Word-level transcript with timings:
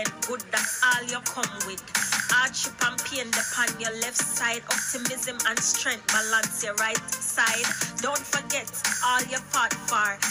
represent 0.00 0.26
good. 0.26 0.40
That's 0.50 0.80
all 0.84 1.02
you 1.04 1.20
come 1.24 1.66
with. 1.66 1.82
Hardship 2.30 2.74
and 2.86 2.98
pain 3.04 3.28
upon 3.28 3.80
your 3.80 3.92
left 4.00 4.16
side. 4.16 4.62
Optimism 4.70 5.38
and 5.48 5.58
strength 5.58 6.06
balance 6.08 6.64
your 6.64 6.74
right 6.74 7.10
side. 7.10 7.66
Don't 8.00 8.18
forget 8.18 8.70
all 9.04 9.20
you 9.22 9.38
fought 9.38 9.74
for. 9.74 10.29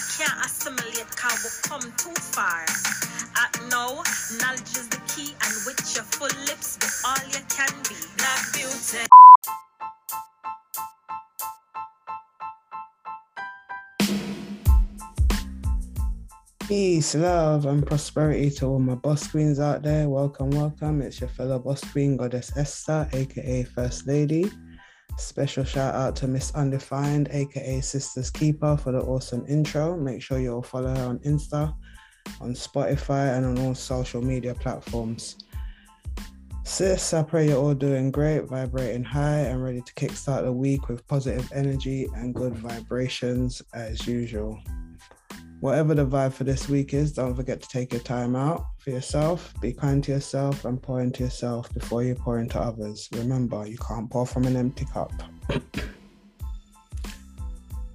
Peace, 17.00 17.16
love, 17.16 17.66
and 17.66 17.88
prosperity 17.88 18.50
to 18.50 18.66
all 18.66 18.78
my 18.78 18.94
boss 18.94 19.26
queens 19.26 19.58
out 19.58 19.84
there. 19.84 20.10
Welcome, 20.10 20.50
welcome. 20.50 21.02
It's 21.02 21.22
your 21.22 21.30
fellow 21.30 21.58
boss 21.58 21.82
queen, 21.82 22.18
Goddess 22.18 22.52
Esther, 22.58 23.08
aka 23.14 23.64
First 23.64 24.06
Lady. 24.06 24.52
Special 25.18 25.64
shout 25.64 25.96
out 25.96 26.18
to 26.18 26.28
Miss 26.28 26.54
Undefined, 26.56 27.30
aka 27.32 27.80
Sisters 27.80 28.30
Keeper, 28.30 28.76
for 28.76 28.92
the 28.92 29.00
awesome 29.00 29.46
intro. 29.48 29.96
Make 29.96 30.22
sure 30.22 30.40
you 30.40 30.56
all 30.56 30.62
follow 30.62 30.94
her 30.94 31.06
on 31.06 31.20
Insta, 31.20 31.74
on 32.42 32.52
Spotify, 32.52 33.38
and 33.38 33.46
on 33.46 33.66
all 33.66 33.76
social 33.76 34.22
media 34.22 34.54
platforms. 34.54 35.38
Sis, 36.66 37.14
I 37.14 37.24
pray 37.24 37.48
you're 37.48 37.64
all 37.64 37.76
doing 37.76 38.12
great, 38.12 38.44
vibrating 38.44 39.06
high, 39.06 39.44
and 39.48 39.64
ready 39.64 39.82
to 39.82 39.94
kickstart 39.94 40.44
the 40.44 40.52
week 40.52 40.90
with 40.90 41.08
positive 41.08 41.50
energy 41.56 42.10
and 42.18 42.36
good 42.36 42.56
vibrations 42.56 43.62
as 43.74 44.06
usual 44.06 44.60
whatever 45.60 45.94
the 45.94 46.06
vibe 46.06 46.34
for 46.34 46.44
this 46.46 46.70
week 46.70 46.94
is, 46.94 47.14
don't 47.14 47.36
forget 47.36 47.62
to 47.62 47.68
take 47.68 47.92
your 47.94 48.02
time 48.02 48.36
out 48.36 48.66
for 48.80 48.92
yourself. 48.92 49.54
Be 49.62 49.74
kind 49.74 50.04
to 50.06 50.12
yourself 50.14 50.66
and 50.66 50.82
pour 50.82 51.02
into 51.02 51.24
yourself 51.24 51.74
before 51.74 52.04
you 52.04 52.16
pour 52.16 52.40
into 52.40 52.60
others. 52.60 53.10
Remember, 53.14 53.68
you 53.68 53.78
can't 53.78 54.10
pour 54.10 54.26
from 54.26 54.46
an 54.46 54.56
empty 54.56 54.86
cup. 54.86 55.12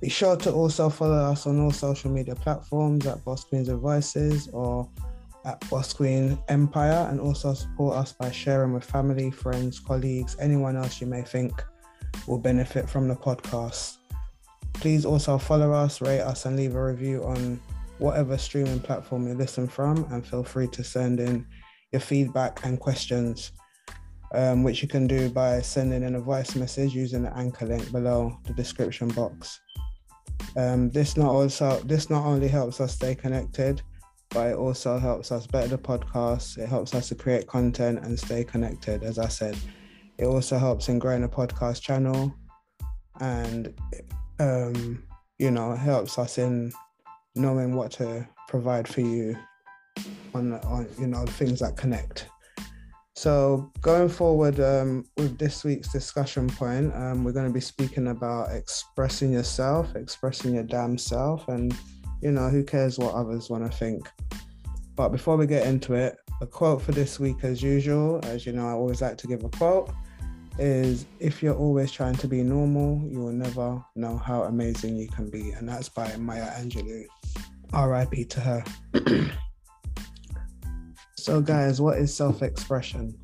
Be 0.01 0.11
sure 0.11 0.37
to 0.37 0.53
also 0.53 0.91
follow 0.91 1.17
us 1.17 1.47
on 1.47 1.59
all 1.61 1.71
social 1.71 2.11
media 2.11 2.35
platforms 2.35 3.07
at 3.07 3.25
Boss 3.25 3.45
Queens 3.45 3.69
Voices 3.71 4.49
or 4.49 4.87
at 5.47 5.59
Boss 5.71 5.95
Queen 5.95 6.39
Empire, 6.49 7.09
and 7.11 7.21
also 7.21 7.55
support 7.55 7.97
us 7.97 8.13
by 8.13 8.31
sharing 8.31 8.73
with 8.73 8.85
family, 8.85 9.31
friends, 9.31 9.79
colleagues, 9.79 10.37
anyone 10.41 10.77
else 10.77 11.01
you 11.01 11.07
may 11.07 11.23
think 11.23 11.53
will 12.27 12.39
benefit 12.39 12.89
from 12.89 13.09
the 13.09 13.15
podcast. 13.15 13.99
Please 14.75 15.05
also 15.05 15.39
follow 15.39 15.73
us, 15.73 16.01
rate 16.01 16.21
us, 16.21 16.45
and 16.45 16.57
leave 16.57 16.75
a 16.75 16.85
review 16.85 17.25
on 17.25 17.61
whatever 17.99 18.37
streaming 18.37 18.81
platform 18.81 19.27
you 19.27 19.35
listen 19.35 19.67
from. 19.67 20.07
And 20.11 20.27
feel 20.27 20.45
free 20.45 20.69
to 20.69 20.85
send 20.85 21.21
in 21.21 21.47
your 21.93 22.01
feedback 22.01 22.65
and 22.65 22.79
questions, 22.79 23.53
um, 24.35 24.63
which 24.63 24.83
you 24.83 24.89
can 24.89 25.07
do 25.07 25.31
by 25.31 25.61
sending 25.63 26.03
in 26.03 26.17
a 26.17 26.21
voice 26.21 26.55
message 26.55 26.95
using 26.95 27.23
the 27.23 27.37
anchor 27.37 27.67
link 27.67 27.91
below 27.93 28.39
the 28.47 28.53
description 28.53 29.09
box. 29.09 29.61
Um, 30.57 30.91
this 30.91 31.17
not 31.17 31.31
also 31.31 31.81
this 31.81 32.11
not 32.11 32.25
only 32.25 32.49
helps 32.49 32.81
us 32.81 32.95
stay 32.95 33.15
connected, 33.15 33.81
but 34.31 34.49
it 34.49 34.57
also 34.57 34.99
helps 34.99 35.31
us 35.31 35.47
better 35.47 35.69
the 35.69 35.79
podcast. 35.79 36.59
It 36.59 36.69
helps 36.69 36.95
us 36.95 37.09
to 37.09 37.15
create 37.15 37.47
content 37.47 38.01
and 38.05 38.19
stay 38.19 38.45
connected. 38.45 39.05
As 39.05 39.19
I 39.19 39.29
said, 39.29 39.57
it 40.19 40.27
also 40.27 40.59
helps 40.59 40.89
in 40.89 40.99
growing 40.99 41.25
a 41.25 41.29
podcast 41.29 41.81
channel, 41.81 42.35
and 43.21 43.73
um, 44.39 45.03
you 45.39 45.51
know, 45.51 45.75
helps 45.75 46.19
us 46.19 46.39
in 46.39 46.73
knowing 47.35 47.75
what 47.75 47.91
to 47.93 48.27
provide 48.49 48.87
for 48.87 49.01
you 49.01 49.37
on, 50.35 50.53
on 50.53 50.89
you 50.99 51.07
know, 51.07 51.25
things 51.27 51.61
that 51.61 51.77
connect. 51.77 52.29
So 53.17 53.71
going 53.81 54.09
forward 54.09 54.59
um, 54.59 55.05
with 55.17 55.39
this 55.39 55.63
week's 55.65 55.93
discussion 55.93 56.49
point, 56.49 56.93
um, 56.95 57.23
we're 57.23 57.33
going 57.33 57.47
to 57.47 57.53
be 57.53 57.61
speaking 57.61 58.09
about 58.09 58.51
expressing 58.51 59.33
yourself, 59.33 59.95
expressing 59.95 60.55
your 60.55 60.65
damn 60.65 60.99
self, 60.99 61.47
and 61.49 61.77
you 62.23 62.33
know 62.33 62.49
who 62.49 62.65
cares 62.65 62.99
what 62.99 63.15
others 63.15 63.51
want 63.51 63.71
to 63.71 63.77
think. 63.77 64.11
But 64.97 65.11
before 65.11 65.37
we 65.37 65.47
get 65.47 65.67
into 65.67 65.95
it, 65.95 66.17
a 66.41 66.47
quote 66.47 66.83
for 66.83 66.93
this 66.93 67.21
week, 67.21 67.45
as 67.45 67.63
usual, 67.63 68.21
as 68.25 68.47
you 68.47 68.53
know, 68.53 68.67
I 68.67 68.73
always 68.73 69.01
like 69.01 69.17
to 69.19 69.27
give 69.29 69.45
a 69.45 69.49
quote 69.49 69.93
is 70.59 71.07
if 71.19 71.43
you're 71.43 71.57
always 71.57 71.91
trying 71.91 72.15
to 72.17 72.29
be 72.29 72.43
normal, 72.43 73.03
you 73.09 73.19
will 73.19 73.33
never 73.33 73.85
know 73.97 74.17
how 74.17 74.45
amazing 74.45 74.97
you 74.97 75.09
can 75.09 75.31
be. 75.31 75.51
And 75.51 75.69
that's 75.69 75.89
by 75.89 76.15
Maya 76.17 76.51
Angelou. 76.61 77.05
RIP 77.73 78.29
to 78.31 78.41
her. 78.41 78.65
so, 81.17 81.41
guys, 81.41 81.81
what 81.81 81.99
is 81.99 82.15
self 82.15 82.43
expression? 82.43 83.19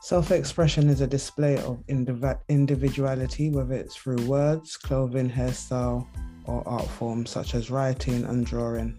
Self 0.00 0.32
expression 0.32 0.88
is 0.88 1.00
a 1.00 1.06
display 1.06 1.58
of 1.58 1.78
indiv- 1.86 2.40
individuality, 2.48 3.50
whether 3.50 3.74
it's 3.74 3.94
through 3.94 4.26
words, 4.26 4.76
clothing, 4.76 5.30
hairstyle, 5.30 6.06
or 6.44 6.66
art 6.66 6.88
forms 6.88 7.30
such 7.30 7.54
as 7.54 7.70
writing 7.70 8.24
and 8.24 8.44
drawing. 8.44 8.98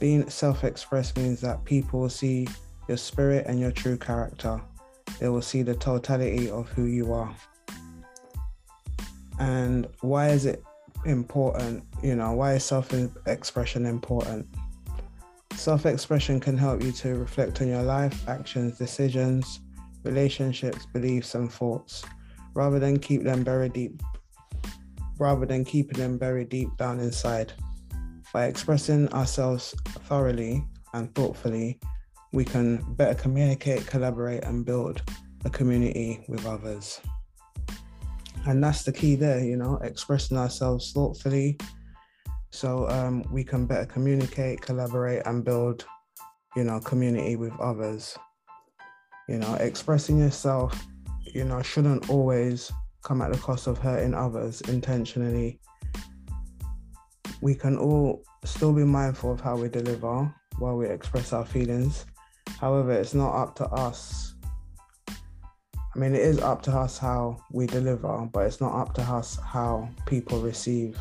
Being 0.00 0.28
self 0.30 0.64
expressed 0.64 1.18
means 1.18 1.42
that 1.42 1.64
people 1.64 2.08
see 2.08 2.48
your 2.88 2.96
spirit 2.96 3.44
and 3.46 3.60
your 3.60 3.72
true 3.72 3.98
character 3.98 4.58
they 5.18 5.28
will 5.28 5.42
see 5.42 5.62
the 5.62 5.74
totality 5.74 6.50
of 6.50 6.68
who 6.70 6.84
you 6.84 7.12
are. 7.12 7.34
And 9.38 9.86
why 10.00 10.28
is 10.28 10.46
it 10.46 10.62
important? 11.04 11.84
You 12.02 12.16
know, 12.16 12.32
why 12.32 12.54
is 12.54 12.64
self 12.64 12.92
expression 13.26 13.86
important? 13.86 14.46
Self 15.54 15.86
expression 15.86 16.40
can 16.40 16.56
help 16.56 16.82
you 16.82 16.92
to 16.92 17.16
reflect 17.16 17.60
on 17.60 17.68
your 17.68 17.82
life, 17.82 18.28
actions, 18.28 18.78
decisions, 18.78 19.60
relationships, 20.04 20.86
beliefs, 20.86 21.34
and 21.34 21.52
thoughts, 21.52 22.04
rather 22.54 22.78
than 22.78 22.98
keep 22.98 23.24
them 23.24 23.42
buried 23.44 23.72
deep. 23.72 24.00
Rather 25.18 25.46
than 25.46 25.64
keeping 25.64 25.98
them 25.98 26.16
buried 26.16 26.48
deep 26.48 26.68
down 26.76 27.00
inside. 27.00 27.52
By 28.32 28.44
expressing 28.46 29.12
ourselves 29.12 29.74
thoroughly 30.06 30.64
and 30.94 31.12
thoughtfully, 31.14 31.80
we 32.32 32.44
can 32.44 32.84
better 32.94 33.14
communicate, 33.14 33.86
collaborate, 33.86 34.44
and 34.44 34.64
build 34.64 35.02
a 35.44 35.50
community 35.50 36.24
with 36.28 36.44
others. 36.46 37.00
And 38.46 38.62
that's 38.62 38.84
the 38.84 38.92
key 38.92 39.14
there, 39.14 39.40
you 39.40 39.56
know, 39.56 39.78
expressing 39.82 40.36
ourselves 40.36 40.92
thoughtfully 40.92 41.58
so 42.50 42.88
um, 42.88 43.22
we 43.30 43.44
can 43.44 43.66
better 43.66 43.86
communicate, 43.86 44.60
collaborate, 44.60 45.22
and 45.26 45.44
build, 45.44 45.84
you 46.56 46.64
know, 46.64 46.80
community 46.80 47.36
with 47.36 47.52
others. 47.60 48.16
You 49.28 49.38
know, 49.38 49.54
expressing 49.54 50.18
yourself, 50.18 50.86
you 51.26 51.44
know, 51.44 51.60
shouldn't 51.62 52.08
always 52.08 52.72
come 53.04 53.20
at 53.20 53.32
the 53.32 53.38
cost 53.38 53.66
of 53.66 53.78
hurting 53.78 54.14
others 54.14 54.62
intentionally. 54.62 55.60
We 57.42 57.54
can 57.54 57.76
all 57.76 58.22
still 58.44 58.72
be 58.72 58.84
mindful 58.84 59.32
of 59.32 59.40
how 59.40 59.56
we 59.56 59.68
deliver 59.68 60.34
while 60.58 60.76
we 60.76 60.88
express 60.88 61.32
our 61.32 61.44
feelings 61.44 62.06
However, 62.60 62.92
it's 62.92 63.14
not 63.14 63.34
up 63.34 63.54
to 63.56 63.66
us. 63.66 64.34
I 65.08 65.98
mean, 65.98 66.14
it 66.14 66.20
is 66.20 66.38
up 66.38 66.62
to 66.62 66.72
us 66.72 66.98
how 66.98 67.38
we 67.52 67.66
deliver, 67.66 68.28
but 68.32 68.46
it's 68.46 68.60
not 68.60 68.74
up 68.74 68.94
to 68.94 69.02
us 69.02 69.38
how 69.44 69.88
people 70.06 70.40
receive, 70.40 70.98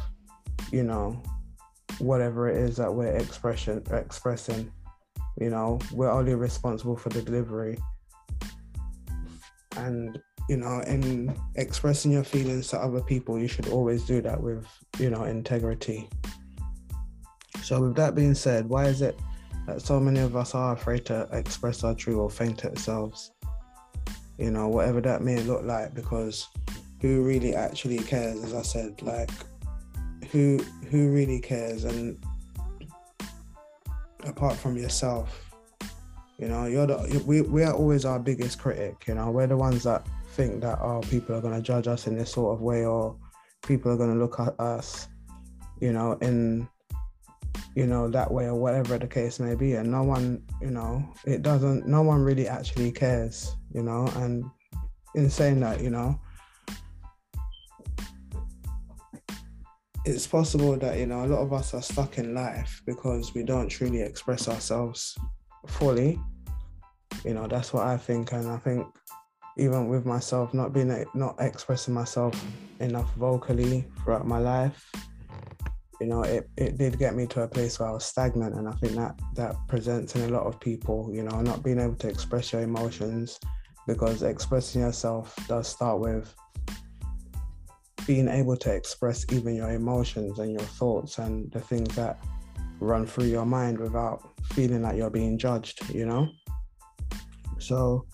you 0.71 0.83
know, 0.83 1.21
whatever 1.99 2.49
it 2.49 2.57
is 2.57 2.77
that 2.77 2.93
we're 2.93 3.15
expression 3.15 3.83
expressing. 3.91 4.71
You 5.39 5.49
know, 5.49 5.79
we're 5.91 6.11
only 6.11 6.35
responsible 6.35 6.97
for 6.97 7.09
the 7.09 7.21
delivery. 7.21 7.77
And 9.75 10.19
you 10.49 10.57
know, 10.57 10.81
in 10.87 11.37
expressing 11.55 12.11
your 12.11 12.23
feelings 12.23 12.69
to 12.69 12.79
other 12.79 13.01
people, 13.01 13.37
you 13.37 13.47
should 13.47 13.67
always 13.67 14.05
do 14.05 14.21
that 14.21 14.41
with, 14.41 14.65
you 14.97 15.09
know, 15.09 15.25
integrity. 15.25 16.09
So, 17.63 17.81
with 17.81 17.95
that 17.95 18.15
being 18.15 18.33
said, 18.33 18.69
why 18.69 18.85
is 18.85 19.01
it 19.01 19.19
that 19.67 19.81
so 19.81 19.99
many 19.99 20.19
of 20.19 20.35
us 20.35 20.55
are 20.55 20.73
afraid 20.73 21.05
to 21.05 21.27
express 21.33 21.83
our 21.83 21.93
true 21.93 22.21
authentic 22.21 22.79
selves. 22.79 23.31
You 24.37 24.49
know, 24.49 24.67
whatever 24.69 25.01
that 25.01 25.21
may 25.21 25.41
look 25.43 25.63
like, 25.63 25.93
because 25.93 26.47
who 27.01 27.23
really 27.23 27.53
actually 27.53 27.99
cares? 27.99 28.43
As 28.43 28.53
I 28.53 28.61
said, 28.61 29.01
like 29.01 29.29
who 30.31 30.57
who 30.89 31.11
really 31.11 31.39
cares? 31.39 31.83
And 31.83 32.17
apart 34.23 34.55
from 34.55 34.77
yourself, 34.77 35.53
you 36.39 36.47
know, 36.47 36.65
you're 36.65 36.87
the 36.87 37.23
we 37.27 37.41
we 37.41 37.63
are 37.63 37.73
always 37.73 38.05
our 38.05 38.19
biggest 38.19 38.59
critic. 38.59 39.03
You 39.07 39.15
know, 39.15 39.31
we're 39.31 39.47
the 39.47 39.57
ones 39.57 39.83
that 39.83 40.07
think 40.31 40.61
that 40.61 40.77
oh 40.81 41.01
people 41.09 41.35
are 41.35 41.41
going 41.41 41.55
to 41.55 41.61
judge 41.61 41.87
us 41.87 42.07
in 42.07 42.15
this 42.15 42.31
sort 42.31 42.53
of 42.55 42.61
way 42.61 42.85
or 42.85 43.17
people 43.65 43.91
are 43.91 43.97
going 43.97 44.13
to 44.13 44.19
look 44.19 44.39
at 44.39 44.57
us 44.59 45.07
you 45.81 45.91
know 45.91 46.13
in 46.21 46.69
you 47.77 47.85
know 47.85 48.09
that 48.09 48.31
way 48.31 48.45
or 48.45 48.55
whatever 48.55 48.97
the 48.97 49.05
case 49.05 49.39
may 49.39 49.53
be. 49.53 49.73
And 49.73 49.91
no 49.91 50.01
one 50.01 50.41
you 50.59 50.71
know 50.71 51.07
it 51.25 51.43
doesn't 51.43 51.85
no 51.87 52.01
one 52.01 52.23
really 52.23 52.47
actually 52.47 52.91
cares 52.91 53.55
you 53.71 53.83
know. 53.83 54.07
And 54.15 54.43
in 55.13 55.29
saying 55.29 55.59
that 55.59 55.79
you 55.81 55.91
know 55.91 56.19
it's 60.05 60.25
possible 60.25 60.75
that 60.77 60.97
you 60.97 61.05
know 61.05 61.23
a 61.23 61.27
lot 61.27 61.41
of 61.41 61.53
us 61.53 61.75
are 61.75 61.83
stuck 61.83 62.17
in 62.17 62.33
life 62.33 62.81
because 62.87 63.35
we 63.35 63.43
don't 63.43 63.69
truly 63.69 64.01
express 64.01 64.47
ourselves 64.47 65.15
fully. 65.67 66.19
You 67.23 67.35
know 67.35 67.45
that's 67.47 67.73
what 67.73 67.85
i 67.85 67.95
think. 67.95 68.31
And 68.31 68.49
i 68.49 68.57
think 68.57 68.87
even 69.59 69.87
with 69.87 70.03
myself 70.03 70.51
not 70.51 70.73
being 70.73 71.05
not 71.13 71.35
expressing 71.39 71.93
myself 71.93 72.33
enough 72.79 73.13
vocally 73.13 73.85
throughout 74.03 74.25
my 74.25 74.39
life 74.39 74.89
you 75.99 76.07
know 76.07 76.23
it, 76.23 76.49
it 76.57 76.77
did 76.77 76.99
get 76.99 77.15
me 77.15 77.25
to 77.25 77.41
a 77.41 77.47
place 77.47 77.79
where 77.79 77.89
i 77.89 77.91
was 77.91 78.05
stagnant 78.05 78.55
and 78.55 78.67
i 78.67 78.71
think 78.73 78.93
that 78.93 79.19
that 79.35 79.55
presents 79.67 80.15
in 80.15 80.21
a 80.23 80.27
lot 80.27 80.45
of 80.45 80.59
people 80.59 81.09
you 81.11 81.23
know 81.23 81.41
not 81.41 81.63
being 81.63 81.79
able 81.79 81.95
to 81.95 82.07
express 82.07 82.53
your 82.53 82.61
emotions 82.61 83.39
because 83.87 84.21
expressing 84.21 84.81
yourself 84.81 85.35
does 85.47 85.67
start 85.67 85.99
with 85.99 86.33
being 88.07 88.29
able 88.29 88.55
to 88.55 88.73
express 88.73 89.25
even 89.31 89.53
your 89.53 89.71
emotions 89.71 90.39
and 90.39 90.51
your 90.51 90.61
thoughts 90.61 91.17
and 91.17 91.51
the 91.51 91.59
things 91.59 91.93
that 91.95 92.17
run 92.79 93.05
through 93.05 93.25
your 93.25 93.45
mind 93.45 93.77
without 93.77 94.31
feeling 94.53 94.83
like 94.83 94.95
you're 94.95 95.09
being 95.09 95.37
judged, 95.37 95.93
you 95.93 96.05
know? 96.05 96.29
So, 97.59 98.05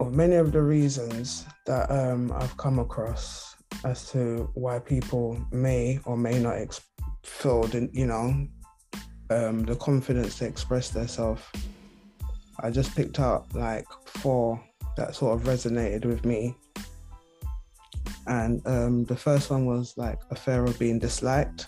of 0.00 0.14
many 0.14 0.36
of 0.36 0.52
the 0.52 0.62
reasons 0.62 1.46
that 1.66 1.90
um, 1.90 2.32
I've 2.32 2.56
come 2.56 2.78
across 2.78 3.54
as 3.84 4.10
to 4.12 4.50
why 4.54 4.78
people 4.78 5.38
may 5.52 6.00
or 6.04 6.16
may 6.16 6.38
not 6.38 6.56
ex- 6.56 6.80
feel, 7.22 7.62
the, 7.64 7.88
you 7.92 8.06
know, 8.06 8.46
um, 9.30 9.64
the 9.64 9.76
confidence 9.76 10.38
to 10.38 10.46
express 10.46 10.90
themselves, 10.90 11.42
I 12.60 12.70
just 12.70 12.94
picked 12.94 13.18
out 13.18 13.54
like 13.54 13.86
four 14.06 14.62
that 14.96 15.14
sort 15.14 15.38
of 15.38 15.46
resonated 15.46 16.04
with 16.04 16.24
me. 16.24 16.56
And 18.26 18.66
um, 18.66 19.04
the 19.04 19.16
first 19.16 19.50
one 19.50 19.66
was 19.66 19.94
like 19.96 20.20
a 20.30 20.34
fear 20.34 20.64
of 20.64 20.78
being 20.78 20.98
disliked. 20.98 21.66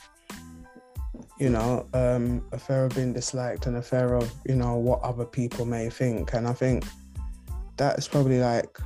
You 1.38 1.50
know, 1.50 1.87
um, 1.93 2.46
a 2.52 2.58
fear 2.58 2.87
of 2.87 2.94
being 2.94 3.12
disliked 3.12 3.67
and 3.67 3.76
a 3.76 3.82
fear 3.82 4.14
of, 4.14 4.32
you 4.46 4.55
know, 4.55 4.76
what 4.76 5.02
other 5.02 5.26
people 5.26 5.67
may 5.67 5.90
think. 5.90 6.32
And 6.32 6.46
I 6.46 6.52
think 6.52 6.84
that's 7.76 8.08
probably 8.08 8.38
like 8.38 8.78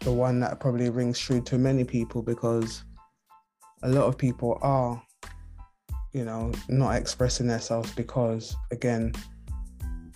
the 0.00 0.12
one 0.12 0.40
that 0.40 0.60
probably 0.60 0.90
rings 0.90 1.18
true 1.18 1.40
to 1.42 1.58
many 1.58 1.84
people 1.84 2.22
because 2.22 2.84
a 3.82 3.88
lot 3.88 4.04
of 4.04 4.16
people 4.16 4.58
are, 4.62 5.02
you 6.12 6.24
know, 6.24 6.52
not 6.68 6.96
expressing 6.96 7.46
themselves 7.46 7.90
because, 7.92 8.54
again, 8.70 9.12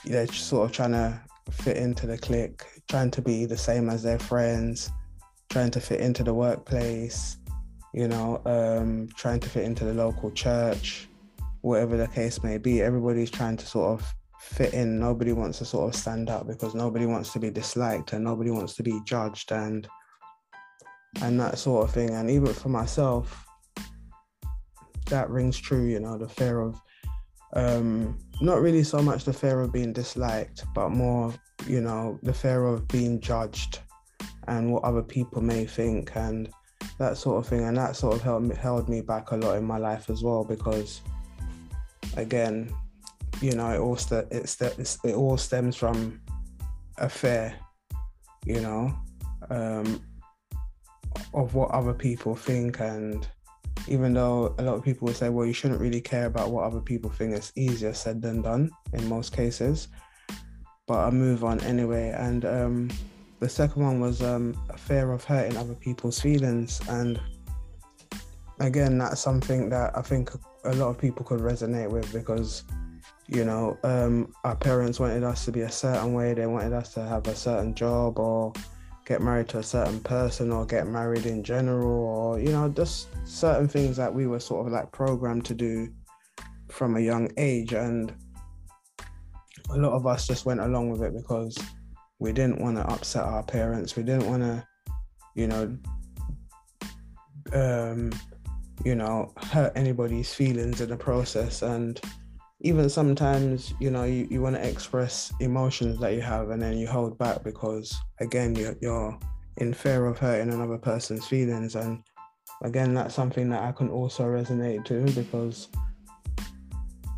they're 0.05 0.27
sort 0.27 0.69
of 0.69 0.75
trying 0.75 0.93
to 0.93 1.21
fit 1.51 1.77
into 1.77 2.07
the 2.07 2.19
clique, 2.19 2.65
trying 2.89 3.11
to 3.11 3.23
be 3.23 3.45
the 3.45 3.57
same 3.57 3.89
as 3.89 4.03
their 4.03 4.19
friends, 4.19 4.91
trying 5.51 5.71
to 5.71 5.81
fit 5.81 6.01
into 6.01 6.23
the 6.23 6.35
workplace, 6.35 7.39
you 7.95 8.09
know, 8.09 8.41
um, 8.45 9.09
trying 9.17 9.41
to 9.41 9.49
fit 9.49 9.65
into 9.65 9.85
the 9.85 9.95
local 9.95 10.31
church, 10.31 11.09
whatever 11.63 11.97
the 11.97 12.09
case 12.09 12.43
may 12.43 12.59
be. 12.59 12.83
Everybody's 12.83 13.31
trying 13.31 13.57
to 13.57 13.67
sort 13.67 14.01
of 14.01 14.15
fit 14.41 14.75
in. 14.75 14.99
Nobody 14.99 15.33
wants 15.33 15.59
to 15.59 15.65
sort 15.65 15.93
of 15.93 16.01
stand 16.01 16.31
out 16.31 16.47
because 16.47 16.75
nobody 16.75 17.07
wants 17.07 17.33
to 17.33 17.39
be 17.39 17.51
disliked 17.51 18.13
and 18.13 18.25
nobody 18.25 18.51
wants 18.51 18.75
to 18.77 18.83
be 18.83 19.01
judged 19.05 19.53
and 19.53 19.89
and 21.23 21.41
that 21.41 21.59
sort 21.59 21.89
of 21.89 21.95
thing. 21.95 22.11
And 22.11 22.31
even 22.31 22.53
for 22.53 22.69
myself, 22.69 23.45
that 25.07 25.31
rings 25.31 25.59
true, 25.59 25.85
you 25.85 26.01
know, 26.01 26.19
the 26.19 26.29
fear 26.29 26.61
of 26.61 26.81
um, 27.55 28.19
not 28.41 28.61
really 28.61 28.83
so 28.83 29.01
much 29.03 29.25
the 29.25 29.33
fear 29.33 29.61
of 29.61 29.73
being 29.73 29.93
disliked, 29.93 30.65
but 30.75 30.91
more, 30.91 31.33
you 31.67 31.81
know, 31.81 32.19
the 32.23 32.33
fear 32.33 32.65
of 32.65 32.87
being 32.89 33.21
judged 33.21 33.81
and 34.47 34.73
what 34.73 34.85
other 34.85 35.03
people 35.03 35.43
may 35.43 35.65
think 35.65 36.13
and 36.15 36.51
that 36.99 37.17
sort 37.17 37.39
of 37.39 37.49
thing. 37.49 37.65
And 37.65 37.77
that 37.77 37.97
sort 37.97 38.17
of 38.17 38.23
held, 38.23 38.53
held 38.55 38.89
me 38.89 39.01
back 39.01 39.31
a 39.31 39.37
lot 39.37 39.57
in 39.57 39.65
my 39.65 39.79
life 39.79 40.11
as 40.11 40.23
well 40.23 40.45
because, 40.45 41.01
again, 42.17 42.71
you 43.41 43.53
know, 43.53 43.71
it 43.71 43.79
all 43.79 43.97
st- 43.97 44.27
it 44.31 45.15
all 45.15 45.37
stems 45.37 45.77
from 45.77 46.21
a 46.99 47.09
fear, 47.09 47.55
you 48.45 48.61
know, 48.61 48.95
um, 49.51 50.03
of 51.35 51.55
what 51.55 51.71
other 51.71 51.95
people 51.95 52.35
think 52.35 52.81
and 52.81 53.29
even 53.87 54.13
though 54.13 54.55
a 54.59 54.63
lot 54.63 54.75
of 54.75 54.83
people 54.83 55.07
will 55.07 55.15
say, 55.15 55.29
well, 55.29 55.47
you 55.47 55.53
shouldn't 55.53 55.81
really 55.81 56.01
care 56.01 56.27
about 56.27 56.51
what 56.51 56.65
other 56.65 56.81
people 56.81 57.11
think, 57.11 57.35
it's 57.35 57.53
easier 57.57 57.95
said 57.95 58.21
than 58.21 58.43
done 58.43 58.71
in 58.93 59.09
most 59.09 59.33
cases. 59.33 59.89
But 60.87 60.99
I 60.99 61.11
move 61.11 61.45
on 61.45 61.61
anyway. 61.61 62.15
And 62.17 62.45
um, 62.45 62.91
the 63.41 63.49
second 63.49 63.83
one 63.83 64.01
was 64.01 64.23
um, 64.23 64.61
a 64.71 64.77
fear 64.77 65.13
of 65.13 65.25
hurting 65.25 65.57
other 65.57 65.75
people's 65.75 66.21
feelings. 66.21 66.81
And 66.89 67.21
again, 68.61 68.99
that's 68.99 69.21
something 69.21 69.69
that 69.71 69.97
I 69.97 70.03
think 70.03 70.31
a 70.65 70.75
lot 70.75 70.89
of 70.89 70.99
people 70.99 71.25
could 71.25 71.41
resonate 71.41 71.91
with 71.91 72.13
because, 72.13 72.65
you 73.29 73.45
know, 73.45 73.77
um, 73.85 74.33
our 74.45 74.57
parents 74.57 74.99
wanted 74.99 75.23
us 75.23 75.45
to 75.45 75.53
be 75.53 75.61
a 75.61 75.71
certain 75.71 76.15
way, 76.15 76.33
they 76.33 76.47
wanted 76.47 76.73
us 76.73 76.95
to 76.95 77.03
have 77.03 77.27
a 77.27 77.35
certain 77.35 77.75
job 77.75 78.19
or 78.19 78.53
get 79.05 79.23
married 79.23 79.49
to 79.49 79.59
a 79.59 79.63
certain 79.63 80.01
person 80.01 80.53
or 80.53 80.67
get 80.67 80.87
married 80.87 81.25
in 81.25 81.43
general 81.43 81.91
or 81.91 82.39
you 82.39 82.51
know 82.51 82.69
just 82.69 83.09
certain 83.25 83.67
things 83.67 83.97
that 83.97 84.13
we 84.13 84.27
were 84.27 84.39
sort 84.39 84.67
of 84.67 84.73
like 84.73 84.93
programmed 84.93 85.47
to 85.47 85.55
do 85.55 85.89
from 86.69 86.97
a 86.97 87.01
young 87.01 87.31
age. 87.39 87.73
And 87.73 88.15
a 89.71 89.77
lot 89.77 89.93
of 89.93 90.07
us 90.07 90.27
just 90.27 90.47
went 90.47 90.61
along 90.61 90.91
with 90.91 91.03
it 91.03 91.15
because 91.15 91.59
we 92.19 92.33
didn't 92.33 92.61
want 92.61 92.77
to 92.77 92.87
upset 92.87 93.25
our 93.25 93.43
parents. 93.43 93.97
We 93.97 94.03
didn't 94.03 94.29
want 94.29 94.43
to 94.43 94.67
you 95.35 95.47
know 95.47 95.79
um 97.53 98.13
you 98.85 98.95
know 98.95 99.33
hurt 99.37 99.73
anybody's 99.77 100.33
feelings 100.33 100.81
in 100.81 100.89
the 100.89 100.97
process. 100.97 101.61
And 101.61 102.01
even 102.61 102.89
sometimes 102.89 103.73
you 103.79 103.91
know 103.91 104.05
you, 104.05 104.27
you 104.31 104.43
want 104.43 104.57
to 104.57 104.69
express 104.69 105.33
emotions 105.41 105.99
that 106.01 106.15
you 106.15 106.21
have 106.21 106.51
and 106.51 106.61
then 106.61 106.77
you 106.77 106.87
hold 106.87 107.17
back 107.19 107.45
because 107.45 107.97
again 108.21 108.55
you're, 108.55 108.77
you're 108.81 109.19
in 109.59 109.73
fear 109.73 110.07
of 110.07 110.19
hurting 110.19 110.53
another 110.53 110.79
person's 110.79 111.27
feelings. 111.27 111.75
And 111.75 112.03
again 112.63 112.93
that's 112.95 113.15
something 113.15 113.49
that 113.49 113.63
i 113.63 113.73
can 113.73 113.89
also 113.89 114.25
resonate 114.25 114.85
to 114.85 115.05
because 115.13 115.69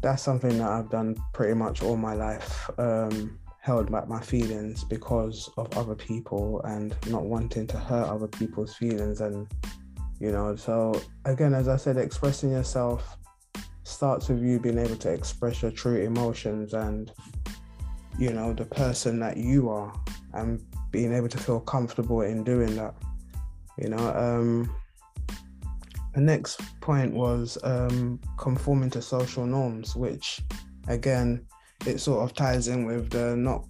that's 0.03 0.23
something 0.23 0.59
that 0.59 0.69
i've 0.69 0.91
done 0.91 1.17
pretty 1.33 1.55
much 1.55 1.83
all 1.83 1.97
my 1.97 2.15
life 2.15 2.69
um, 2.79 3.39
held 3.61 3.91
back 3.91 4.09
my 4.09 4.21
feelings 4.21 4.85
because 4.85 5.51
of 5.57 5.77
other 5.77 5.95
people 5.95 6.61
and 6.65 6.97
not 7.09 7.25
wanting 7.25 7.67
to 7.67 7.79
hurt 7.79 8.07
other 8.07 8.29
people's 8.29 8.75
feelings 8.75 9.21
and 9.21 9.47
you 10.19 10.31
know 10.31 10.55
so 10.57 10.99
again 11.25 11.55
as 11.55 11.69
i 11.69 11.77
said 11.77 11.97
expressing 11.97 12.51
yourself 12.51 13.17
starts 13.91 14.29
with 14.29 14.43
you 14.43 14.59
being 14.59 14.79
able 14.79 14.97
to 14.97 15.11
express 15.11 15.63
your 15.63 15.71
true 15.71 16.01
emotions 16.01 16.75
and 16.75 17.13
you 18.19 18.33
know 18.33 18.53
the 18.53 18.65
person 18.65 19.19
that 19.21 19.37
you 19.37 19.69
are 19.69 19.93
and 20.35 20.63
being 20.91 21.13
able 21.13 21.29
to 21.29 21.39
feel 21.39 21.61
comfortable 21.61 22.23
in 22.23 22.45
doing 22.45 22.75
that 22.77 22.95
you 23.79 23.89
know 23.89 24.09
um 24.17 24.73
the 26.15 26.21
next 26.21 26.61
point 26.81 27.15
was 27.15 27.57
um 27.65 28.21
conforming 28.37 28.91
to 28.91 29.01
social 29.01 29.47
norms 29.47 29.97
which 29.97 30.41
again 30.89 31.45
it 31.87 31.99
sort 31.99 32.23
of 32.23 32.35
ties 32.35 32.69
in 32.69 32.85
with 32.85 33.11
the 33.11 33.37
not 33.37 33.65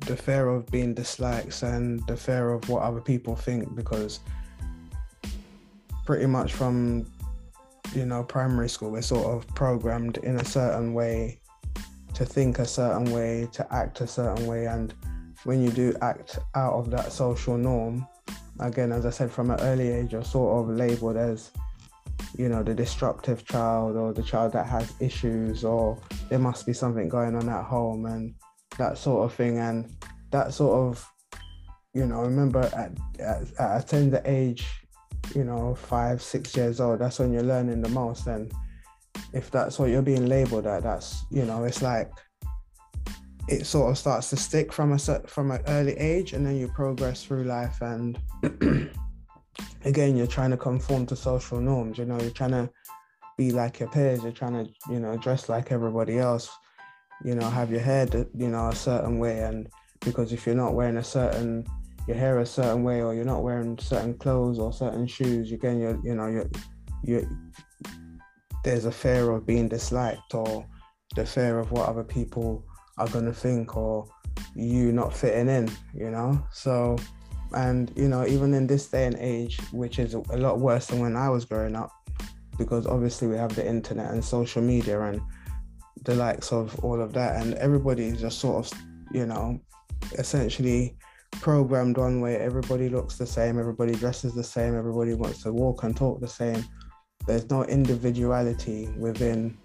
the 0.00 0.16
fear 0.16 0.48
of 0.48 0.66
being 0.66 0.94
disliked 0.94 1.62
and 1.62 2.06
the 2.06 2.16
fear 2.16 2.52
of 2.52 2.68
what 2.68 2.82
other 2.82 3.00
people 3.00 3.36
think 3.36 3.74
because 3.74 4.20
pretty 6.06 6.26
much 6.26 6.52
from 6.52 7.06
you 7.94 8.06
know, 8.06 8.22
primary 8.22 8.68
school, 8.68 8.90
we're 8.90 9.02
sort 9.02 9.26
of 9.26 9.46
programmed 9.54 10.18
in 10.18 10.36
a 10.36 10.44
certain 10.44 10.94
way 10.94 11.40
to 12.14 12.24
think 12.24 12.58
a 12.58 12.66
certain 12.66 13.12
way, 13.12 13.48
to 13.52 13.66
act 13.72 14.00
a 14.00 14.06
certain 14.06 14.46
way. 14.46 14.66
And 14.66 14.94
when 15.44 15.62
you 15.62 15.70
do 15.70 15.94
act 16.02 16.38
out 16.54 16.74
of 16.74 16.90
that 16.90 17.12
social 17.12 17.56
norm, 17.56 18.06
again, 18.58 18.92
as 18.92 19.06
I 19.06 19.10
said, 19.10 19.30
from 19.30 19.50
an 19.50 19.60
early 19.60 19.88
age, 19.88 20.12
you're 20.12 20.24
sort 20.24 20.68
of 20.68 20.76
labeled 20.76 21.16
as, 21.16 21.50
you 22.36 22.48
know, 22.48 22.62
the 22.62 22.74
disruptive 22.74 23.44
child 23.44 23.96
or 23.96 24.12
the 24.12 24.22
child 24.22 24.52
that 24.52 24.66
has 24.66 24.92
issues 25.00 25.64
or 25.64 25.98
there 26.28 26.38
must 26.38 26.66
be 26.66 26.72
something 26.72 27.08
going 27.08 27.34
on 27.34 27.48
at 27.48 27.64
home 27.64 28.06
and 28.06 28.34
that 28.78 28.98
sort 28.98 29.24
of 29.24 29.34
thing. 29.34 29.58
And 29.58 29.90
that 30.30 30.52
sort 30.52 30.74
of, 30.74 31.10
you 31.94 32.06
know, 32.06 32.20
remember 32.20 32.60
at, 32.60 32.92
at, 33.18 33.42
at 33.58 33.82
a 33.82 33.86
tender 33.86 34.22
age, 34.24 34.66
you 35.34 35.44
know, 35.44 35.74
five, 35.74 36.22
six 36.22 36.56
years 36.56 36.80
old, 36.80 37.00
that's 37.00 37.18
when 37.18 37.32
you're 37.32 37.42
learning 37.42 37.82
the 37.82 37.88
most. 37.88 38.26
And 38.26 38.52
if 39.32 39.50
that's 39.50 39.78
what 39.78 39.90
you're 39.90 40.02
being 40.02 40.26
labeled 40.26 40.66
at, 40.66 40.82
that's, 40.82 41.24
you 41.30 41.44
know, 41.44 41.64
it's 41.64 41.82
like 41.82 42.10
it 43.48 43.66
sort 43.66 43.90
of 43.90 43.98
starts 43.98 44.30
to 44.30 44.36
stick 44.36 44.72
from 44.72 44.92
a 44.92 44.98
from 45.26 45.50
an 45.50 45.60
early 45.66 45.96
age, 45.98 46.32
and 46.32 46.46
then 46.46 46.56
you 46.56 46.68
progress 46.68 47.24
through 47.24 47.44
life, 47.44 47.80
and 47.80 48.18
again, 49.84 50.16
you're 50.16 50.26
trying 50.26 50.50
to 50.50 50.56
conform 50.56 51.06
to 51.06 51.16
social 51.16 51.60
norms. 51.60 51.98
You 51.98 52.04
know, 52.04 52.20
you're 52.20 52.30
trying 52.30 52.52
to 52.52 52.70
be 53.36 53.50
like 53.50 53.80
your 53.80 53.88
peers. 53.88 54.22
You're 54.22 54.32
trying 54.32 54.64
to, 54.64 54.70
you 54.90 55.00
know, 55.00 55.16
dress 55.16 55.48
like 55.48 55.72
everybody 55.72 56.18
else. 56.18 56.50
You 57.24 57.34
know, 57.34 57.50
have 57.50 57.70
your 57.70 57.80
hair, 57.80 58.06
you 58.12 58.48
know, 58.48 58.68
a 58.68 58.74
certain 58.74 59.18
way, 59.18 59.40
and 59.40 59.68
because 60.00 60.32
if 60.32 60.46
you're 60.46 60.54
not 60.54 60.74
wearing 60.74 60.96
a 60.96 61.04
certain 61.04 61.66
your 62.06 62.16
hair 62.16 62.40
a 62.40 62.46
certain 62.46 62.82
way, 62.82 63.02
or 63.02 63.14
you're 63.14 63.24
not 63.24 63.42
wearing 63.42 63.78
certain 63.78 64.14
clothes 64.14 64.58
or 64.58 64.72
certain 64.72 65.06
shoes, 65.06 65.52
again, 65.52 65.80
you're, 65.80 65.98
you 66.02 66.14
know, 66.14 66.26
you're, 66.26 66.50
you 67.02 67.28
there's 68.64 68.84
a 68.84 68.92
fear 68.92 69.30
of 69.30 69.46
being 69.46 69.68
disliked 69.68 70.34
or 70.34 70.66
the 71.16 71.24
fear 71.24 71.58
of 71.58 71.72
what 71.72 71.88
other 71.88 72.04
people 72.04 72.64
are 72.98 73.08
going 73.08 73.24
to 73.24 73.32
think 73.32 73.76
or 73.76 74.06
you 74.54 74.92
not 74.92 75.14
fitting 75.14 75.48
in, 75.48 75.70
you 75.94 76.10
know? 76.10 76.42
So, 76.52 76.96
and, 77.54 77.90
you 77.96 78.08
know, 78.08 78.26
even 78.26 78.54
in 78.54 78.66
this 78.66 78.86
day 78.88 79.06
and 79.06 79.16
age, 79.18 79.58
which 79.72 79.98
is 79.98 80.14
a 80.14 80.36
lot 80.36 80.60
worse 80.60 80.86
than 80.88 81.00
when 81.00 81.16
I 81.16 81.28
was 81.30 81.44
growing 81.44 81.74
up, 81.74 81.90
because 82.58 82.86
obviously 82.86 83.28
we 83.28 83.36
have 83.36 83.54
the 83.56 83.66
internet 83.66 84.10
and 84.10 84.24
social 84.24 84.62
media 84.62 85.00
and 85.00 85.20
the 86.04 86.14
likes 86.14 86.52
of 86.52 86.78
all 86.84 87.00
of 87.00 87.12
that, 87.14 87.42
and 87.42 87.54
everybody 87.54 88.06
is 88.06 88.20
just 88.20 88.38
sort 88.38 88.66
of, 88.66 88.78
you 89.12 89.26
know, 89.26 89.58
essentially 90.18 90.96
programmed 91.32 91.96
one 91.96 92.20
way. 92.20 92.36
Everybody 92.36 92.88
looks 92.88 93.16
the 93.16 93.26
same, 93.26 93.58
everybody 93.58 93.94
dresses 93.94 94.34
the 94.34 94.44
same, 94.44 94.76
everybody 94.76 95.14
wants 95.14 95.42
to 95.42 95.52
walk 95.52 95.82
and 95.84 95.96
talk 95.96 96.20
the 96.20 96.28
same. 96.28 96.64
There's 97.26 97.48
no 97.50 97.64
individuality 97.64 98.88
within 98.98 99.56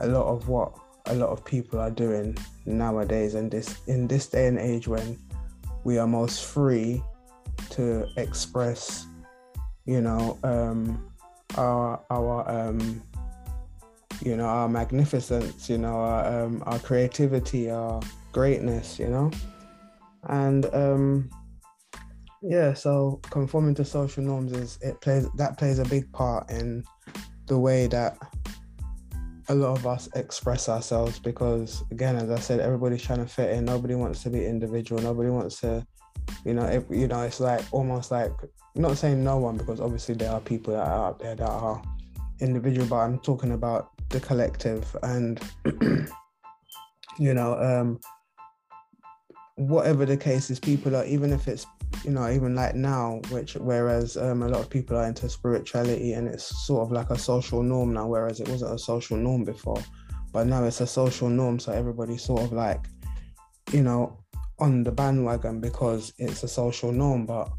a 0.00 0.06
lot 0.06 0.26
of 0.26 0.48
what 0.48 0.72
a 1.06 1.14
lot 1.14 1.30
of 1.30 1.44
people 1.44 1.78
are 1.78 1.90
doing 1.90 2.36
nowadays 2.66 3.34
and 3.34 3.50
this 3.50 3.80
in 3.86 4.06
this 4.06 4.26
day 4.26 4.46
and 4.46 4.58
age 4.58 4.86
when 4.86 5.18
we 5.84 5.98
are 5.98 6.06
most 6.06 6.44
free 6.44 7.02
to 7.70 8.06
express 8.16 9.06
you 9.86 10.00
know 10.00 10.38
um 10.44 11.10
our 11.56 12.00
our 12.10 12.48
um 12.48 13.02
you 14.22 14.36
know 14.36 14.44
our 14.44 14.68
magnificence 14.68 15.68
you 15.68 15.78
know 15.78 15.96
our 15.96 16.44
um 16.44 16.62
our 16.66 16.78
creativity 16.78 17.70
our 17.70 18.00
greatness 18.32 18.98
you 18.98 19.08
know 19.08 19.30
and 20.28 20.66
um 20.74 21.28
yeah 22.42 22.72
so 22.72 23.20
conforming 23.30 23.74
to 23.74 23.84
social 23.84 24.22
norms 24.22 24.52
is 24.52 24.78
it 24.82 25.00
plays 25.00 25.26
that 25.36 25.58
plays 25.58 25.78
a 25.78 25.84
big 25.84 26.10
part 26.12 26.50
in 26.50 26.82
the 27.46 27.58
way 27.58 27.86
that 27.86 28.16
a 29.48 29.54
lot 29.54 29.76
of 29.76 29.86
us 29.86 30.08
express 30.14 30.68
ourselves 30.68 31.18
because 31.18 31.82
again 31.90 32.16
as 32.16 32.30
i 32.30 32.38
said 32.38 32.60
everybody's 32.60 33.02
trying 33.02 33.18
to 33.18 33.26
fit 33.26 33.50
in. 33.50 33.64
Nobody 33.64 33.96
wants 33.96 34.22
to 34.22 34.30
be 34.30 34.46
individual. 34.46 35.02
Nobody 35.02 35.28
wants 35.28 35.60
to 35.62 35.84
you 36.44 36.54
know 36.54 36.64
if, 36.64 36.84
you 36.90 37.08
know 37.08 37.22
it's 37.22 37.40
like 37.40 37.62
almost 37.72 38.10
like 38.10 38.32
not 38.74 38.96
saying 38.96 39.22
no 39.22 39.38
one 39.38 39.56
because 39.56 39.80
obviously 39.80 40.14
there 40.14 40.30
are 40.30 40.40
people 40.40 40.74
that 40.74 40.86
are 40.86 41.08
out 41.08 41.18
there 41.18 41.34
that 41.34 41.48
are 41.48 41.82
individual 42.40 42.86
but 42.86 42.96
i'm 42.96 43.18
talking 43.18 43.52
about 43.52 43.90
the 44.10 44.20
collective 44.20 44.96
and 45.02 45.40
you 47.18 47.34
know 47.34 47.58
um 47.58 48.00
whatever 49.60 50.06
the 50.06 50.16
case 50.16 50.48
is 50.50 50.58
people 50.58 50.96
are 50.96 51.04
even 51.04 51.32
if 51.32 51.46
it's 51.46 51.66
you 52.02 52.10
know 52.10 52.30
even 52.30 52.54
like 52.54 52.74
now 52.74 53.20
which 53.30 53.56
whereas 53.56 54.16
um, 54.16 54.42
a 54.42 54.48
lot 54.48 54.60
of 54.60 54.70
people 54.70 54.96
are 54.96 55.06
into 55.06 55.28
spirituality 55.28 56.14
and 56.14 56.26
it's 56.26 56.66
sort 56.66 56.82
of 56.82 56.90
like 56.90 57.10
a 57.10 57.18
social 57.18 57.62
norm 57.62 57.92
now 57.92 58.06
whereas 58.06 58.40
it 58.40 58.48
wasn't 58.48 58.72
a 58.72 58.78
social 58.78 59.16
norm 59.16 59.44
before. 59.44 59.82
But 60.32 60.46
now 60.46 60.64
it's 60.64 60.80
a 60.80 60.86
social 60.86 61.28
norm 61.28 61.58
so 61.58 61.72
everybody's 61.72 62.22
sort 62.22 62.42
of 62.42 62.52
like 62.52 62.86
you 63.72 63.82
know 63.82 64.18
on 64.58 64.82
the 64.82 64.92
bandwagon 64.92 65.60
because 65.60 66.12
it's 66.18 66.42
a 66.42 66.48
social 66.48 66.92
norm. 66.92 67.26
But 67.26 67.50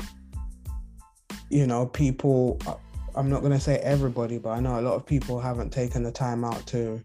you 1.51 1.67
know 1.67 1.85
people 1.85 2.59
i'm 3.15 3.29
not 3.29 3.41
going 3.41 3.51
to 3.51 3.59
say 3.59 3.75
everybody 3.79 4.37
but 4.37 4.51
i 4.51 4.59
know 4.59 4.79
a 4.79 4.81
lot 4.81 4.93
of 4.93 5.05
people 5.05 5.39
haven't 5.39 5.69
taken 5.69 6.01
the 6.01 6.11
time 6.11 6.45
out 6.45 6.65
to 6.65 7.03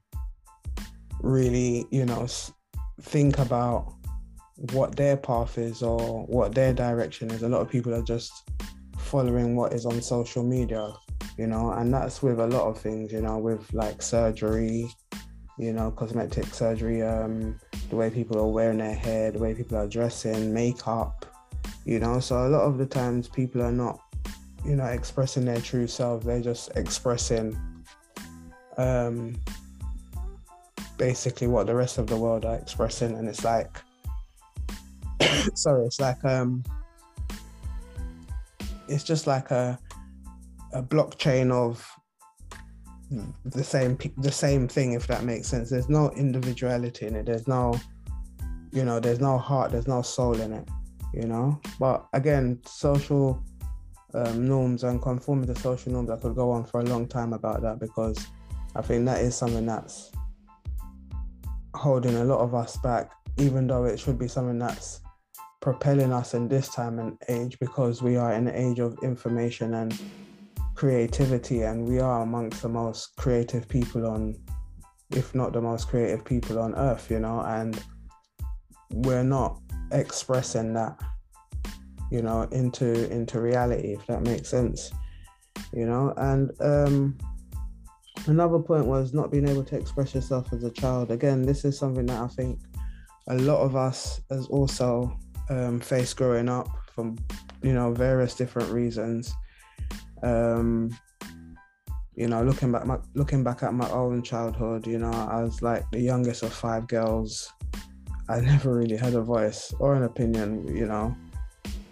really 1.20 1.84
you 1.90 2.06
know 2.06 2.26
think 3.02 3.38
about 3.38 3.95
what 4.72 4.96
their 4.96 5.16
path 5.16 5.58
is 5.58 5.82
or 5.82 6.24
what 6.26 6.54
their 6.54 6.72
direction 6.72 7.30
is. 7.30 7.42
A 7.42 7.48
lot 7.48 7.60
of 7.60 7.68
people 7.68 7.94
are 7.94 8.02
just 8.02 8.48
following 8.98 9.54
what 9.54 9.72
is 9.72 9.86
on 9.86 10.00
social 10.00 10.42
media, 10.42 10.92
you 11.36 11.46
know, 11.46 11.72
and 11.72 11.92
that's 11.92 12.22
with 12.22 12.40
a 12.40 12.46
lot 12.46 12.66
of 12.66 12.78
things, 12.78 13.12
you 13.12 13.20
know, 13.20 13.38
with 13.38 13.72
like 13.72 14.00
surgery, 14.02 14.88
you 15.58 15.72
know, 15.72 15.90
cosmetic 15.90 16.46
surgery, 16.46 17.02
um, 17.02 17.58
the 17.90 17.96
way 17.96 18.10
people 18.10 18.38
are 18.38 18.48
wearing 18.48 18.78
their 18.78 18.94
hair, 18.94 19.30
the 19.30 19.38
way 19.38 19.54
people 19.54 19.76
are 19.76 19.86
dressing, 19.86 20.52
makeup, 20.52 21.26
you 21.84 21.98
know. 21.98 22.18
So 22.20 22.46
a 22.46 22.48
lot 22.48 22.62
of 22.62 22.78
the 22.78 22.86
times 22.86 23.28
people 23.28 23.62
are 23.62 23.72
not, 23.72 24.00
you 24.64 24.76
know, 24.76 24.86
expressing 24.86 25.44
their 25.44 25.60
true 25.60 25.86
self. 25.86 26.24
They're 26.24 26.40
just 26.40 26.70
expressing 26.76 27.56
um 28.78 29.34
basically 30.98 31.46
what 31.46 31.66
the 31.66 31.74
rest 31.74 31.98
of 31.98 32.06
the 32.06 32.16
world 32.16 32.44
are 32.44 32.56
expressing 32.56 33.16
and 33.16 33.28
it's 33.28 33.44
like 33.44 33.80
sorry, 35.54 35.86
it's 35.86 36.00
like 36.00 36.24
um, 36.24 36.62
it's 38.88 39.04
just 39.04 39.26
like 39.26 39.50
a 39.50 39.78
a 40.72 40.82
blockchain 40.82 41.52
of 41.52 41.88
the 43.44 43.62
same 43.62 43.96
the 44.18 44.32
same 44.32 44.66
thing 44.66 44.92
if 44.92 45.06
that 45.06 45.24
makes 45.24 45.48
sense. 45.48 45.70
There's 45.70 45.88
no 45.88 46.10
individuality 46.10 47.06
in 47.06 47.16
it. 47.16 47.26
There's 47.26 47.46
no 47.46 47.78
you 48.72 48.84
know 48.84 49.00
there's 49.00 49.20
no 49.20 49.38
heart 49.38 49.72
there's 49.72 49.88
no 49.88 50.02
soul 50.02 50.38
in 50.40 50.52
it 50.52 50.68
you 51.16 51.26
know? 51.26 51.58
But 51.80 52.06
again 52.12 52.60
social 52.66 53.42
um, 54.14 54.46
norms 54.46 54.84
and 54.84 55.00
conforming 55.02 55.46
to 55.46 55.54
social 55.60 55.92
norms 55.92 56.10
i 56.10 56.16
could 56.16 56.34
go 56.34 56.50
on 56.50 56.64
for 56.64 56.80
a 56.80 56.84
long 56.84 57.06
time 57.06 57.34
about 57.34 57.60
that 57.60 57.78
because 57.78 58.28
i 58.74 58.80
think 58.80 59.04
that 59.04 59.20
is 59.20 59.34
something 59.34 59.66
that's 59.66 60.10
holding 61.74 62.16
a 62.16 62.24
lot 62.24 62.40
of 62.40 62.54
us 62.54 62.78
back 62.78 63.10
even 63.36 63.66
though 63.66 63.84
it 63.84 63.98
should 63.98 64.18
be 64.18 64.28
something 64.28 64.58
that's 64.58 65.00
propelling 65.60 66.12
us 66.12 66.34
in 66.34 66.48
this 66.48 66.68
time 66.68 66.98
and 66.98 67.18
age 67.28 67.58
because 67.58 68.02
we 68.02 68.16
are 68.16 68.32
in 68.32 68.48
an 68.48 68.54
age 68.54 68.78
of 68.78 68.96
information 69.02 69.74
and 69.74 70.00
creativity 70.74 71.62
and 71.62 71.86
we 71.86 71.98
are 71.98 72.22
amongst 72.22 72.62
the 72.62 72.68
most 72.68 73.16
creative 73.16 73.66
people 73.68 74.06
on 74.06 74.34
if 75.10 75.34
not 75.34 75.52
the 75.52 75.60
most 75.60 75.88
creative 75.88 76.24
people 76.24 76.58
on 76.58 76.74
earth 76.74 77.10
you 77.10 77.18
know 77.18 77.40
and 77.40 77.82
we're 78.90 79.22
not 79.22 79.58
expressing 79.92 80.74
that 80.74 80.98
you 82.10 82.20
know 82.20 82.42
into 82.52 83.10
into 83.10 83.40
reality 83.40 83.94
if 83.94 84.06
that 84.06 84.22
makes 84.22 84.48
sense 84.48 84.92
you 85.72 85.86
know. 85.86 86.12
And 86.16 86.50
um 86.60 87.18
another 88.26 88.58
point 88.58 88.86
was 88.86 89.12
not 89.12 89.30
being 89.30 89.48
able 89.48 89.64
to 89.64 89.76
express 89.76 90.14
yourself 90.14 90.52
as 90.52 90.64
a 90.64 90.70
child. 90.70 91.10
Again 91.10 91.42
this 91.42 91.64
is 91.64 91.78
something 91.78 92.06
that 92.06 92.20
i 92.20 92.26
think 92.28 92.60
a 93.28 93.36
lot 93.36 93.60
of 93.60 93.74
us 93.74 94.20
as 94.30 94.46
also 94.46 95.16
um, 95.48 95.80
faced 95.80 96.16
growing 96.16 96.48
up 96.48 96.68
from 96.94 97.16
you 97.62 97.72
know 97.72 97.92
various 97.92 98.34
different 98.34 98.70
reasons. 98.70 99.34
Um, 100.22 100.96
you 102.14 102.26
know, 102.26 102.42
looking 102.42 102.72
back, 102.72 102.86
my, 102.86 102.98
looking 103.14 103.44
back 103.44 103.62
at 103.62 103.74
my 103.74 103.90
own 103.90 104.22
childhood, 104.22 104.86
you 104.86 104.98
know, 104.98 105.10
I 105.10 105.42
was 105.42 105.60
like 105.60 105.84
the 105.90 106.00
youngest 106.00 106.42
of 106.42 106.52
five 106.52 106.88
girls. 106.88 107.52
I 108.28 108.40
never 108.52 108.74
really 108.74 108.96
had 108.96 109.14
a 109.14 109.20
voice 109.20 109.74
or 109.78 109.94
an 109.94 110.04
opinion, 110.04 110.74
you 110.74 110.86
know. 110.86 111.14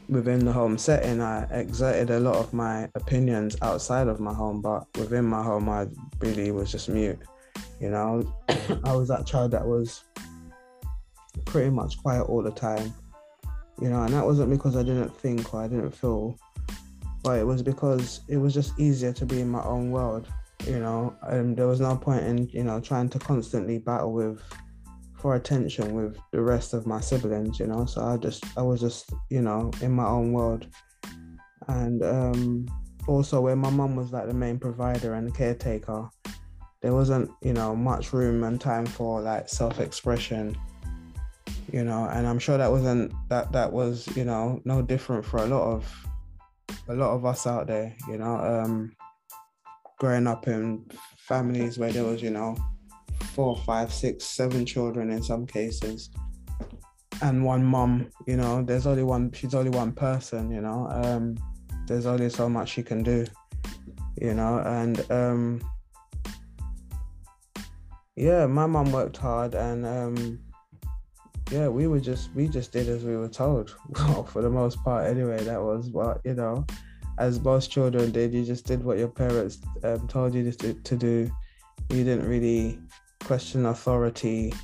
Within 0.09 0.45
the 0.45 0.53
home 0.53 0.77
setting, 0.77 1.21
I 1.21 1.45
exerted 1.51 2.11
a 2.11 2.21
lot 2.21 2.37
of 2.37 2.53
my 2.53 2.89
opinions 2.95 3.57
outside 3.63 4.09
of 4.09 4.21
my 4.21 4.35
home, 4.35 4.61
but 4.61 4.87
within 4.99 5.25
my 5.25 5.43
home, 5.43 5.69
I 5.69 5.87
really 6.21 6.51
was 6.51 6.73
just 6.73 6.89
mute. 6.89 7.19
You 7.81 7.91
know, 7.91 8.35
I 8.85 8.95
was 8.95 9.09
that 9.09 9.27
child 9.27 9.51
that 9.53 9.67
was 9.67 10.05
pretty 11.45 11.71
much 11.71 11.99
quiet 11.99 12.25
all 12.25 12.43
the 12.43 12.51
time 12.51 12.95
you 13.81 13.88
know, 13.88 14.02
and 14.02 14.14
that 14.14 14.25
wasn't 14.25 14.50
because 14.50 14.76
I 14.76 14.83
didn't 14.83 15.14
think 15.16 15.52
or 15.52 15.62
I 15.62 15.69
didn't 15.69 15.93
feel, 15.93 16.38
but 17.23 17.38
it 17.38 17.47
was 17.47 17.62
because 17.62 18.21
it 18.28 18.37
was 18.37 18.54
just 18.54 18.78
easier 18.78 19.12
to 19.12 19.26
be 19.26 19.40
in 19.40 19.50
my 19.50 19.62
own 19.64 19.90
world, 19.90 20.28
you 20.66 20.78
know, 20.78 21.16
and 21.23 21.57
there 21.57 21.66
was 21.66 21.81
no 21.81 21.97
point 21.97 22.25
in, 22.25 22.49
you 22.49 22.64
know, 22.64 22.81
trying 22.81 23.09
to 23.11 23.19
constantly 23.19 23.78
battle 23.78 24.12
with 24.12 24.40
for 25.25 25.37
attention 25.37 25.95
with 25.95 26.19
the 26.33 26.40
rest 26.40 26.75
of 26.75 26.87
my 26.87 27.00
siblings, 27.00 27.59
you 27.59 27.66
know. 27.66 27.87
So 27.87 28.04
I 28.04 28.19
just 28.19 28.45
I 28.59 28.62
was 28.62 28.81
just, 28.81 29.11
you 29.31 29.40
know, 29.40 29.71
in 29.81 29.93
my 29.93 30.07
own 30.07 30.33
world. 30.33 30.66
And 31.69 32.02
um 32.02 32.69
also 33.09 33.40
where 33.40 33.57
my 33.57 33.71
mum 33.71 33.97
was 33.97 34.12
like 34.12 34.26
the 34.26 34.35
main 34.35 34.59
provider 34.59 35.14
and 35.14 35.35
caretaker, 35.35 36.09
there 36.83 36.93
wasn't, 36.93 37.31
you 37.40 37.54
know, 37.54 37.75
much 37.75 38.12
room 38.12 38.45
and 38.45 38.61
time 38.61 38.85
for 38.85 39.23
like 39.23 39.49
self 39.49 39.81
expression 39.81 40.57
you 41.73 41.85
know 41.85 42.09
and 42.12 42.26
i'm 42.26 42.38
sure 42.38 42.59
that 42.59 42.71
wasn't 42.71 43.12
that 43.28 43.50
that 43.52 43.73
was 43.73 44.09
you 44.16 44.25
know 44.25 44.61
no 44.64 44.83
different 44.83 45.25
for 45.25 45.38
a 45.38 45.47
lot 45.47 45.62
of 45.62 46.06
a 46.88 46.94
lot 46.94 47.14
of 47.14 47.25
us 47.25 47.47
out 47.47 47.66
there 47.66 47.94
you 48.09 48.18
know 48.18 48.37
um 48.37 48.92
growing 49.99 50.26
up 50.26 50.47
in 50.49 50.85
families 51.16 51.78
where 51.78 51.92
there 51.92 52.04
was 52.04 52.23
you 52.23 52.30
know 52.30 52.56
four, 53.35 53.56
five, 53.56 53.92
six, 53.92 54.25
seven 54.25 54.64
children 54.64 55.11
in 55.11 55.23
some 55.23 55.47
cases, 55.47 56.11
and 57.21 57.44
one 57.44 57.64
mom. 57.64 58.09
You 58.26 58.37
know, 58.37 58.62
there's 58.62 58.87
only 58.87 59.02
one. 59.02 59.33
She's 59.33 59.54
only 59.54 59.71
one 59.71 59.92
person. 59.92 60.50
You 60.50 60.61
know, 60.61 60.88
um, 60.90 61.37
there's 61.87 62.06
only 62.06 62.30
so 62.30 62.49
much 62.49 62.71
she 62.71 62.83
can 62.83 63.02
do. 63.02 63.26
You 64.21 64.35
know, 64.35 64.59
and 64.61 65.11
um, 65.11 65.61
yeah, 68.16 68.47
my 68.47 68.66
mom 68.66 68.92
worked 68.92 69.16
hard, 69.16 69.54
and 69.54 69.85
um, 69.85 70.38
yeah, 71.51 71.69
we 71.69 71.87
were 71.87 72.01
just 72.01 72.33
we 72.35 72.49
just 72.49 72.73
did 72.73 72.89
as 72.89 73.05
we 73.05 73.17
were 73.17 73.29
told. 73.29 73.75
Well, 73.91 74.25
for 74.25 74.43
the 74.43 74.51
most 74.51 74.83
part, 74.83 75.07
anyway. 75.07 75.43
That 75.45 75.63
was 75.63 75.91
what 75.91 76.21
you 76.25 76.35
know, 76.35 76.67
as 77.19 77.41
most 77.41 77.71
children 77.71 78.11
did. 78.11 78.33
You 78.33 78.45
just 78.45 78.67
did 78.67 78.83
what 78.83 78.99
your 78.99 79.09
parents 79.09 79.59
um, 79.83 80.09
told 80.09 80.35
you 80.35 80.51
to, 80.51 80.75
to 80.75 80.97
do. 80.97 81.31
You 81.91 82.05
didn't 82.05 82.29
really 82.29 82.79
question 83.25 83.67
authority. 83.67 84.55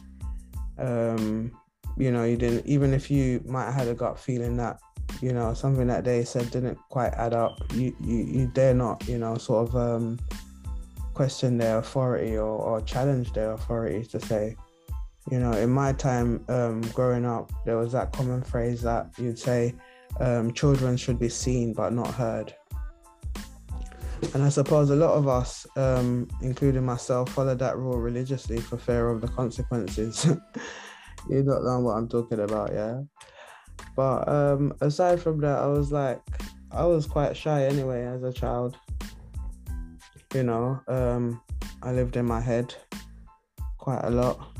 Um, 0.78 1.52
you 1.98 2.10
know, 2.10 2.24
you 2.24 2.36
didn't 2.36 2.66
even 2.66 2.94
if 2.94 3.10
you 3.10 3.42
might 3.46 3.66
have 3.66 3.74
had 3.74 3.88
a 3.88 3.94
gut 3.94 4.18
feeling 4.18 4.56
that 4.56 4.80
you 5.20 5.32
know 5.32 5.52
something 5.52 5.86
that 5.88 6.04
they 6.04 6.24
said 6.24 6.50
didn't 6.50 6.78
quite 6.88 7.12
add 7.14 7.34
up. 7.34 7.60
You 7.74 7.94
you 8.00 8.16
you 8.16 8.46
dare 8.54 8.74
not 8.74 9.06
you 9.06 9.18
know 9.18 9.36
sort 9.36 9.68
of 9.68 9.76
um, 9.76 10.18
question 11.12 11.58
their 11.58 11.78
authority 11.78 12.36
or, 12.38 12.48
or 12.48 12.80
challenge 12.80 13.32
their 13.34 13.52
authority 13.52 14.06
to 14.06 14.18
say 14.18 14.56
you 15.30 15.38
know, 15.38 15.52
in 15.52 15.70
my 15.70 15.92
time 15.92 16.44
um, 16.48 16.80
growing 16.92 17.24
up, 17.24 17.52
there 17.64 17.78
was 17.78 17.92
that 17.92 18.12
common 18.12 18.42
phrase 18.42 18.82
that 18.82 19.10
you'd 19.16 19.38
say, 19.38 19.74
um, 20.18 20.52
children 20.52 20.96
should 20.96 21.18
be 21.18 21.28
seen 21.28 21.72
but 21.72 21.92
not 21.92 22.12
heard. 22.12 22.52
And 24.34 24.42
I 24.42 24.48
suppose 24.48 24.90
a 24.90 24.96
lot 24.96 25.14
of 25.14 25.28
us, 25.28 25.66
um, 25.76 26.28
including 26.42 26.84
myself, 26.84 27.30
followed 27.30 27.60
that 27.60 27.78
rule 27.78 27.98
religiously 27.98 28.58
for 28.60 28.76
fear 28.76 29.08
of 29.08 29.20
the 29.20 29.28
consequences. 29.28 30.24
you 31.30 31.42
don't 31.42 31.64
know 31.64 31.80
what 31.80 31.92
I'm 31.92 32.08
talking 32.08 32.40
about, 32.40 32.72
yeah? 32.72 33.00
But 33.96 34.28
um, 34.28 34.74
aside 34.80 35.22
from 35.22 35.40
that, 35.40 35.58
I 35.58 35.66
was 35.66 35.92
like, 35.92 36.20
I 36.72 36.84
was 36.84 37.06
quite 37.06 37.36
shy 37.36 37.64
anyway 37.66 38.04
as 38.04 38.22
a 38.22 38.32
child. 38.32 38.76
You 40.34 40.42
know, 40.42 40.80
um, 40.86 41.40
I 41.82 41.92
lived 41.92 42.16
in 42.16 42.26
my 42.26 42.40
head 42.40 42.74
quite 43.78 44.02
a 44.04 44.10
lot 44.10 44.59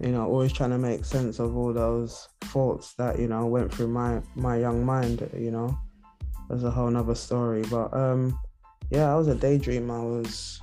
you 0.00 0.10
know, 0.12 0.26
always 0.26 0.52
trying 0.52 0.70
to 0.70 0.78
make 0.78 1.04
sense 1.04 1.38
of 1.38 1.56
all 1.56 1.72
those 1.72 2.28
thoughts 2.42 2.94
that, 2.94 3.18
you 3.18 3.28
know, 3.28 3.46
went 3.46 3.72
through 3.72 3.88
my 3.88 4.22
my 4.34 4.56
young 4.56 4.84
mind, 4.84 5.28
you 5.36 5.50
know. 5.50 5.76
There's 6.48 6.64
a 6.64 6.70
whole 6.70 6.90
nother 6.90 7.14
story. 7.14 7.62
But 7.70 7.92
um 7.94 8.38
yeah, 8.90 9.12
I 9.12 9.16
was 9.16 9.28
a 9.28 9.34
daydream. 9.34 9.90
I 9.90 9.98
was 10.00 10.60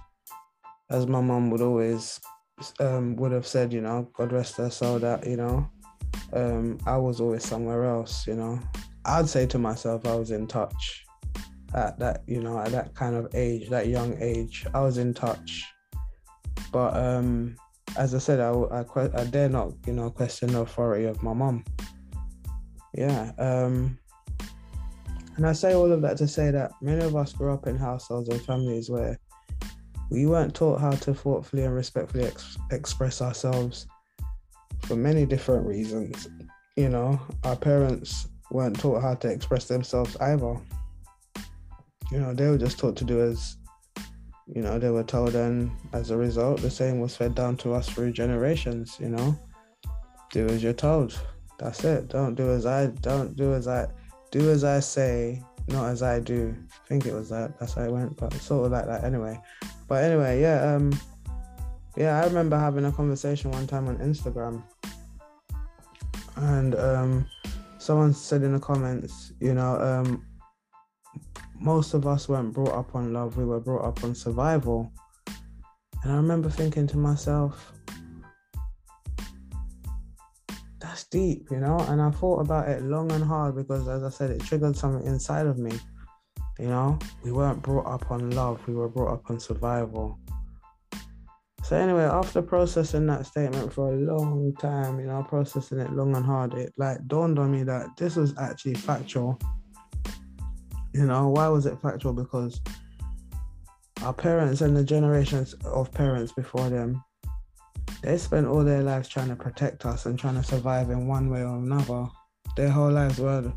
as 0.90 1.08
my 1.08 1.22
mom 1.22 1.52
would 1.52 1.62
always 1.62 2.20
um 2.80 3.16
would 3.18 3.32
have 3.34 3.46
said, 3.46 3.74
you 3.74 3.82
know, 3.82 4.10
God 4.14 4.32
rest 4.32 4.58
her 4.58 4.70
soul 4.70 5.00
that, 5.00 5.28
you 5.28 5.38
know, 5.38 5.70
um 6.34 6.78
I 6.86 6.98
was 6.98 7.20
always 7.20 7.44
somewhere 7.46 7.84
else, 7.86 8.26
you 8.28 8.36
know. 8.36 8.60
I'd 9.04 9.30
say 9.30 9.46
to 9.48 9.60
myself 9.60 10.08
I 10.08 10.16
was 10.16 10.32
in 10.32 10.48
touch 10.48 11.04
at 11.74 12.00
that, 12.00 12.24
you 12.26 12.42
know, 12.42 12.58
at 12.58 12.72
that 12.72 12.96
kind 12.96 13.16
of 13.16 13.36
age, 13.36 13.70
that 13.70 13.88
young 13.88 14.18
age. 14.22 14.66
I 14.74 14.80
was 14.80 14.98
in 14.98 15.14
touch. 15.14 15.66
But 16.72 16.96
um 16.96 17.58
as 17.98 18.14
I 18.14 18.20
said, 18.20 18.40
I, 18.40 18.52
I, 18.52 18.86
I 19.14 19.24
dare 19.26 19.50
not, 19.50 19.74
you 19.86 19.94
know, 19.94 20.10
question 20.10 20.52
the 20.52 20.62
authority 20.62 21.06
of 21.06 21.22
my 21.24 21.34
mom. 21.34 21.64
Yeah. 22.94 23.32
Um, 23.38 23.98
and 25.38 25.46
I 25.46 25.54
say 25.54 25.74
all 25.74 25.92
of 25.92 26.02
that 26.02 26.18
to 26.18 26.28
say 26.28 26.52
that 26.52 26.72
many 26.82 27.04
of 27.04 27.16
us 27.16 27.34
grew 27.34 27.54
up 27.54 27.68
in 27.68 27.78
households 27.78 28.30
and 28.30 28.42
families 28.42 28.90
where 28.90 29.20
we 30.10 30.26
weren't 30.26 30.54
taught 30.54 30.80
how 30.80 30.92
to 30.92 31.14
thoughtfully 31.14 31.64
and 31.64 31.74
respectfully 31.74 32.26
ex- 32.26 32.58
express 32.72 33.22
ourselves 33.22 33.88
for 34.84 34.96
many 34.96 35.26
different 35.26 35.66
reasons. 35.66 36.30
You 36.78 36.90
know, 36.90 37.20
our 37.44 37.56
parents 37.56 38.28
weren't 38.52 38.80
taught 38.80 39.02
how 39.02 39.16
to 39.16 39.28
express 39.28 39.68
themselves 39.68 40.16
either. 40.22 40.56
You 42.12 42.20
know, 42.20 42.34
they 42.34 42.48
were 42.50 42.58
just 42.58 42.78
taught 42.78 42.96
to 42.98 43.04
do 43.04 43.22
as 43.22 43.58
you 44.48 44.62
know 44.62 44.78
they 44.78 44.90
were 44.90 45.04
told 45.04 45.34
and 45.36 45.72
as 45.94 46.12
a 46.12 46.18
result 46.18 46.62
the 46.62 46.70
same 46.70 47.00
was 47.00 47.16
fed 47.16 47.34
down 47.34 47.58
to 47.58 47.74
us 47.74 47.90
through 47.90 48.12
generations 48.12 48.98
you 49.00 49.10
know. 49.10 49.38
Do 50.32 50.48
as 50.48 50.62
you're 50.62 50.74
told. 50.74 51.18
That's 51.60 51.84
it. 51.84 52.10
Don't 52.10 52.36
do 52.36 52.52
as 52.52 52.66
i 52.66 52.88
don't 52.88 53.36
do 53.36 53.54
as 53.54 53.68
i 53.68 53.88
do 54.32 54.50
as 54.52 54.64
i 54.64 54.80
say 54.80 55.42
not 55.68 55.86
as 55.88 56.04
i 56.04 56.20
do. 56.20 56.56
I 56.72 56.88
think 56.88 57.06
it 57.06 57.14
was 57.14 57.30
that 57.30 57.58
that's 57.60 57.74
how 57.74 57.84
it 57.84 57.92
went 57.92 58.18
but 58.18 58.34
sort 58.34 58.66
of 58.66 58.72
like 58.72 58.86
that 58.86 59.04
anyway. 59.04 59.40
But 59.88 60.04
anyway 60.04 60.42
yeah 60.42 60.76
um 60.76 60.92
yeah 61.96 62.22
i 62.22 62.26
remember 62.26 62.58
having 62.60 62.86
a 62.86 62.92
conversation 62.92 63.52
one 63.52 63.66
time 63.66 63.88
on 63.88 63.98
instagram. 63.98 64.62
And 66.36 66.76
um 66.76 67.26
someone 67.78 68.14
said 68.14 68.44
in 68.44 68.54
the 68.54 68.60
comments 68.60 69.32
you 69.40 69.54
know 69.54 69.80
um 69.80 70.26
most 71.60 71.94
of 71.94 72.06
us 72.06 72.28
weren't 72.28 72.54
brought 72.54 72.74
up 72.74 72.96
on 72.96 73.14
love, 73.14 73.38
we 73.38 73.46
were 73.46 73.60
brought 73.60 73.86
up 73.86 74.04
on 74.04 74.16
survival. 74.16 74.92
And 76.04 76.12
I 76.12 76.16
remember 76.16 76.50
thinking 76.50 76.88
to 76.88 76.98
myself, 76.98 77.74
that's 80.80 81.06
deep, 81.06 81.48
you 81.50 81.60
know? 81.60 81.78
And 81.90 82.02
I 82.02 82.12
thought 82.12 82.42
about 82.42 82.70
it 82.70 82.84
long 82.84 83.12
and 83.12 83.24
hard 83.24 83.56
because, 83.56 83.88
as 83.88 84.04
I 84.04 84.10
said, 84.10 84.32
it 84.32 84.42
triggered 84.42 84.78
something 84.78 85.06
inside 85.08 85.48
of 85.48 85.58
me. 85.58 85.72
You 86.60 86.68
know, 86.68 87.00
we 87.24 87.32
weren't 87.32 87.62
brought 87.62 87.88
up 87.88 88.12
on 88.12 88.32
love, 88.32 88.66
we 88.68 88.76
were 88.76 88.88
brought 88.88 89.14
up 89.14 89.30
on 89.30 89.40
survival. 89.40 90.20
So, 91.64 91.76
anyway, 91.76 92.04
after 92.04 92.44
processing 92.44 93.08
that 93.08 93.26
statement 93.26 93.74
for 93.74 93.92
a 93.92 93.98
long 93.98 94.54
time, 94.60 95.00
you 95.00 95.08
know, 95.08 95.24
processing 95.24 95.80
it 95.80 95.92
long 95.92 96.16
and 96.16 96.24
hard, 96.24 96.54
it 96.54 96.72
like 96.78 97.00
dawned 97.08 97.40
on 97.40 97.52
me 97.52 97.64
that 97.64 97.88
this 97.98 98.16
was 98.16 98.38
actually 98.38 98.76
factual 98.76 99.40
you 100.96 101.06
know, 101.06 101.28
why 101.28 101.50
was 101.50 101.66
it 101.66 101.78
factual? 101.82 102.14
Because 102.14 102.62
our 104.02 104.14
parents 104.14 104.62
and 104.62 104.78
the 104.78 104.84
generations 104.84 105.54
of 105.66 105.92
parents 105.92 106.32
before 106.32 106.70
them, 106.70 107.04
they 108.02 108.18
spent 108.18 108.48
all 108.48 108.64
their 108.64 108.82
lives 108.82 109.10
trying 109.10 109.28
to 109.28 109.36
protect 109.36 109.86
us 109.86 110.06
and 110.06 110.18
trying 110.18 110.36
to 110.36 110.44
survive 110.44 110.90
in 110.90 111.06
one 111.06 111.30
way 111.30 111.42
or 111.42 111.58
another. 111.58 112.08
Their 112.56 112.70
whole 112.70 112.92
lives 112.92 113.20
were 113.20 113.52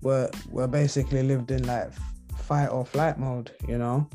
were 0.00 0.30
were 0.50 0.66
basically 0.66 1.22
lived 1.22 1.50
in 1.50 1.66
like 1.66 1.92
fight 2.38 2.68
or 2.68 2.86
flight 2.86 3.18
mode, 3.18 3.50
you 3.68 3.76
know. 3.76 4.08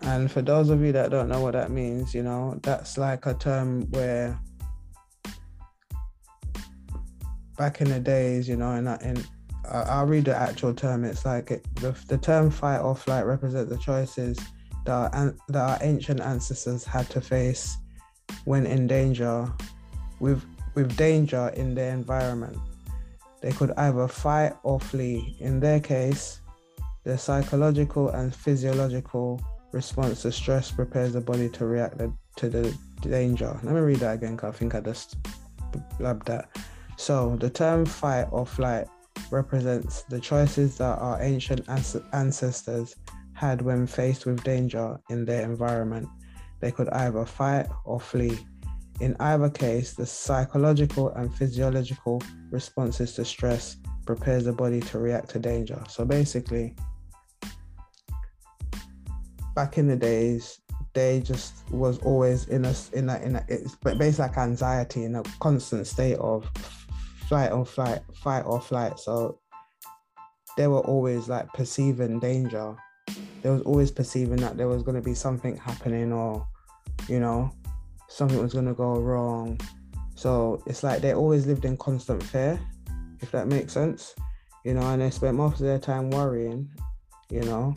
And 0.00 0.30
for 0.30 0.40
those 0.40 0.70
of 0.70 0.80
you 0.80 0.92
that 0.92 1.10
don't 1.10 1.28
know 1.28 1.42
what 1.42 1.52
that 1.52 1.70
means, 1.70 2.14
you 2.14 2.22
know, 2.22 2.58
that's 2.62 2.96
like 2.96 3.26
a 3.26 3.34
term 3.34 3.90
where 3.90 4.38
back 7.58 7.82
in 7.82 7.90
the 7.90 8.00
days, 8.00 8.48
you 8.48 8.56
know, 8.56 8.72
in 8.72 8.86
in 8.86 9.22
I'll 9.70 10.06
read 10.06 10.26
the 10.26 10.36
actual 10.36 10.74
term. 10.74 11.04
It's 11.04 11.24
like 11.24 11.50
it, 11.50 11.66
the, 11.76 11.96
the 12.08 12.18
term 12.18 12.50
fight 12.50 12.78
or 12.78 12.94
flight 12.94 13.26
represent 13.26 13.68
the 13.68 13.78
choices 13.78 14.38
that 14.84 15.14
our, 15.14 15.34
that 15.48 15.70
our 15.70 15.78
ancient 15.82 16.20
ancestors 16.20 16.84
had 16.84 17.08
to 17.10 17.20
face 17.20 17.76
when 18.44 18.66
in 18.66 18.86
danger, 18.86 19.52
with 20.20 20.44
with 20.74 20.96
danger 20.96 21.48
in 21.56 21.74
their 21.74 21.92
environment. 21.92 22.56
They 23.40 23.52
could 23.52 23.72
either 23.76 24.08
fight 24.08 24.54
or 24.62 24.78
flee. 24.78 25.36
In 25.40 25.60
their 25.60 25.80
case, 25.80 26.40
the 27.04 27.16
psychological 27.16 28.10
and 28.10 28.34
physiological 28.34 29.40
response 29.72 30.22
to 30.22 30.32
stress 30.32 30.70
prepares 30.70 31.12
the 31.12 31.20
body 31.20 31.48
to 31.50 31.66
react 31.66 32.00
to 32.36 32.48
the 32.48 32.76
danger. 33.00 33.58
Let 33.62 33.74
me 33.74 33.80
read 33.80 34.00
that 34.00 34.14
again 34.14 34.36
because 34.36 34.54
I 34.54 34.58
think 34.58 34.74
I 34.74 34.80
just 34.80 35.16
blabbed 35.98 36.26
that. 36.26 36.48
So 36.96 37.36
the 37.36 37.50
term 37.50 37.84
fight 37.84 38.26
or 38.30 38.46
flight 38.46 38.86
represents 39.30 40.02
the 40.04 40.20
choices 40.20 40.78
that 40.78 40.98
our 40.98 41.20
ancient 41.22 41.68
ancestors 42.12 42.96
had 43.32 43.60
when 43.60 43.86
faced 43.86 44.26
with 44.26 44.42
danger 44.44 44.98
in 45.10 45.24
their 45.24 45.42
environment. 45.42 46.08
They 46.60 46.70
could 46.70 46.88
either 46.88 47.24
fight 47.24 47.66
or 47.84 48.00
flee. 48.00 48.38
In 49.00 49.14
either 49.20 49.50
case, 49.50 49.92
the 49.94 50.06
psychological 50.06 51.10
and 51.10 51.34
physiological 51.34 52.22
responses 52.50 53.14
to 53.14 53.24
stress 53.24 53.76
prepares 54.06 54.44
the 54.44 54.52
body 54.52 54.80
to 54.80 54.98
react 54.98 55.28
to 55.30 55.38
danger. 55.38 55.82
So 55.88 56.04
basically, 56.04 56.74
back 59.54 59.76
in 59.76 59.86
the 59.86 59.96
days, 59.96 60.60
they 60.94 61.20
just 61.20 61.70
was 61.70 61.98
always 61.98 62.48
in 62.48 62.64
a 62.64 62.74
in 62.94 63.10
a 63.10 63.18
in 63.18 63.36
a 63.36 63.44
it's 63.48 63.74
basically 63.74 64.28
like 64.28 64.38
anxiety 64.38 65.04
in 65.04 65.14
a 65.14 65.22
constant 65.40 65.86
state 65.86 66.16
of 66.16 66.50
flight 67.28 67.52
or 67.52 67.64
flight, 67.66 68.00
fight 68.14 68.42
or 68.42 68.60
flight. 68.60 68.98
So 68.98 69.38
they 70.56 70.66
were 70.66 70.80
always 70.80 71.28
like 71.28 71.52
perceiving 71.52 72.18
danger. 72.18 72.76
They 73.42 73.50
was 73.50 73.62
always 73.62 73.90
perceiving 73.90 74.38
that 74.38 74.56
there 74.56 74.68
was 74.68 74.82
going 74.82 74.96
to 74.96 75.02
be 75.02 75.14
something 75.14 75.56
happening 75.56 76.12
or, 76.12 76.46
you 77.08 77.20
know, 77.20 77.52
something 78.08 78.42
was 78.42 78.52
going 78.52 78.66
to 78.66 78.74
go 78.74 78.94
wrong. 78.94 79.60
So 80.14 80.62
it's 80.66 80.82
like 80.82 81.02
they 81.02 81.12
always 81.14 81.46
lived 81.46 81.64
in 81.64 81.76
constant 81.76 82.22
fear, 82.22 82.58
if 83.20 83.30
that 83.32 83.48
makes 83.48 83.74
sense, 83.74 84.14
you 84.64 84.72
know, 84.72 84.80
and 84.80 85.02
they 85.02 85.10
spent 85.10 85.36
most 85.36 85.60
of 85.60 85.66
their 85.66 85.78
time 85.78 86.10
worrying, 86.10 86.70
you 87.30 87.42
know, 87.42 87.74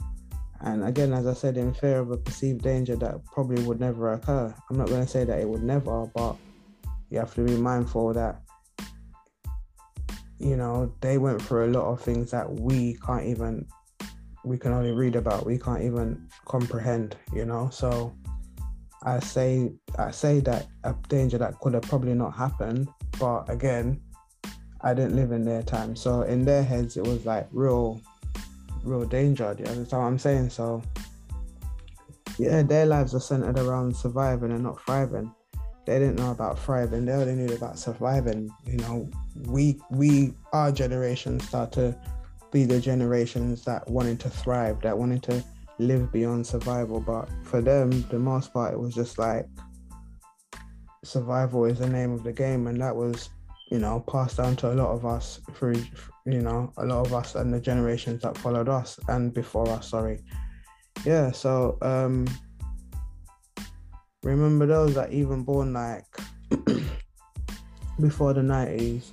And 0.62 0.84
again, 0.84 1.14
as 1.14 1.26
I 1.26 1.34
said, 1.34 1.58
in 1.58 1.74
fear 1.74 2.00
of 2.00 2.12
a 2.12 2.18
perceived 2.18 2.62
danger 2.62 2.96
that 2.98 3.24
probably 3.26 3.64
would 3.64 3.80
never 3.80 4.14
occur. 4.14 4.54
I'm 4.70 4.78
not 4.78 4.90
going 4.90 5.02
to 5.02 5.08
say 5.08 5.24
that 5.24 5.40
it 5.40 5.48
would 5.48 5.64
never, 5.64 6.06
but 6.08 6.36
you 7.10 7.20
have 7.20 7.34
to 7.36 7.42
be 7.42 7.56
mindful 7.56 8.14
that, 8.14 8.42
you 10.40 10.56
know, 10.56 10.94
they 11.02 11.18
went 11.18 11.42
through 11.42 11.66
a 11.66 11.72
lot 11.72 11.86
of 11.86 12.02
things 12.02 12.32
that 12.32 12.50
we 12.50 12.98
can't 13.06 13.26
even, 13.26 13.68
we 14.44 14.58
can 14.58 14.72
only 14.72 14.92
read 14.92 15.16
about, 15.16 15.46
we 15.46 15.58
can't 15.58 15.84
even 15.84 16.28
comprehend, 16.46 17.18
you 17.34 17.46
know? 17.46 17.70
So 17.72 18.14
I 19.04 19.20
say, 19.20 19.72
I 19.98 20.12
say 20.12 20.40
that 20.42 20.68
a 20.84 20.96
danger 21.08 21.38
that 21.38 21.60
could 21.60 21.74
have 21.74 21.84
probably 21.84 22.14
not 22.14 22.36
happened, 22.36 22.88
but 23.20 23.50
again, 23.50 24.02
I 24.82 24.94
didn't 24.94 25.16
live 25.16 25.32
in 25.32 25.44
their 25.44 25.62
time. 25.62 25.96
So 25.96 26.22
in 26.22 26.46
their 26.46 26.64
heads, 26.64 26.96
it 26.96 27.04
was 27.04 27.26
like 27.26 27.48
real 27.52 28.02
real 28.84 29.06
danger. 29.06 29.54
Do 29.54 29.64
you 29.64 29.70
understand 29.70 30.04
what 30.04 30.08
I'm 30.08 30.20
saying? 30.20 30.50
So 30.50 30.82
yeah, 32.38 32.62
their 32.64 32.86
lives 32.86 33.14
are 33.14 33.20
centered 33.20 33.60
around 33.60 33.96
surviving 33.96 34.52
and 34.52 34.64
not 34.64 34.82
thriving. 34.86 35.34
They 35.86 36.00
didn't 36.00 36.16
know 36.16 36.32
about 36.32 36.60
thriving. 36.60 37.06
They 37.06 37.12
only 37.14 37.36
knew 37.36 37.54
about 37.54 37.78
surviving. 37.78 38.50
You 38.66 38.78
know, 38.78 39.10
we 39.48 39.80
we 39.92 40.34
our 40.54 40.72
generation 40.72 41.40
start 41.40 41.72
to 41.74 41.98
be 42.52 42.66
the 42.66 42.80
generations 42.80 43.64
that 43.66 43.88
wanted 43.90 44.20
to 44.22 44.30
thrive, 44.30 44.82
that 44.82 44.98
wanted 44.98 45.24
to 45.24 45.44
live 45.78 46.12
beyond 46.12 46.46
survival. 46.46 47.00
But 47.00 47.30
for 47.44 47.62
them, 47.62 47.90
the 48.10 48.20
most 48.20 48.54
part, 48.54 48.74
it 48.74 48.80
was 48.80 48.94
just 48.94 49.18
like 49.20 49.46
survival 51.04 51.66
is 51.66 51.80
the 51.80 51.90
name 51.90 52.12
of 52.12 52.24
the 52.24 52.34
game, 52.34 52.68
and 52.68 52.82
that 52.82 52.96
was 52.96 53.30
you 53.70 53.78
know, 53.78 54.04
passed 54.08 54.38
down 54.38 54.56
to 54.58 54.72
a 54.72 54.74
lot 54.74 54.90
of 54.92 55.06
us 55.06 55.40
through, 55.54 55.82
you 56.26 56.42
know, 56.42 56.74
a 56.78 56.86
lot 56.86 57.06
of 57.06 57.14
us 57.14 57.36
and 57.36 57.54
the 57.54 57.60
generations 57.60 58.24
that 58.24 58.38
followed 58.38 58.68
us 58.68 59.00
and 59.08 59.34
before 59.34 59.70
us, 59.70 59.90
sorry. 59.90 60.20
Yeah, 61.06 61.32
so 61.32 61.78
um 61.82 62.28
remember 64.24 64.66
those 64.66 64.96
that 64.96 65.14
even 65.14 65.44
born 65.44 65.74
like 65.74 66.06
before 68.02 68.34
the 68.34 68.42
90s, 68.42 69.12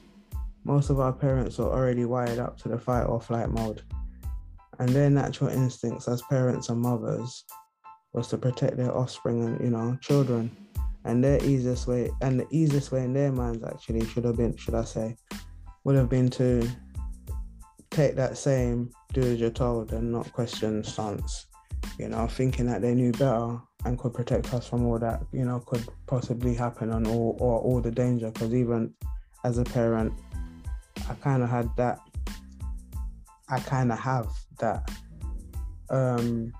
most 0.66 0.90
of 0.90 0.98
our 1.00 1.12
parents 1.12 1.58
were 1.58 1.66
already 1.66 2.04
wired 2.04 2.38
up 2.38 2.58
to 2.58 2.68
the 2.68 2.78
fight 2.78 3.04
or 3.04 3.20
flight 3.20 3.50
mode. 3.50 3.82
And 4.78 4.88
their 4.90 5.08
natural 5.08 5.48
instincts 5.48 6.08
as 6.08 6.20
parents 6.22 6.68
and 6.68 6.80
mothers 6.80 7.44
was 8.12 8.28
to 8.28 8.36
protect 8.36 8.76
their 8.76 8.94
offspring 8.94 9.44
and, 9.44 9.60
you 9.60 9.70
know, 9.70 9.96
children 10.02 10.50
and 11.06 11.22
their 11.22 11.42
easiest 11.44 11.86
way 11.86 12.10
and 12.20 12.40
the 12.40 12.46
easiest 12.50 12.90
way 12.90 13.04
in 13.04 13.12
their 13.12 13.32
minds 13.32 13.64
actually 13.64 14.04
should 14.06 14.24
have 14.24 14.36
been 14.36 14.54
should 14.56 14.74
i 14.74 14.84
say 14.84 15.16
would 15.84 15.94
have 15.94 16.08
been 16.08 16.28
to 16.28 16.68
take 17.90 18.16
that 18.16 18.36
same 18.36 18.90
do 19.12 19.22
as 19.22 19.40
you're 19.40 19.50
told 19.50 19.92
and 19.92 20.10
not 20.10 20.30
question 20.32 20.82
stance 20.82 21.46
you 21.98 22.08
know 22.08 22.26
thinking 22.26 22.66
that 22.66 22.82
they 22.82 22.92
knew 22.92 23.12
better 23.12 23.56
and 23.84 23.98
could 23.98 24.12
protect 24.12 24.52
us 24.52 24.68
from 24.68 24.84
all 24.84 24.98
that 24.98 25.22
you 25.32 25.44
know 25.44 25.60
could 25.60 25.86
possibly 26.06 26.54
happen 26.54 26.92
and 26.92 27.06
all 27.06 27.36
or 27.38 27.60
all 27.60 27.80
the 27.80 27.90
danger 27.90 28.30
because 28.32 28.52
even 28.52 28.92
as 29.44 29.58
a 29.58 29.64
parent 29.64 30.12
i 31.10 31.14
kind 31.14 31.42
of 31.42 31.48
had 31.48 31.68
that 31.76 31.98
i 33.48 33.58
kind 33.60 33.92
of 33.92 33.98
have 33.98 34.28
that 34.58 34.90
um 35.90 36.52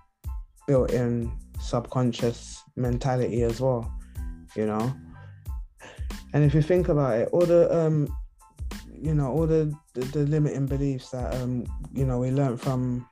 built 0.67 0.91
in 0.93 1.31
subconscious 1.61 2.63
mentality 2.77 3.43
as 3.43 3.61
well 3.61 3.93
you 4.57 4.67
know. 4.67 4.93
And 6.33 6.45
if 6.45 6.55
you 6.55 6.63
think 6.63 6.89
about 6.89 7.19
it, 7.19 7.29
all 7.33 7.47
the 7.47 7.75
um, 7.77 8.09
you 8.93 9.15
know, 9.15 9.31
all 9.31 9.47
the 9.47 9.73
the, 9.95 10.01
the 10.07 10.27
limiting 10.27 10.67
beliefs 10.67 11.11
that 11.11 11.35
um, 11.35 11.65
you 11.93 12.05
know, 12.05 12.19
we 12.19 12.31
learned 12.31 12.61
from 12.61 13.09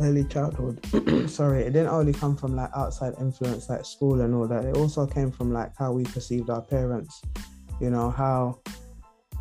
early 0.00 0.24
childhood. 0.24 0.80
Sorry, 1.30 1.62
it 1.62 1.72
didn't 1.72 1.88
only 1.88 2.12
come 2.12 2.36
from 2.36 2.56
like 2.56 2.70
outside 2.74 3.14
influence 3.20 3.68
like 3.68 3.84
school 3.84 4.22
and 4.22 4.34
all 4.34 4.48
that. 4.48 4.64
It 4.64 4.76
also 4.76 5.06
came 5.06 5.30
from 5.30 5.52
like 5.52 5.72
how 5.76 5.92
we 5.92 6.04
perceived 6.04 6.50
our 6.50 6.62
parents. 6.62 7.22
You 7.80 7.90
know 7.90 8.10
how 8.10 8.60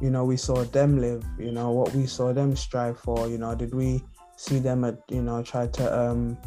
you 0.02 0.10
know 0.10 0.26
we 0.26 0.38
saw 0.38 0.64
them 0.64 1.00
live. 1.00 1.24
You 1.40 1.52
know 1.52 1.72
what 1.72 1.94
we 1.94 2.06
saw 2.06 2.34
them 2.34 2.56
strive 2.56 3.00
for. 3.00 3.28
You 3.28 3.38
know, 3.38 3.56
did 3.56 3.74
we 3.74 4.04
see 4.38 4.60
them 4.60 4.84
at 4.84 5.00
you 5.10 5.22
know 5.22 5.42
try 5.44 5.68
to 5.68 6.00
um 6.00 6.38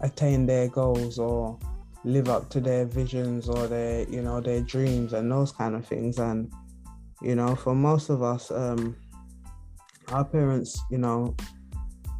attain 0.00 0.46
their 0.46 0.68
goals 0.68 1.18
or 1.18 1.58
live 2.04 2.28
up 2.28 2.50
to 2.50 2.60
their 2.60 2.84
visions 2.84 3.48
or 3.48 3.66
their 3.66 4.08
you 4.08 4.22
know 4.22 4.40
their 4.40 4.60
dreams 4.60 5.12
and 5.12 5.30
those 5.30 5.52
kind 5.52 5.74
of 5.74 5.86
things 5.86 6.18
and 6.18 6.52
you 7.22 7.34
know 7.36 7.54
for 7.54 7.74
most 7.74 8.10
of 8.10 8.22
us 8.22 8.50
um 8.50 8.96
our 10.08 10.24
parents 10.24 10.80
you 10.90 10.98
know 10.98 11.34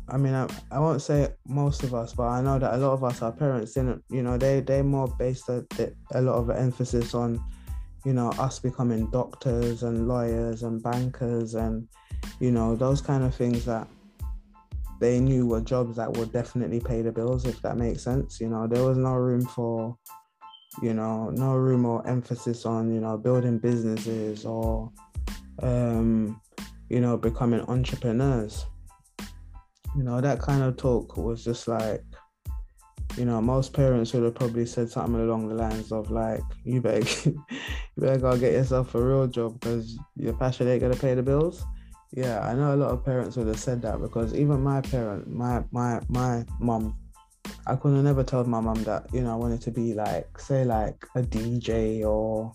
i 0.09 0.17
mean 0.17 0.35
i, 0.35 0.47
I 0.71 0.79
won't 0.79 1.03
say 1.03 1.29
most 1.49 1.83
of 1.83 1.95
us 1.95 2.15
but 2.15 2.29
i 2.29 2.41
know 2.41 2.61
that 2.61 2.75
a 2.75 2.77
lot 2.77 2.93
of 2.93 3.03
us 3.03 3.23
our 3.23 3.33
parents 3.33 3.75
didn't 3.75 4.05
you 4.09 4.23
know 4.23 4.39
they 4.39 4.61
they 4.61 4.83
more 4.83 5.09
based 5.19 5.49
a, 5.49 5.67
a 6.13 6.23
lot 6.23 6.37
of 6.37 6.51
emphasis 6.51 7.15
on 7.15 7.43
you 8.05 8.13
know 8.13 8.31
us 8.39 8.59
becoming 8.59 9.09
doctors 9.11 9.83
and 9.83 10.09
lawyers 10.09 10.63
and 10.63 10.83
bankers 10.83 11.55
and 11.55 11.87
you 12.41 12.51
know 12.51 12.75
those 12.75 13.01
kind 13.01 13.23
of 13.23 13.35
things 13.35 13.65
that 13.65 13.87
they 15.03 15.19
knew 15.19 15.47
were 15.47 15.61
jobs 15.61 15.97
that 15.97 16.17
would 16.17 16.33
definitely 16.33 16.79
pay 16.79 17.03
the 17.03 17.11
bills, 17.11 17.45
if 17.45 17.61
that 17.63 17.77
makes 17.77 18.05
sense. 18.05 18.41
You 18.41 18.49
know, 18.49 18.69
there 18.69 18.85
was 18.85 18.97
no 18.97 19.15
room 19.15 19.45
for, 19.45 19.99
you 20.81 20.95
know, 20.95 21.29
no 21.31 21.57
room 21.57 21.85
or 21.85 22.07
emphasis 22.07 22.65
on, 22.65 22.95
you 22.95 23.01
know, 23.01 23.19
building 23.19 23.59
businesses 23.59 24.45
or, 24.45 24.93
um, 25.61 26.41
you 26.89 27.01
know, 27.01 27.17
becoming 27.17 27.63
entrepreneurs. 27.63 28.65
You 29.97 30.05
know, 30.05 30.21
that 30.21 30.39
kind 30.39 30.63
of 30.63 30.77
talk 30.77 31.17
was 31.17 31.43
just 31.43 31.67
like, 31.67 32.05
you 33.17 33.25
know, 33.25 33.41
most 33.41 33.73
parents 33.73 34.13
would 34.13 34.23
have 34.23 34.35
probably 34.35 34.67
said 34.67 34.91
something 34.91 35.21
along 35.21 35.49
the 35.49 35.55
lines 35.55 35.93
of 35.93 36.11
like, 36.11 36.43
you 36.65 36.81
better, 36.81 37.01
you 37.31 37.45
better 37.97 38.19
go 38.19 38.37
get 38.37 38.53
yourself 38.53 38.95
a 38.95 39.03
real 39.03 39.27
job 39.27 39.61
because 39.61 39.99
your 40.17 40.33
passion 40.35 40.69
ain't 40.69 40.81
gonna 40.81 40.97
pay 40.97 41.15
the 41.15 41.23
bills. 41.23 41.65
Yeah, 42.15 42.41
I 42.41 42.55
know 42.55 42.75
a 42.75 42.77
lot 42.77 42.91
of 42.91 43.05
parents 43.05 43.37
would 43.37 43.47
have 43.47 43.59
said 43.59 43.81
that 43.83 44.01
because 44.01 44.35
even 44.35 44.63
my 44.63 44.83
parent, 44.83 45.31
my 45.31 45.65
my 45.73 46.01
my 46.09 46.45
mom, 46.61 46.99
I 47.67 47.77
could 47.77 47.95
have 47.95 48.05
never 48.05 48.23
told 48.23 48.47
my 48.47 48.61
mom 48.61 48.83
that 48.85 49.07
you 49.15 49.23
know 49.23 49.33
I 49.33 49.37
wanted 49.37 49.63
to 49.63 49.71
be 49.71 49.95
like 49.95 50.39
say 50.39 50.65
like 50.65 51.07
a 51.17 51.23
DJ 51.23 52.05
or 52.05 52.53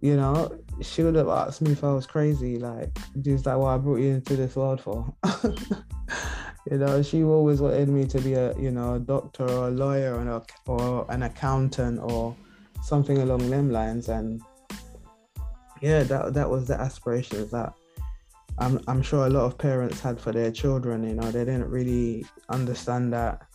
you 0.00 0.16
know 0.16 0.58
she 0.80 1.02
would 1.02 1.14
have 1.14 1.28
asked 1.28 1.62
me 1.62 1.72
if 1.72 1.84
I 1.84 1.92
was 1.92 2.06
crazy 2.06 2.58
like 2.58 2.90
just 3.20 3.46
like 3.46 3.58
what 3.58 3.68
I 3.68 3.78
brought 3.78 4.00
you 4.00 4.14
into 4.14 4.34
this 4.34 4.56
world 4.56 4.80
for. 4.80 5.14
you 6.70 6.78
know 6.78 7.02
she 7.02 7.22
always 7.22 7.60
wanted 7.60 7.88
me 7.88 8.06
to 8.06 8.20
be 8.20 8.34
a 8.34 8.56
you 8.58 8.70
know 8.70 8.94
a 8.94 8.98
doctor 8.98 9.44
or 9.44 9.68
a 9.68 9.70
lawyer 9.70 10.14
or 10.14 10.44
or 10.66 11.06
an 11.10 11.22
accountant 11.22 12.00
or 12.02 12.36
something 12.82 13.18
along 13.18 13.48
them 13.50 13.70
lines. 13.70 14.08
And 14.08 14.42
yeah 15.80 16.02
that 16.04 16.34
that 16.34 16.48
was 16.48 16.66
the 16.66 16.78
aspirations 16.78 17.50
that 17.50 17.72
I'm, 18.58 18.78
I'm 18.88 19.00
sure 19.00 19.26
a 19.26 19.30
lot 19.30 19.46
of 19.46 19.56
parents 19.56 20.00
had 20.00 20.20
for 20.20 20.32
their 20.32 20.50
children 20.50 21.04
you 21.04 21.14
know. 21.14 21.30
They 21.30 21.44
didn't 21.44 21.70
really 21.70 22.26
understand 22.50 23.12
that 23.14 23.46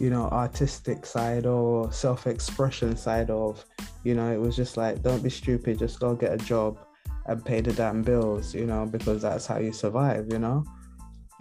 you 0.00 0.10
know 0.10 0.28
artistic 0.30 1.04
side 1.06 1.46
or 1.46 1.92
self-expression 1.92 2.96
side 2.96 3.30
of 3.30 3.64
you 4.02 4.14
know 4.14 4.32
it 4.32 4.40
was 4.40 4.56
just 4.56 4.76
like 4.76 5.02
don't 5.02 5.22
be 5.22 5.30
stupid 5.30 5.78
just 5.78 6.00
go 6.00 6.14
get 6.14 6.32
a 6.32 6.38
job 6.38 6.78
and 7.26 7.44
pay 7.44 7.60
the 7.60 7.72
damn 7.72 8.02
bills 8.02 8.54
you 8.54 8.66
know 8.66 8.86
because 8.86 9.22
that's 9.22 9.46
how 9.46 9.58
you 9.58 9.72
survive 9.72 10.26
you 10.32 10.38
know 10.38 10.64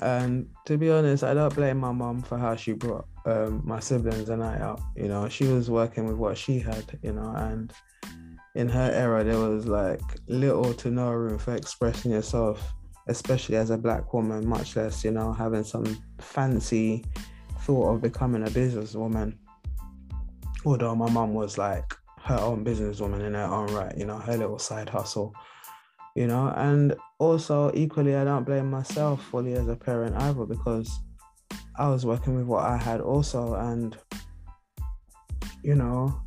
and 0.01 0.47
to 0.65 0.77
be 0.77 0.89
honest 0.89 1.23
i 1.23 1.33
don't 1.33 1.55
blame 1.55 1.77
my 1.77 1.91
mom 1.91 2.21
for 2.21 2.37
how 2.37 2.55
she 2.55 2.73
brought 2.73 3.05
um, 3.25 3.61
my 3.63 3.79
siblings 3.79 4.29
and 4.29 4.43
i 4.43 4.55
up 4.57 4.81
you 4.95 5.07
know 5.07 5.29
she 5.29 5.45
was 5.45 5.69
working 5.69 6.05
with 6.05 6.17
what 6.17 6.37
she 6.37 6.59
had 6.59 6.83
you 7.03 7.13
know 7.13 7.33
and 7.35 7.73
in 8.55 8.67
her 8.67 8.91
era 8.91 9.23
there 9.23 9.39
was 9.39 9.65
like 9.65 10.01
little 10.27 10.73
to 10.73 10.89
no 10.89 11.11
room 11.11 11.37
for 11.37 11.55
expressing 11.55 12.11
yourself 12.11 12.73
especially 13.07 13.55
as 13.57 13.69
a 13.69 13.77
black 13.77 14.13
woman, 14.13 14.47
much 14.47 14.75
less, 14.75 15.03
you 15.03 15.11
know, 15.11 15.33
having 15.33 15.63
some 15.63 15.85
fancy 16.19 17.03
thought 17.61 17.95
of 17.95 18.01
becoming 18.01 18.43
a 18.43 18.47
businesswoman. 18.47 19.35
Although 20.65 20.95
my 20.95 21.09
mom 21.09 21.33
was 21.33 21.57
like 21.57 21.93
her 22.23 22.37
own 22.37 22.63
businesswoman 22.63 23.21
in 23.21 23.33
her 23.33 23.43
own 23.43 23.67
right, 23.73 23.97
you 23.97 24.05
know, 24.05 24.17
her 24.17 24.37
little 24.37 24.59
side 24.59 24.89
hustle, 24.89 25.33
you 26.15 26.27
know, 26.27 26.53
and 26.55 26.95
also 27.19 27.71
equally, 27.73 28.15
I 28.15 28.23
don't 28.23 28.43
blame 28.43 28.69
myself 28.69 29.23
fully 29.25 29.53
as 29.53 29.67
a 29.67 29.75
parent 29.75 30.15
either 30.15 30.45
because 30.45 30.91
I 31.77 31.89
was 31.89 32.05
working 32.05 32.35
with 32.35 32.45
what 32.45 32.63
I 32.63 32.77
had 32.77 33.01
also. 33.01 33.55
And, 33.55 33.97
you 35.63 35.75
know, 35.75 36.21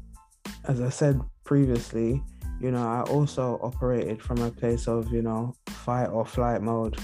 as 0.64 0.81
I 0.81 0.88
said 0.88 1.20
previously, 1.44 2.20
you 2.61 2.70
know, 2.72 2.83
I 2.83 3.03
also 3.03 3.61
operated 3.62 4.20
from 4.20 4.38
a 4.38 4.51
place 4.51 4.88
of, 4.88 5.12
you 5.12 5.22
know, 5.22 5.55
fight 5.68 6.07
or 6.07 6.27
flight 6.27 6.62
mode 6.62 6.96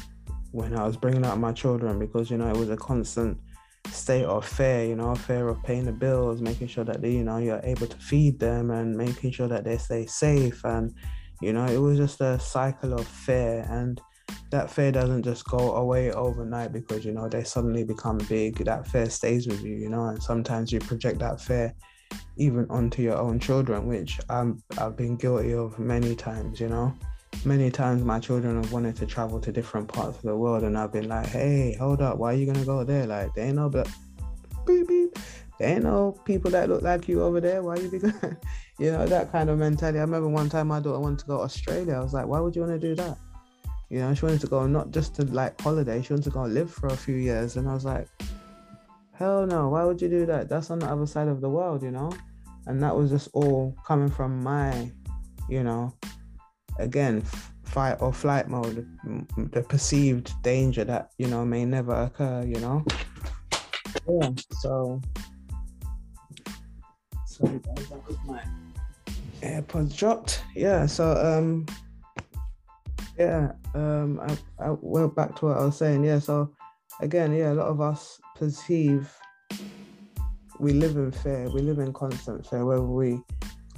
when 0.50 0.76
I 0.76 0.84
was 0.84 0.96
bringing 0.96 1.24
up 1.24 1.38
my 1.38 1.52
children 1.52 1.98
because, 1.98 2.30
you 2.30 2.38
know, 2.38 2.48
it 2.48 2.56
was 2.56 2.70
a 2.70 2.76
constant 2.76 3.38
state 3.90 4.24
of 4.24 4.44
fear, 4.44 4.84
you 4.84 4.96
know, 4.96 5.14
fear 5.14 5.48
of 5.48 5.62
paying 5.62 5.84
the 5.84 5.92
bills, 5.92 6.40
making 6.40 6.66
sure 6.66 6.84
that, 6.84 7.00
they, 7.00 7.12
you 7.12 7.22
know, 7.22 7.36
you're 7.36 7.60
able 7.62 7.86
to 7.86 7.96
feed 7.98 8.40
them 8.40 8.70
and 8.70 8.96
making 8.96 9.30
sure 9.30 9.48
that 9.48 9.64
they 9.64 9.76
stay 9.76 10.04
safe. 10.06 10.64
And, 10.64 10.94
you 11.42 11.52
know, 11.52 11.66
it 11.66 11.78
was 11.78 11.98
just 11.98 12.20
a 12.20 12.38
cycle 12.38 12.94
of 12.94 13.06
fear. 13.06 13.66
And 13.68 14.00
that 14.50 14.70
fear 14.70 14.92
doesn't 14.92 15.22
just 15.22 15.44
go 15.48 15.76
away 15.76 16.12
overnight 16.12 16.72
because 16.72 17.04
you 17.04 17.12
know 17.12 17.28
they 17.28 17.42
suddenly 17.42 17.84
become 17.84 18.18
big. 18.28 18.56
That 18.64 18.86
fear 18.86 19.08
stays 19.10 19.46
with 19.46 19.62
you 19.62 19.74
you 19.76 19.88
know 19.88 20.06
and 20.06 20.22
sometimes 20.22 20.72
you 20.72 20.78
project 20.78 21.18
that 21.20 21.40
fear 21.40 21.74
even 22.36 22.66
onto 22.68 23.02
your 23.02 23.16
own 23.16 23.38
children 23.40 23.86
which 23.86 24.20
I'm, 24.28 24.62
i've 24.78 24.96
been 24.96 25.16
guilty 25.16 25.54
of 25.54 25.78
many 25.78 26.14
times 26.14 26.60
you 26.60 26.68
know. 26.68 26.94
Many 27.46 27.70
times 27.70 28.04
my 28.04 28.20
children 28.20 28.62
have 28.62 28.72
wanted 28.72 28.94
to 28.96 29.06
travel 29.06 29.40
to 29.40 29.50
different 29.50 29.88
parts 29.88 30.18
of 30.18 30.22
the 30.22 30.36
world 30.36 30.64
and 30.64 30.76
i've 30.76 30.92
been 30.92 31.08
like 31.08 31.26
hey 31.26 31.74
hold 31.78 32.02
up 32.02 32.18
why 32.18 32.32
are 32.32 32.36
you 32.36 32.46
gonna 32.46 32.64
go 32.64 32.84
there? 32.84 33.06
Like 33.06 33.34
they 33.34 33.44
ain't 33.44 33.56
no 33.56 33.70
but 33.70 33.88
beep 34.66 34.86
beep. 34.86 35.18
They 35.58 35.74
ain't 35.74 35.84
no 35.84 36.12
people 36.24 36.50
that 36.50 36.68
look 36.68 36.82
like 36.82 37.08
you 37.08 37.22
over 37.22 37.40
there. 37.40 37.62
Why 37.62 37.74
are 37.74 37.80
you 37.80 37.90
be 37.90 38.00
you 38.82 38.90
know 38.90 39.06
that 39.06 39.30
kind 39.30 39.48
of 39.48 39.58
mentality 39.58 39.98
i 39.98 40.02
remember 40.02 40.28
one 40.28 40.48
time 40.48 40.68
my 40.68 40.80
daughter 40.80 40.98
wanted 40.98 41.18
to 41.18 41.26
go 41.26 41.36
to 41.38 41.42
australia 41.44 41.94
i 41.94 42.00
was 42.00 42.14
like 42.14 42.26
why 42.26 42.40
would 42.40 42.54
you 42.56 42.62
want 42.62 42.80
to 42.80 42.88
do 42.88 42.94
that 42.94 43.16
you 43.92 43.98
know, 43.98 44.14
she 44.14 44.24
wanted 44.24 44.40
to 44.40 44.46
go 44.46 44.66
not 44.66 44.90
just 44.90 45.14
to 45.16 45.24
like 45.26 45.60
holiday, 45.60 46.00
she 46.00 46.14
wanted 46.14 46.24
to 46.24 46.30
go 46.30 46.44
live 46.44 46.72
for 46.72 46.86
a 46.86 46.96
few 46.96 47.16
years. 47.16 47.58
And 47.58 47.68
I 47.68 47.74
was 47.74 47.84
like, 47.84 48.08
hell 49.12 49.46
no, 49.46 49.68
why 49.68 49.84
would 49.84 50.00
you 50.00 50.08
do 50.08 50.24
that? 50.24 50.48
That's 50.48 50.70
on 50.70 50.78
the 50.78 50.86
other 50.86 51.04
side 51.04 51.28
of 51.28 51.42
the 51.42 51.50
world, 51.50 51.82
you 51.82 51.90
know? 51.90 52.10
And 52.66 52.82
that 52.82 52.96
was 52.96 53.10
just 53.10 53.28
all 53.34 53.76
coming 53.84 54.08
from 54.08 54.42
my, 54.42 54.90
you 55.46 55.62
know, 55.62 55.92
again, 56.78 57.20
fight 57.64 58.00
or 58.00 58.14
flight 58.14 58.48
mode, 58.48 58.88
the 59.36 59.60
perceived 59.60 60.32
danger 60.42 60.84
that, 60.84 61.10
you 61.18 61.26
know, 61.26 61.44
may 61.44 61.66
never 61.66 61.92
occur, 61.92 62.44
you 62.44 62.60
know? 62.60 62.82
Yeah, 64.08 64.30
so. 64.60 65.02
Guys, 67.42 67.88
that 67.90 68.08
was 68.08 68.16
my 68.24 68.42
AirPods 69.42 69.96
dropped. 69.96 70.42
Yeah, 70.54 70.86
so 70.86 71.12
um 71.12 71.66
yeah, 73.18 73.52
um, 73.74 74.20
I, 74.20 74.66
I 74.66 74.70
went 74.80 75.14
back 75.14 75.36
to 75.36 75.46
what 75.46 75.58
I 75.58 75.64
was 75.64 75.76
saying. 75.76 76.02
Yeah, 76.04 76.18
so 76.18 76.54
again, 77.00 77.34
yeah, 77.34 77.52
a 77.52 77.54
lot 77.54 77.66
of 77.66 77.80
us 77.80 78.18
perceive 78.36 79.12
we 80.58 80.72
live 80.72 80.96
in 80.96 81.10
fear, 81.10 81.50
we 81.50 81.60
live 81.60 81.80
in 81.80 81.92
constant 81.92 82.46
fear, 82.46 82.64
whether 82.64 82.82
we 82.82 83.20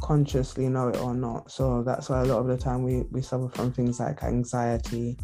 consciously 0.00 0.68
know 0.68 0.88
it 0.88 0.98
or 0.98 1.14
not. 1.14 1.50
So 1.50 1.82
that's 1.82 2.10
why 2.10 2.20
a 2.20 2.24
lot 2.24 2.40
of 2.40 2.46
the 2.46 2.58
time 2.58 2.82
we, 2.82 3.04
we 3.10 3.22
suffer 3.22 3.48
from 3.48 3.72
things 3.72 4.00
like 4.00 4.22
anxiety, 4.22 5.16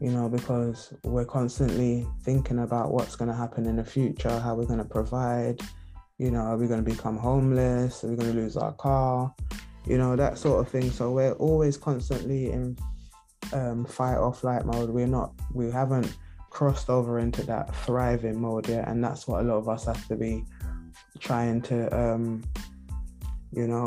you 0.00 0.10
know, 0.10 0.28
because 0.28 0.92
we're 1.04 1.24
constantly 1.24 2.06
thinking 2.24 2.58
about 2.58 2.90
what's 2.90 3.14
going 3.14 3.30
to 3.30 3.36
happen 3.36 3.66
in 3.66 3.76
the 3.76 3.84
future, 3.84 4.40
how 4.40 4.56
we're 4.56 4.66
going 4.66 4.80
to 4.80 4.84
provide, 4.84 5.60
you 6.18 6.32
know, 6.32 6.40
are 6.40 6.56
we 6.56 6.66
going 6.66 6.84
to 6.84 6.90
become 6.90 7.16
homeless? 7.16 8.02
Are 8.02 8.08
we 8.08 8.16
going 8.16 8.32
to 8.32 8.36
lose 8.36 8.56
our 8.56 8.72
car? 8.72 9.32
You 9.86 9.98
know, 9.98 10.16
that 10.16 10.38
sort 10.38 10.60
of 10.64 10.70
thing. 10.70 10.90
So 10.90 11.12
we're 11.12 11.32
always 11.32 11.76
constantly 11.76 12.50
in 12.50 12.76
um, 13.52 13.84
fight 13.84 14.16
or 14.16 14.32
flight 14.32 14.64
mode. 14.64 14.90
We're 14.90 15.06
not, 15.06 15.32
we 15.54 15.70
haven't 15.70 16.16
crossed 16.50 16.90
over 16.90 17.18
into 17.18 17.42
that 17.44 17.74
thriving 17.84 18.40
mode 18.40 18.68
yet, 18.68 18.88
and 18.88 19.02
that's 19.02 19.28
what 19.28 19.42
a 19.42 19.44
lot 19.44 19.58
of 19.58 19.68
us 19.68 19.84
have 19.86 20.06
to 20.08 20.16
be 20.16 20.44
trying 21.20 21.62
to, 21.62 21.96
um, 21.96 22.42
you 23.52 23.66
know, 23.66 23.86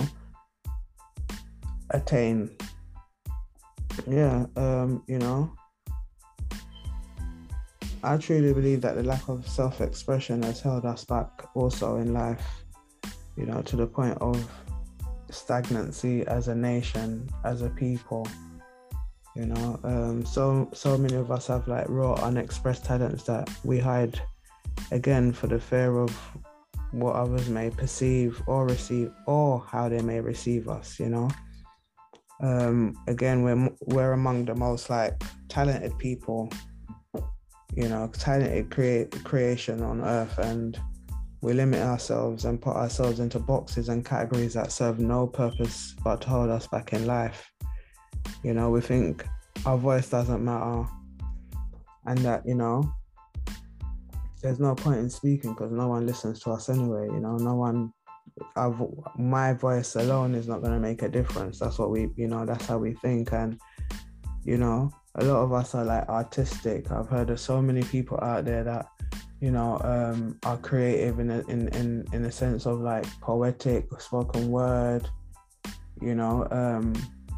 attain. 1.92 2.50
Yeah, 4.08 4.46
um, 4.56 5.04
you 5.08 5.20
know, 5.20 5.52
I 8.02 8.16
truly 8.16 8.54
believe 8.54 8.82
that 8.82 8.96
the 8.96 9.04
lack 9.04 9.28
of 9.28 9.46
self 9.48 9.82
expression 9.82 10.44
has 10.44 10.62
held 10.62 10.86
us 10.86 11.04
back 11.04 11.44
also 11.54 11.98
in 11.98 12.14
life, 12.14 12.64
you 13.36 13.46
know, 13.46 13.62
to 13.64 13.76
the 13.76 13.88
point 13.88 14.18
of 14.22 14.50
stagnancy 15.32 16.26
as 16.28 16.48
a 16.48 16.56
nation, 16.56 17.30
as 17.44 17.62
a 17.62 17.70
people 17.70 18.28
you 19.36 19.46
know? 19.46 19.80
Um, 19.84 20.26
so 20.26 20.70
so 20.74 20.98
many 20.98 21.15
of 21.15 21.32
us 21.32 21.48
have 21.48 21.68
like 21.68 21.86
raw 21.88 22.13
unexpressed 22.15 22.86
talents 22.86 23.24
that 23.24 23.50
we 23.63 23.80
hide 23.80 24.22
again 24.92 25.32
for 25.32 25.48
the 25.48 25.60
fear 25.60 25.98
of 25.98 26.12
what 26.92 27.15
others 27.15 27.50
may 27.50 27.70
perceive 27.70 28.42
or 28.48 28.65
receive 28.65 29.12
or 29.28 29.63
how 29.72 29.88
they 29.89 30.02
may 30.02 30.20
receive 30.20 30.68
us 30.68 31.00
you 31.00 31.10
know? 31.10 31.30
Um, 32.42 32.96
again 33.08 33.44
we're 33.44 33.70
we're 33.82 34.13
among 34.13 34.46
the 34.46 34.56
most 34.56 34.89
like 34.89 35.22
talented 35.50 35.98
people 35.98 36.50
you 37.76 37.88
know 37.88 38.10
talented 38.13 38.72
create 38.72 39.24
creation 39.24 39.84
on 39.84 40.02
earth 40.02 40.38
and 40.39 40.80
we 41.41 41.54
limit 41.54 41.82
ourselves 41.82 42.45
and 42.45 42.62
put 42.62 42.75
ourselves 42.75 43.19
into 43.19 43.39
boxes 43.39 43.89
and 43.89 44.06
categories 44.06 44.54
that 44.54 44.71
serve 44.71 44.99
no 44.99 45.25
purpose 45.25 45.95
but 46.04 46.21
to 46.21 46.30
hold 46.30 46.49
us 46.49 46.67
back 46.67 46.93
in 46.93 47.06
life 47.06 47.49
you 48.43 48.54
know, 48.54 48.69
we 48.69 48.82
think 48.82 49.25
our 49.65 49.78
voice 49.78 50.10
doesn't 50.10 50.43
matter 50.43 50.86
and 52.06 52.17
that, 52.19 52.43
you 52.45 52.56
know, 52.56 52.91
there's 54.41 54.60
no 54.60 54.73
point 54.73 54.99
in 54.99 55.10
speaking 55.10 55.54
because 55.54 55.71
no 55.71 55.88
one 55.88 56.08
listens 56.08 56.39
to 56.41 56.52
us 56.52 56.69
anyway, 56.69 57.06
you 57.06 57.19
know, 57.19 57.36
no 57.38 57.56
one 57.56 57.91
I've, 58.56 58.82
my 59.17 59.54
voice 59.54 59.95
alone 59.95 60.34
is 60.34 60.47
not 60.47 60.62
going 60.62 60.73
to 60.73 60.80
make 60.80 61.02
a 61.02 61.10
difference. 61.10 61.60
That's 61.60 61.78
what 61.78 61.91
we, 61.91 62.10
you 62.15 62.28
know, 62.28 62.45
that's 62.45 62.65
how 62.67 62.78
we 62.78 62.93
think. 62.93 63.34
And, 63.34 63.60
you 64.45 64.58
know, 64.58 64.91
a 65.15 65.25
lot 65.25 65.43
of 65.43 65.52
us 65.52 65.75
are 65.75 65.84
like 65.84 66.08
artistic. 66.08 66.89
I've 66.89 67.10
heard 67.10 67.32
of 67.32 67.39
so 67.39 67.62
many 67.62 67.84
people 67.84 68.17
out 68.21 68.45
there 68.45 68.63
that, 68.63 68.86
you 69.41 69.52
know, 69.52 69.80
um, 69.84 70.38
are 70.43 70.58
creative 70.58 71.19
in 71.19 71.32
a, 71.32 71.39
in, 71.47 71.69
in, 71.69 72.06
in 72.12 72.25
a 72.25 72.32
sense 72.32 72.65
of 72.65 72.80
like 72.82 73.06
poetic, 73.21 73.88
spoken 73.99 74.52
word, 74.52 75.08
you 76.02 76.15
know, 76.15 76.47
um, 76.52 76.93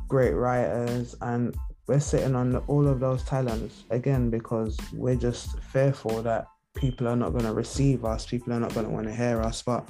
great 0.08 0.34
writers, 0.34 1.16
and 1.22 1.56
we're 1.88 2.00
sitting 2.00 2.36
on 2.36 2.56
all 2.68 2.88
of 2.88 3.00
those 3.00 3.24
talents 3.24 3.84
again 3.90 4.30
because 4.30 4.78
we're 4.94 5.16
just 5.16 5.60
fearful 5.60 6.22
that 6.24 6.46
people 6.76 7.08
are 7.08 7.16
not 7.16 7.32
going 7.32 7.46
to 7.46 7.54
receive 7.54 8.06
us, 8.06 8.26
people 8.26 8.54
are 8.54 8.60
not 8.60 8.74
going 8.74 8.86
to 8.86 8.92
want 8.92 9.08
to 9.08 9.14
hear 9.14 9.42
us. 9.42 9.62
But 9.62 9.88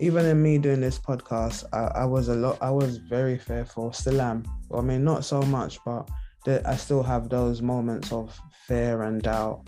even 0.00 0.24
in 0.24 0.42
me 0.42 0.58
doing 0.58 0.80
this 0.80 0.98
podcast, 0.98 1.64
I, 1.72 2.00
I, 2.00 2.04
was 2.04 2.28
a 2.28 2.34
lot, 2.34 2.58
I 2.60 2.70
was 2.70 2.96
very 2.96 3.38
fearful, 3.38 3.92
still 3.92 4.20
am. 4.20 4.44
I 4.74 4.80
mean, 4.80 5.04
not 5.04 5.24
so 5.24 5.42
much, 5.42 5.78
but 5.84 6.08
I 6.46 6.76
still 6.76 7.02
have 7.02 7.28
those 7.28 7.60
moments 7.60 8.10
of 8.10 8.36
fear 8.66 9.02
and 9.02 9.22
doubt. 9.22 9.66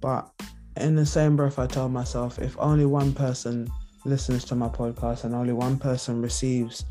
But 0.00 0.30
in 0.76 0.94
the 0.94 1.06
same 1.06 1.36
breath, 1.36 1.58
I 1.58 1.66
tell 1.66 1.88
myself 1.88 2.38
if 2.38 2.56
only 2.58 2.86
one 2.86 3.12
person 3.12 3.70
listens 4.04 4.44
to 4.44 4.54
my 4.54 4.68
podcast 4.68 5.24
and 5.24 5.34
only 5.34 5.52
one 5.52 5.78
person 5.78 6.22
receives, 6.22 6.84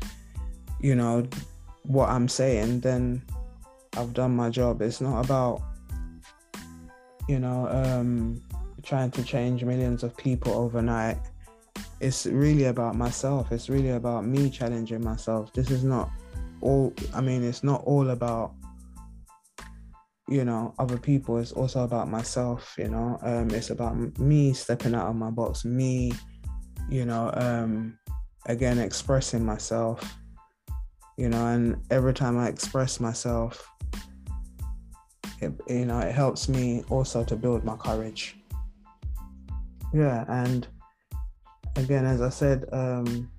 you 0.80 0.94
know, 0.94 1.26
what 1.84 2.08
I'm 2.08 2.28
saying, 2.28 2.80
then 2.80 3.22
I've 3.96 4.12
done 4.12 4.34
my 4.36 4.50
job. 4.50 4.82
It's 4.82 5.00
not 5.00 5.24
about, 5.24 5.62
you 7.28 7.38
know, 7.38 7.68
um, 7.68 8.42
trying 8.82 9.10
to 9.12 9.22
change 9.22 9.64
millions 9.64 10.02
of 10.02 10.16
people 10.16 10.52
overnight. 10.52 11.18
It's 12.00 12.26
really 12.26 12.64
about 12.64 12.94
myself. 12.94 13.52
It's 13.52 13.68
really 13.68 13.90
about 13.90 14.26
me 14.26 14.50
challenging 14.50 15.02
myself. 15.02 15.52
This 15.52 15.70
is 15.70 15.82
not 15.82 16.10
all, 16.60 16.92
I 17.14 17.20
mean, 17.20 17.42
it's 17.42 17.64
not 17.64 17.82
all 17.84 18.10
about, 18.10 18.52
you 20.28 20.44
know, 20.44 20.74
other 20.78 20.98
people. 20.98 21.38
It's 21.38 21.52
also 21.52 21.84
about 21.84 22.08
myself, 22.08 22.74
you 22.78 22.88
know. 22.88 23.18
Um, 23.22 23.50
it's 23.50 23.70
about 23.70 23.96
me 24.18 24.52
stepping 24.52 24.94
out 24.94 25.08
of 25.08 25.16
my 25.16 25.30
box, 25.30 25.64
me, 25.64 26.12
you 26.88 27.04
know, 27.04 27.30
um, 27.34 27.98
again, 28.46 28.78
expressing 28.78 29.44
myself 29.44 30.18
you 31.16 31.30
know, 31.30 31.46
and 31.46 31.76
every 31.90 32.12
time 32.12 32.38
I 32.38 32.48
express 32.48 33.00
myself, 33.00 33.66
it, 35.40 35.52
you 35.66 35.86
know, 35.86 35.98
it 35.98 36.14
helps 36.14 36.48
me 36.48 36.84
also 36.90 37.24
to 37.24 37.36
build 37.36 37.64
my 37.64 37.76
courage. 37.76 38.36
Yeah, 39.94 40.24
and 40.28 40.66
again, 41.76 42.04
as 42.04 42.20
I 42.20 42.28
said, 42.28 42.66
um, 42.72 43.30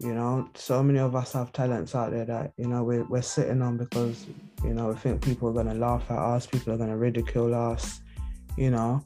you 0.00 0.14
know, 0.14 0.48
so 0.54 0.82
many 0.82 0.98
of 0.98 1.14
us 1.14 1.34
have 1.34 1.52
talents 1.52 1.94
out 1.94 2.10
there 2.10 2.24
that, 2.24 2.52
you 2.56 2.66
know, 2.66 2.82
we're, 2.82 3.04
we're 3.04 3.20
sitting 3.22 3.60
on 3.60 3.76
because, 3.76 4.26
you 4.64 4.72
know, 4.72 4.88
we 4.88 4.94
think 4.94 5.22
people 5.22 5.50
are 5.50 5.52
going 5.52 5.66
to 5.66 5.74
laugh 5.74 6.10
at 6.10 6.18
us, 6.18 6.46
people 6.46 6.72
are 6.72 6.78
going 6.78 6.88
to 6.88 6.96
ridicule 6.96 7.54
us, 7.54 8.00
you 8.56 8.70
know. 8.70 9.04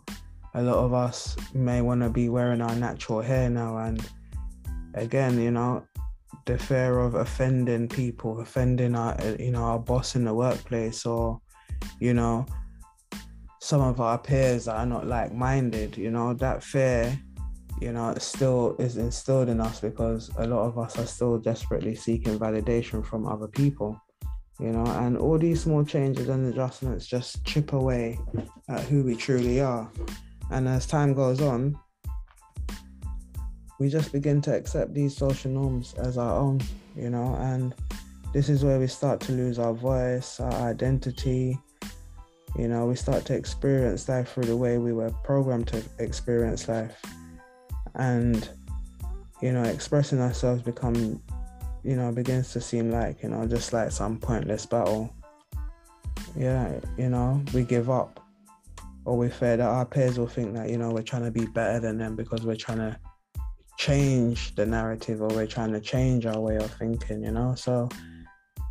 A 0.54 0.62
lot 0.62 0.76
of 0.76 0.94
us 0.94 1.36
may 1.52 1.80
want 1.80 2.00
to 2.02 2.08
be 2.08 2.28
wearing 2.28 2.60
our 2.60 2.76
natural 2.76 3.20
hair 3.20 3.50
now, 3.50 3.76
and 3.78 4.08
again, 4.94 5.40
you 5.40 5.50
know, 5.50 5.84
the 6.46 6.56
fear 6.56 7.00
of 7.00 7.14
offending 7.14 7.88
people, 7.88 8.40
offending 8.40 8.94
our, 8.94 9.16
you 9.40 9.50
know, 9.50 9.64
our 9.64 9.80
boss 9.80 10.14
in 10.14 10.24
the 10.24 10.32
workplace, 10.32 11.04
or, 11.04 11.40
you 11.98 12.14
know, 12.14 12.46
some 13.60 13.80
of 13.80 14.00
our 14.00 14.18
peers 14.18 14.66
that 14.66 14.76
are 14.76 14.86
not 14.86 15.08
like-minded. 15.08 15.96
You 15.96 16.12
know, 16.12 16.34
that 16.34 16.62
fear, 16.62 17.18
you 17.80 17.92
know, 17.92 18.10
it 18.10 18.22
still 18.22 18.76
is 18.78 18.96
instilled 18.96 19.48
in 19.48 19.60
us 19.60 19.80
because 19.80 20.30
a 20.38 20.46
lot 20.46 20.66
of 20.66 20.78
us 20.78 20.98
are 20.98 21.06
still 21.06 21.38
desperately 21.38 21.94
seeking 21.94 22.38
validation 22.38 23.04
from 23.04 23.26
other 23.26 23.48
people. 23.48 24.00
You 24.60 24.70
know, 24.70 24.86
and 24.86 25.18
all 25.18 25.36
these 25.36 25.62
small 25.62 25.84
changes 25.84 26.28
and 26.28 26.52
adjustments 26.52 27.06
just 27.06 27.44
chip 27.44 27.72
away 27.72 28.18
at 28.68 28.80
who 28.82 29.02
we 29.02 29.16
truly 29.16 29.60
are. 29.60 29.90
And 30.50 30.68
as 30.68 30.86
time 30.86 31.12
goes 31.12 31.40
on, 31.40 31.76
we 33.80 33.88
just 33.88 34.12
begin 34.12 34.40
to 34.42 34.54
accept 34.54 34.94
these 34.94 35.16
social 35.16 35.50
norms 35.50 35.94
as 35.94 36.16
our 36.16 36.38
own, 36.38 36.60
you 36.94 37.10
know, 37.10 37.34
and 37.40 37.74
this 38.32 38.48
is 38.48 38.64
where 38.64 38.78
we 38.78 38.86
start 38.86 39.20
to 39.22 39.32
lose 39.32 39.58
our 39.58 39.74
voice, 39.74 40.38
our 40.38 40.52
identity, 40.70 41.58
You 42.56 42.68
know, 42.68 42.86
we 42.86 42.94
start 42.94 43.24
to 43.26 43.34
experience 43.34 44.08
life 44.08 44.32
through 44.32 44.44
the 44.44 44.56
way 44.56 44.78
we 44.78 44.92
were 44.92 45.10
programmed 45.24 45.66
to 45.68 45.82
experience 45.98 46.68
life. 46.68 47.02
And, 47.94 48.48
you 49.40 49.52
know, 49.52 49.62
expressing 49.62 50.20
ourselves 50.20 50.62
become, 50.62 51.22
you 51.82 51.96
know, 51.96 52.10
begins 52.12 52.52
to 52.52 52.60
seem 52.60 52.90
like, 52.90 53.22
you 53.22 53.28
know, 53.28 53.46
just 53.46 53.72
like 53.72 53.92
some 53.92 54.18
pointless 54.18 54.66
battle. 54.66 55.14
Yeah, 56.36 56.80
you 56.98 57.08
know, 57.08 57.42
we 57.52 57.62
give 57.62 57.90
up. 57.90 58.20
Or 59.04 59.18
we 59.18 59.28
fear 59.28 59.58
that 59.58 59.68
our 59.68 59.84
peers 59.84 60.18
will 60.18 60.26
think 60.26 60.54
that, 60.54 60.70
you 60.70 60.78
know, 60.78 60.90
we're 60.90 61.02
trying 61.02 61.24
to 61.24 61.30
be 61.30 61.46
better 61.46 61.78
than 61.78 61.98
them 61.98 62.16
because 62.16 62.42
we're 62.42 62.56
trying 62.56 62.78
to 62.78 62.98
change 63.78 64.54
the 64.54 64.64
narrative 64.64 65.20
or 65.20 65.28
we're 65.28 65.46
trying 65.46 65.72
to 65.72 65.80
change 65.80 66.24
our 66.26 66.40
way 66.40 66.56
of 66.56 66.70
thinking, 66.72 67.22
you 67.22 67.30
know? 67.30 67.54
So 67.54 67.88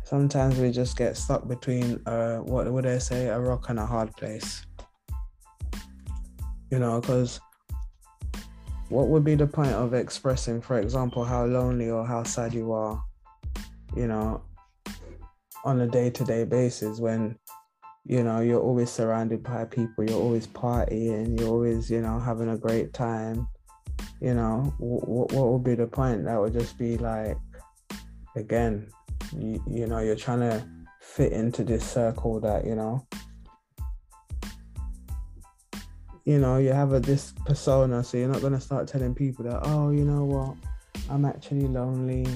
sometimes 0.04 0.58
we 0.58 0.72
just 0.72 0.96
get 0.96 1.16
stuck 1.16 1.46
between 1.46 2.00
uh 2.06 2.38
what 2.38 2.70
would 2.70 2.86
I 2.86 2.98
say, 2.98 3.28
a 3.28 3.38
rock 3.38 3.68
and 3.68 3.78
a 3.78 3.86
hard 3.86 4.14
place. 4.16 4.66
You 6.70 6.78
know, 6.78 7.00
because 7.00 7.40
what 8.94 9.08
would 9.08 9.24
be 9.24 9.34
the 9.34 9.46
point 9.46 9.72
of 9.72 9.92
expressing, 9.92 10.60
for 10.60 10.78
example, 10.78 11.24
how 11.24 11.44
lonely 11.44 11.90
or 11.90 12.06
how 12.06 12.22
sad 12.22 12.54
you 12.54 12.72
are, 12.72 13.02
you 13.96 14.06
know, 14.06 14.40
on 15.64 15.80
a 15.80 15.86
day 15.88 16.10
to 16.10 16.24
day 16.24 16.44
basis 16.44 17.00
when, 17.00 17.36
you 18.04 18.22
know, 18.22 18.40
you're 18.40 18.60
always 18.60 18.90
surrounded 18.90 19.42
by 19.42 19.64
people, 19.64 20.04
you're 20.04 20.20
always 20.20 20.46
partying, 20.46 21.38
you're 21.40 21.48
always, 21.48 21.90
you 21.90 22.00
know, 22.00 22.20
having 22.20 22.50
a 22.50 22.56
great 22.56 22.92
time. 22.92 23.48
You 24.20 24.34
know, 24.34 24.72
what, 24.78 25.32
what 25.32 25.52
would 25.52 25.64
be 25.64 25.74
the 25.74 25.88
point? 25.88 26.24
That 26.24 26.40
would 26.40 26.52
just 26.52 26.78
be 26.78 26.96
like, 26.96 27.36
again, 28.36 28.88
you, 29.36 29.62
you 29.68 29.86
know 29.86 29.98
you're 29.98 30.16
trying 30.16 30.40
to 30.40 30.64
fit 31.00 31.32
into 31.32 31.64
this 31.64 31.84
circle 31.84 32.40
that 32.40 32.64
you 32.64 32.74
know 32.74 33.06
you 36.24 36.38
know 36.38 36.56
you 36.56 36.72
have 36.72 36.92
a 36.92 37.00
this 37.00 37.32
persona 37.44 38.02
so 38.02 38.16
you're 38.16 38.28
not 38.28 38.40
going 38.40 38.52
to 38.52 38.60
start 38.60 38.88
telling 38.88 39.14
people 39.14 39.44
that 39.44 39.60
oh 39.64 39.90
you 39.90 40.04
know 40.04 40.24
what? 40.24 40.56
I'm 41.10 41.24
actually 41.24 41.66
lonely 41.66 42.26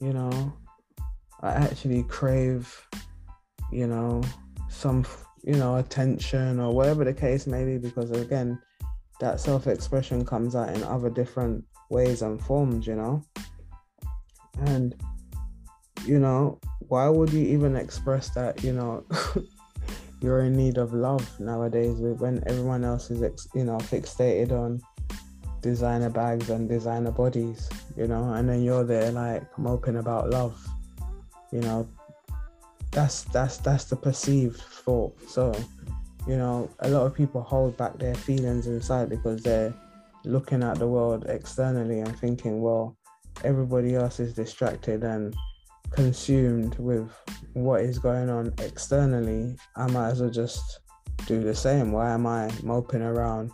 you 0.00 0.12
know? 0.12 0.52
I 1.42 1.52
actually 1.52 2.02
crave 2.04 2.86
you 3.72 3.86
know 3.86 4.22
some 4.68 5.04
you 5.42 5.54
know 5.54 5.76
attention 5.76 6.60
or 6.60 6.74
whatever 6.74 7.04
the 7.04 7.14
case 7.14 7.46
may 7.46 7.64
be 7.64 7.78
because 7.78 8.10
again 8.10 8.60
that 9.20 9.38
self-expression 9.38 10.24
comes 10.24 10.56
out 10.56 10.74
in 10.74 10.82
other 10.82 11.10
different 11.10 11.64
ways 11.90 12.22
and 12.22 12.40
forms 12.42 12.86
you 12.86 12.96
know? 12.96 13.22
And 14.60 14.94
you 16.06 16.18
know, 16.18 16.58
why 16.88 17.08
would 17.08 17.32
you 17.32 17.46
even 17.46 17.76
express 17.76 18.30
that, 18.30 18.62
you 18.62 18.72
know, 18.72 19.04
you're 20.20 20.40
in 20.40 20.56
need 20.56 20.76
of 20.76 20.92
love 20.92 21.28
nowadays 21.40 21.96
when 21.98 22.42
everyone 22.46 22.84
else 22.84 23.10
is, 23.10 23.48
you 23.54 23.64
know, 23.64 23.78
fixated 23.78 24.52
on 24.52 24.80
designer 25.62 26.10
bags 26.10 26.50
and 26.50 26.68
designer 26.68 27.10
bodies, 27.10 27.68
you 27.96 28.06
know, 28.06 28.32
and 28.34 28.48
then 28.48 28.62
you're 28.62 28.84
there 28.84 29.10
like 29.12 29.42
moping 29.58 29.96
about 29.96 30.30
love, 30.30 30.58
you 31.52 31.60
know, 31.60 31.88
that's 32.90 33.22
that's 33.24 33.58
that's 33.58 33.84
the 33.84 33.96
perceived 33.96 34.60
thought. 34.60 35.16
So, 35.28 35.54
you 36.26 36.36
know, 36.36 36.68
a 36.80 36.88
lot 36.88 37.06
of 37.06 37.14
people 37.14 37.42
hold 37.42 37.76
back 37.76 37.98
their 37.98 38.14
feelings 38.14 38.66
inside 38.66 39.08
because 39.08 39.42
they're 39.42 39.74
looking 40.24 40.62
at 40.62 40.78
the 40.78 40.86
world 40.86 41.26
externally 41.28 42.00
and 42.00 42.18
thinking, 42.18 42.60
well, 42.60 42.96
everybody 43.44 43.94
else 43.94 44.20
is 44.20 44.34
distracted 44.34 45.02
and 45.02 45.34
consumed 45.90 46.76
with 46.78 47.10
what 47.54 47.82
is 47.82 47.98
going 47.98 48.30
on 48.30 48.52
externally, 48.58 49.56
I 49.76 49.86
might 49.88 50.10
as 50.10 50.20
well 50.20 50.30
just 50.30 50.80
do 51.26 51.42
the 51.42 51.54
same. 51.54 51.92
Why 51.92 52.10
am 52.10 52.26
I 52.26 52.50
moping 52.62 53.02
around 53.02 53.50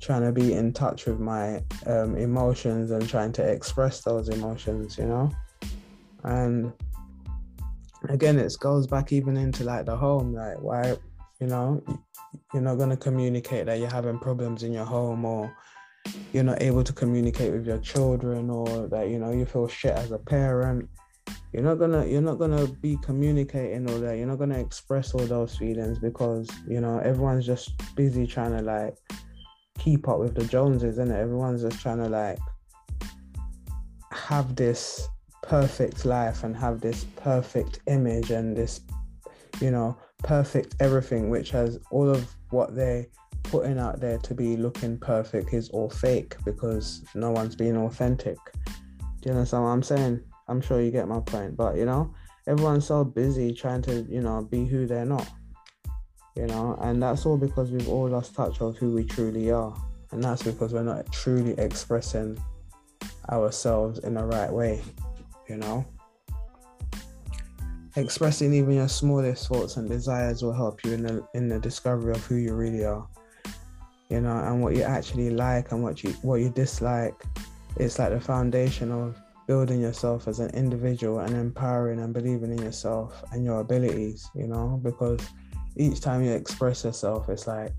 trying 0.00 0.22
to 0.22 0.32
be 0.32 0.54
in 0.54 0.72
touch 0.72 1.06
with 1.06 1.20
my 1.20 1.62
um, 1.86 2.16
emotions 2.16 2.90
and 2.90 3.06
trying 3.08 3.32
to 3.32 3.42
express 3.42 4.00
those 4.00 4.28
emotions, 4.28 4.96
you 4.96 5.04
know? 5.04 5.30
And 6.24 6.72
again, 8.08 8.38
it 8.38 8.52
goes 8.58 8.86
back 8.86 9.12
even 9.12 9.36
into 9.36 9.64
like 9.64 9.86
the 9.86 9.96
home, 9.96 10.34
like 10.34 10.60
why, 10.60 10.96
you 11.38 11.46
know, 11.46 11.82
you're 12.52 12.62
not 12.62 12.78
going 12.78 12.90
to 12.90 12.96
communicate 12.96 13.66
that 13.66 13.78
you're 13.78 13.90
having 13.90 14.18
problems 14.18 14.62
in 14.62 14.72
your 14.72 14.84
home 14.84 15.24
or 15.24 15.54
you're 16.32 16.44
not 16.44 16.62
able 16.62 16.82
to 16.82 16.92
communicate 16.92 17.52
with 17.52 17.66
your 17.66 17.78
children 17.78 18.48
or 18.48 18.88
that, 18.88 19.08
you 19.08 19.18
know, 19.18 19.32
you 19.32 19.44
feel 19.44 19.68
shit 19.68 19.92
as 19.92 20.12
a 20.12 20.18
parent 20.18 20.88
you're 21.52 21.62
not 21.62 21.76
gonna 21.76 22.06
you're 22.06 22.22
not 22.22 22.38
gonna 22.38 22.66
be 22.66 22.96
communicating 23.02 23.88
all 23.90 23.98
that. 23.98 24.16
You're 24.16 24.26
not 24.26 24.38
gonna 24.38 24.58
express 24.58 25.14
all 25.14 25.26
those 25.26 25.56
feelings 25.56 25.98
because 25.98 26.48
you 26.68 26.80
know 26.80 26.98
everyone's 26.98 27.46
just 27.46 27.72
busy 27.96 28.26
trying 28.26 28.56
to 28.56 28.62
like 28.62 28.96
keep 29.78 30.08
up 30.08 30.20
with 30.20 30.34
the 30.34 30.44
joneses 30.44 30.98
and 30.98 31.10
everyone's 31.10 31.62
just 31.62 31.80
trying 31.80 31.98
to 31.98 32.08
like 32.08 32.38
have 34.12 34.54
this 34.54 35.08
perfect 35.42 36.04
life 36.04 36.44
and 36.44 36.56
have 36.56 36.80
this 36.80 37.04
perfect 37.16 37.80
image 37.86 38.30
and 38.30 38.56
this 38.56 38.82
you 39.60 39.70
know 39.70 39.96
perfect 40.18 40.76
everything 40.80 41.30
which 41.30 41.50
has 41.50 41.78
all 41.90 42.08
of 42.08 42.36
what 42.50 42.76
they 42.76 43.06
putting 43.44 43.78
out 43.78 44.00
there 44.00 44.18
to 44.18 44.34
be 44.34 44.56
looking 44.56 44.98
perfect 44.98 45.52
is 45.52 45.70
all 45.70 45.88
fake 45.88 46.36
because 46.44 47.02
no 47.14 47.30
one's 47.30 47.56
being 47.56 47.76
authentic. 47.76 48.36
Do 49.22 49.28
you 49.28 49.32
understand 49.32 49.64
what 49.64 49.70
i'm 49.70 49.82
saying 49.82 50.22
I'm 50.50 50.60
sure 50.60 50.82
you 50.82 50.90
get 50.90 51.08
my 51.08 51.20
point. 51.20 51.56
But 51.56 51.76
you 51.76 51.86
know, 51.86 52.12
everyone's 52.46 52.86
so 52.86 53.04
busy 53.04 53.54
trying 53.54 53.82
to, 53.82 54.02
you 54.08 54.20
know, 54.20 54.42
be 54.42 54.66
who 54.66 54.86
they're 54.86 55.06
not. 55.06 55.28
You 56.36 56.46
know, 56.46 56.76
and 56.80 57.02
that's 57.02 57.24
all 57.26 57.36
because 57.36 57.70
we've 57.70 57.88
all 57.88 58.08
lost 58.08 58.34
touch 58.34 58.60
of 58.60 58.76
who 58.76 58.94
we 58.94 59.04
truly 59.04 59.50
are. 59.50 59.74
And 60.10 60.22
that's 60.22 60.42
because 60.42 60.72
we're 60.72 60.82
not 60.82 61.10
truly 61.12 61.52
expressing 61.58 62.38
ourselves 63.30 64.00
in 64.00 64.14
the 64.14 64.24
right 64.24 64.52
way, 64.52 64.82
you 65.48 65.56
know. 65.56 65.86
Expressing 67.96 68.52
even 68.54 68.74
your 68.74 68.88
smallest 68.88 69.48
thoughts 69.48 69.76
and 69.76 69.88
desires 69.88 70.42
will 70.42 70.52
help 70.52 70.84
you 70.84 70.92
in 70.92 71.02
the 71.02 71.26
in 71.34 71.48
the 71.48 71.58
discovery 71.58 72.12
of 72.12 72.24
who 72.24 72.36
you 72.36 72.54
really 72.54 72.84
are. 72.84 73.06
You 74.08 74.20
know, 74.20 74.36
and 74.36 74.62
what 74.62 74.74
you 74.74 74.82
actually 74.82 75.30
like 75.30 75.70
and 75.70 75.82
what 75.82 76.02
you 76.02 76.10
what 76.22 76.36
you 76.36 76.50
dislike. 76.50 77.14
It's 77.76 77.98
like 77.98 78.10
the 78.10 78.20
foundation 78.20 78.90
of 78.90 79.20
building 79.50 79.80
yourself 79.80 80.28
as 80.28 80.38
an 80.38 80.48
individual 80.50 81.18
and 81.18 81.34
empowering 81.34 81.98
and 81.98 82.14
believing 82.14 82.52
in 82.52 82.62
yourself 82.62 83.24
and 83.32 83.44
your 83.44 83.58
abilities, 83.58 84.30
you 84.36 84.46
know, 84.46 84.80
because 84.84 85.18
each 85.74 86.00
time 86.00 86.22
you 86.22 86.30
express 86.30 86.84
yourself, 86.84 87.28
it's 87.28 87.48
like 87.48 87.72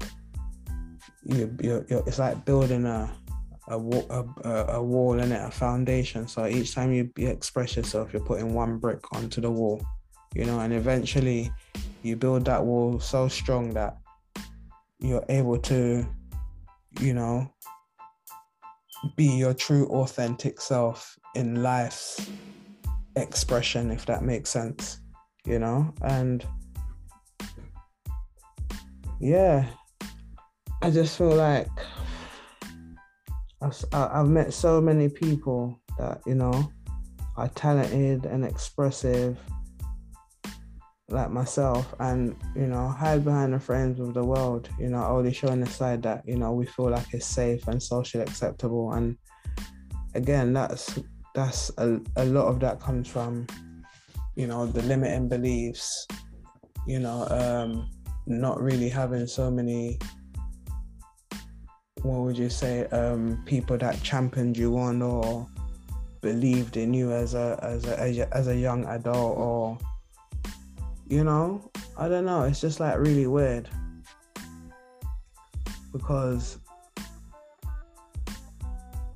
you, 1.23 1.55
you're, 1.63 1.86
you're 1.88 2.03
it's 2.05 2.19
like 2.19 2.43
building 2.43 2.86
a 2.86 3.10
a, 3.69 3.77
a, 3.77 4.65
a 4.79 4.84
wall 4.84 5.17
in 5.17 5.31
it, 5.31 5.41
a 5.41 5.49
foundation. 5.49 6.27
So 6.27 6.45
each 6.45 6.75
time 6.75 6.91
you, 6.91 7.10
you 7.15 7.29
express 7.29 7.77
yourself, 7.77 8.12
you're 8.12 8.25
putting 8.25 8.53
one 8.53 8.77
brick 8.77 8.99
onto 9.13 9.39
the 9.39 9.49
wall, 9.49 9.81
you 10.36 10.43
know, 10.43 10.60
and 10.60 10.73
eventually 10.73 11.53
you 12.03 12.17
build 12.17 12.43
that 12.47 12.65
wall 12.65 12.99
so 12.99 13.29
strong 13.29 13.69
that 13.75 13.95
you're 14.99 15.23
able 15.29 15.57
to, 15.60 16.05
you 16.99 17.13
know, 17.13 17.49
be 19.15 19.38
your 19.38 19.53
true 19.53 19.88
authentic 19.88 20.60
self 20.60 21.17
in 21.36 21.63
life's 21.63 22.30
expression, 23.15 23.91
if 23.91 24.06
that 24.06 24.24
makes 24.24 24.50
sense, 24.50 25.00
you 25.46 25.60
know? 25.60 25.94
And 26.02 26.46
yeah, 29.20 29.65
I 30.82 30.89
just 30.89 31.17
feel 31.17 31.36
like 31.36 31.70
I've 33.93 34.28
met 34.28 34.53
so 34.53 34.82
many 34.82 35.10
people 35.10 35.80
that, 35.97 36.22
you 36.26 36.36
know, 36.36 36.72
are 37.38 37.49
talented 37.49 38.26
and 38.26 38.43
expressive 38.43 39.38
like 41.12 41.30
myself 41.30 41.93
and 41.99 42.36
you 42.55 42.68
know 42.68 42.88
hide 42.88 43.24
behind 43.24 43.53
the 43.53 43.60
frames 43.60 43.99
of 43.99 44.14
the 44.14 44.24
world 44.24 44.70
you 44.80 44.88
know 44.88 45.03
only 45.05 45.34
showing 45.34 45.60
the 45.60 45.66
side 45.66 46.01
that 46.01 46.24
you 46.26 46.38
know 46.38 46.53
we 46.53 46.66
feel 46.66 46.89
like 46.89 47.14
it's 47.14 47.26
safe 47.26 47.68
and 47.68 47.82
socially 47.84 48.24
acceptable 48.24 48.93
and 48.93 49.18
again 50.16 50.53
that's 50.53 50.99
that's 51.34 51.71
a, 51.77 51.99
a 52.17 52.25
lot 52.25 52.47
of 52.47 52.59
that 52.59 52.79
comes 52.79 53.07
from 53.07 53.47
you 54.36 54.47
know 54.47 54.65
the 54.65 54.82
limiting 54.84 55.27
beliefs 55.27 56.07
you 56.88 56.99
know 56.99 57.27
um 57.29 57.89
not 58.27 58.61
really 58.61 58.89
having 58.89 59.25
so 59.27 59.49
many 59.49 59.97
what 62.01 62.21
would 62.21 62.38
you 62.38 62.49
say 62.49 62.86
um 62.88 63.41
people 63.45 63.77
that 63.77 64.01
championed 64.03 64.57
you 64.57 64.77
on 64.77 65.01
or 65.01 65.47
believed 66.21 66.77
in 66.77 66.93
you 66.93 67.11
as 67.11 67.34
a 67.34 67.59
as 67.61 67.86
a 67.86 68.27
as 68.36 68.47
a 68.47 68.55
young 68.55 68.86
adult 68.86 69.38
or 69.38 69.77
you 71.07 71.23
know 71.23 71.71
i 71.97 72.07
don't 72.07 72.25
know. 72.25 72.43
It's 72.43 72.59
just 72.59 72.79
like 72.79 72.97
really 72.97 73.27
weird. 73.27 73.69
Because 75.91 76.57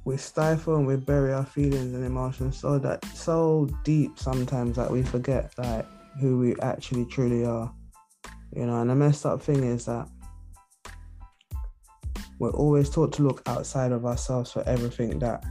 we 0.06 0.18
stifle 0.18 0.76
and 0.76 0.86
we 0.86 0.96
bury 0.96 1.34
our 1.34 1.46
feelings 1.46 1.94
and 1.94 2.06
emotions 2.06 2.58
so 2.58 2.78
that 2.78 3.04
so 3.06 3.68
deep 3.84 4.18
sometimes 4.18 4.76
that 4.78 4.90
we 4.90 5.04
forget 5.04 5.52
like 5.58 5.86
who 6.22 6.38
we 6.38 6.56
actually 6.62 7.06
truly 7.06 7.44
are 7.46 7.74
You 8.56 8.66
know, 8.68 8.80
and 8.80 8.90
the 8.90 8.96
messed 8.96 9.26
up 9.26 9.42
thing 9.42 9.64
is 9.64 9.86
that 9.86 10.08
we're 12.40 12.52
always 12.52 12.90
taught 12.90 13.12
to 13.14 13.24
look 13.24 13.42
outside 13.48 13.92
of 13.92 14.06
ourselves 14.06 14.52
for 14.52 14.64
everything 14.68 15.20
that 15.20 15.44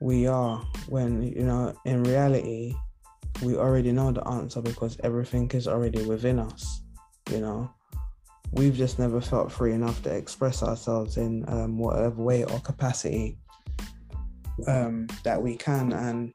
we 0.00 0.26
are 0.26 0.58
when 0.88 1.22
you 1.22 1.44
know 1.44 1.74
in 1.84 2.02
reality 2.04 2.74
we 3.42 3.56
already 3.56 3.92
know 3.92 4.10
the 4.10 4.26
answer 4.26 4.60
because 4.60 4.98
everything 5.04 5.48
is 5.52 5.68
already 5.68 6.02
within 6.04 6.38
us 6.38 6.82
you 7.30 7.40
know 7.40 7.70
we've 8.52 8.74
just 8.74 8.98
never 8.98 9.20
felt 9.20 9.50
free 9.50 9.72
enough 9.72 10.02
to 10.02 10.14
express 10.14 10.62
ourselves 10.62 11.16
in 11.16 11.44
um, 11.48 11.78
whatever 11.78 12.22
way 12.22 12.44
or 12.44 12.60
capacity 12.60 13.38
um, 14.66 15.06
that 15.24 15.40
we 15.40 15.56
can. 15.56 15.92
And 15.92 16.32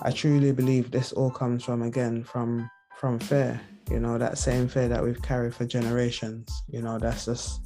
i 0.00 0.10
truly 0.10 0.52
believe 0.52 0.90
this 0.90 1.12
all 1.12 1.30
comes 1.30 1.62
from 1.62 1.82
again 1.82 2.24
from 2.24 2.66
from 2.96 3.18
fear 3.18 3.60
you 3.90 4.00
know 4.00 4.16
that 4.16 4.38
same 4.38 4.66
fear 4.66 4.88
that 4.88 5.04
we've 5.04 5.20
carried 5.20 5.54
for 5.54 5.66
generations 5.66 6.48
you 6.66 6.80
know 6.80 6.98
that's 6.98 7.26
just 7.26 7.60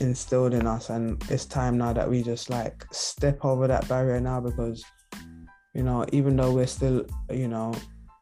instilled 0.00 0.54
in 0.54 0.66
us. 0.66 0.90
And 0.90 1.22
it's 1.28 1.44
time 1.44 1.78
now 1.78 1.92
that 1.92 2.08
we 2.08 2.22
just 2.22 2.50
like 2.50 2.84
step 2.92 3.44
over 3.44 3.66
that 3.66 3.88
barrier 3.88 4.20
now 4.20 4.40
because 4.40 4.84
you 5.74 5.82
know 5.82 6.04
even 6.12 6.36
though 6.36 6.52
we're 6.52 6.66
still 6.66 7.06
you 7.30 7.48
know 7.48 7.74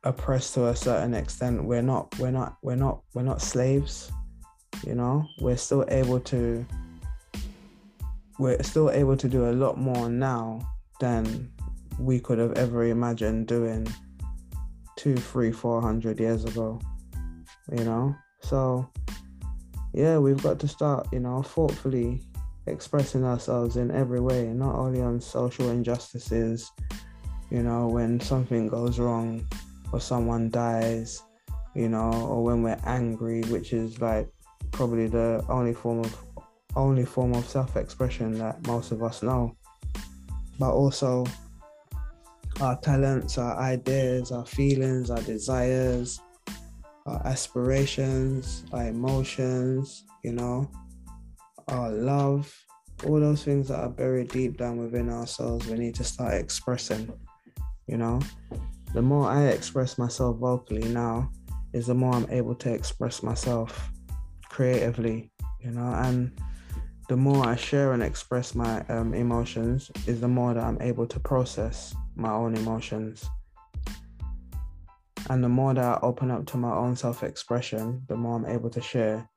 oppressed 0.04 0.54
to 0.54 0.68
a 0.68 0.76
certain 0.76 1.14
extent 1.14 1.64
we're 1.64 1.82
not 1.82 2.16
we're 2.18 2.30
not 2.30 2.56
we're 2.62 2.76
not 2.76 3.02
we're 3.14 3.22
not 3.22 3.42
slaves 3.42 4.12
you 4.86 4.94
know? 4.94 5.26
We're 5.40 5.56
still 5.56 5.84
able 5.88 6.20
to 6.20 6.66
we're 8.38 8.62
still 8.62 8.90
able 8.90 9.16
to 9.16 9.28
do 9.28 9.50
a 9.50 9.52
lot 9.52 9.78
more 9.78 10.08
now 10.08 10.60
than 11.00 11.50
we 11.98 12.20
could 12.20 12.38
have 12.38 12.52
ever 12.52 12.84
imagined 12.84 13.48
doing 13.48 13.86
two 14.96 15.16
three 15.16 15.50
four 15.50 15.82
hundred 15.82 16.20
years 16.20 16.44
ago 16.44 16.80
you 17.72 17.84
know? 17.84 18.16
So 18.40 18.90
yeah, 19.92 20.18
we've 20.18 20.42
got 20.42 20.58
to 20.60 20.68
start, 20.68 21.08
you 21.12 21.20
know, 21.20 21.42
thoughtfully 21.42 22.22
expressing 22.66 23.24
ourselves 23.24 23.76
in 23.76 23.90
every 23.90 24.20
way, 24.20 24.46
not 24.48 24.74
only 24.74 25.00
on 25.00 25.20
social 25.20 25.70
injustices, 25.70 26.70
you 27.50 27.62
know, 27.62 27.88
when 27.88 28.20
something 28.20 28.68
goes 28.68 28.98
wrong 28.98 29.46
or 29.92 30.00
someone 30.00 30.50
dies, 30.50 31.22
you 31.74 31.88
know, 31.88 32.12
or 32.12 32.44
when 32.44 32.62
we're 32.62 32.80
angry, 32.84 33.42
which 33.44 33.72
is 33.72 34.00
like 34.00 34.28
probably 34.72 35.06
the 35.06 35.44
only 35.48 35.74
form 35.74 36.00
of 36.00 36.16
only 36.76 37.04
form 37.04 37.34
of 37.34 37.48
self-expression 37.48 38.38
that 38.38 38.66
most 38.66 38.92
of 38.92 39.02
us 39.02 39.22
know. 39.22 39.56
But 40.58 40.72
also 40.72 41.24
our 42.60 42.78
talents, 42.80 43.38
our 43.38 43.56
ideas, 43.58 44.32
our 44.32 44.46
feelings, 44.46 45.10
our 45.10 45.20
desires, 45.22 46.20
our 47.06 47.26
aspirations, 47.26 48.64
our 48.72 48.88
emotions, 48.88 50.04
you 50.22 50.32
know, 50.32 50.70
our 51.68 51.90
love, 51.90 52.52
all 53.06 53.20
those 53.20 53.44
things 53.44 53.68
that 53.68 53.78
are 53.78 53.88
buried 53.88 54.28
deep 54.28 54.56
down 54.58 54.78
within 54.78 55.08
ourselves, 55.08 55.66
we 55.66 55.78
need 55.78 55.94
to 55.94 56.04
start 56.04 56.34
expressing, 56.34 57.12
you 57.86 57.96
know. 57.96 58.20
The 58.94 59.02
more 59.02 59.28
I 59.28 59.46
express 59.46 59.98
myself 59.98 60.38
vocally 60.38 60.88
now, 60.88 61.30
is 61.72 61.86
the 61.86 61.94
more 61.94 62.14
I'm 62.14 62.30
able 62.30 62.54
to 62.56 62.72
express 62.72 63.22
myself 63.22 63.90
creatively, 64.58 65.30
you 65.60 65.70
know, 65.70 65.92
and 66.02 66.32
the 67.08 67.16
more 67.16 67.46
I 67.46 67.54
share 67.54 67.92
and 67.92 68.02
express 68.02 68.56
my 68.56 68.84
um, 68.88 69.14
emotions, 69.14 69.88
is 70.08 70.20
the 70.20 70.26
more 70.26 70.52
that 70.52 70.64
I'm 70.64 70.82
able 70.82 71.06
to 71.06 71.20
process 71.20 71.94
my 72.16 72.32
own 72.32 72.56
emotions. 72.56 73.24
And 75.30 75.44
the 75.44 75.48
more 75.48 75.74
that 75.74 75.84
I 75.84 75.98
open 76.02 76.32
up 76.32 76.44
to 76.46 76.56
my 76.56 76.74
own 76.74 76.96
self 76.96 77.22
expression, 77.22 78.02
the 78.08 78.16
more 78.16 78.34
I'm 78.34 78.46
able 78.46 78.68
to 78.70 78.80
share 78.80 79.28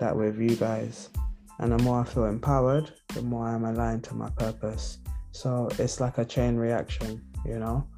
that 0.00 0.14
with 0.14 0.38
you 0.38 0.54
guys. 0.54 1.08
And 1.60 1.72
the 1.72 1.82
more 1.82 2.02
I 2.02 2.04
feel 2.04 2.26
empowered, 2.26 2.92
the 3.14 3.22
more 3.22 3.48
I'm 3.48 3.64
aligned 3.64 4.04
to 4.04 4.14
my 4.14 4.28
purpose. 4.36 4.98
So 5.32 5.70
it's 5.78 5.98
like 5.98 6.18
a 6.18 6.26
chain 6.26 6.56
reaction, 6.56 7.22
you 7.46 7.58
know? 7.58 7.88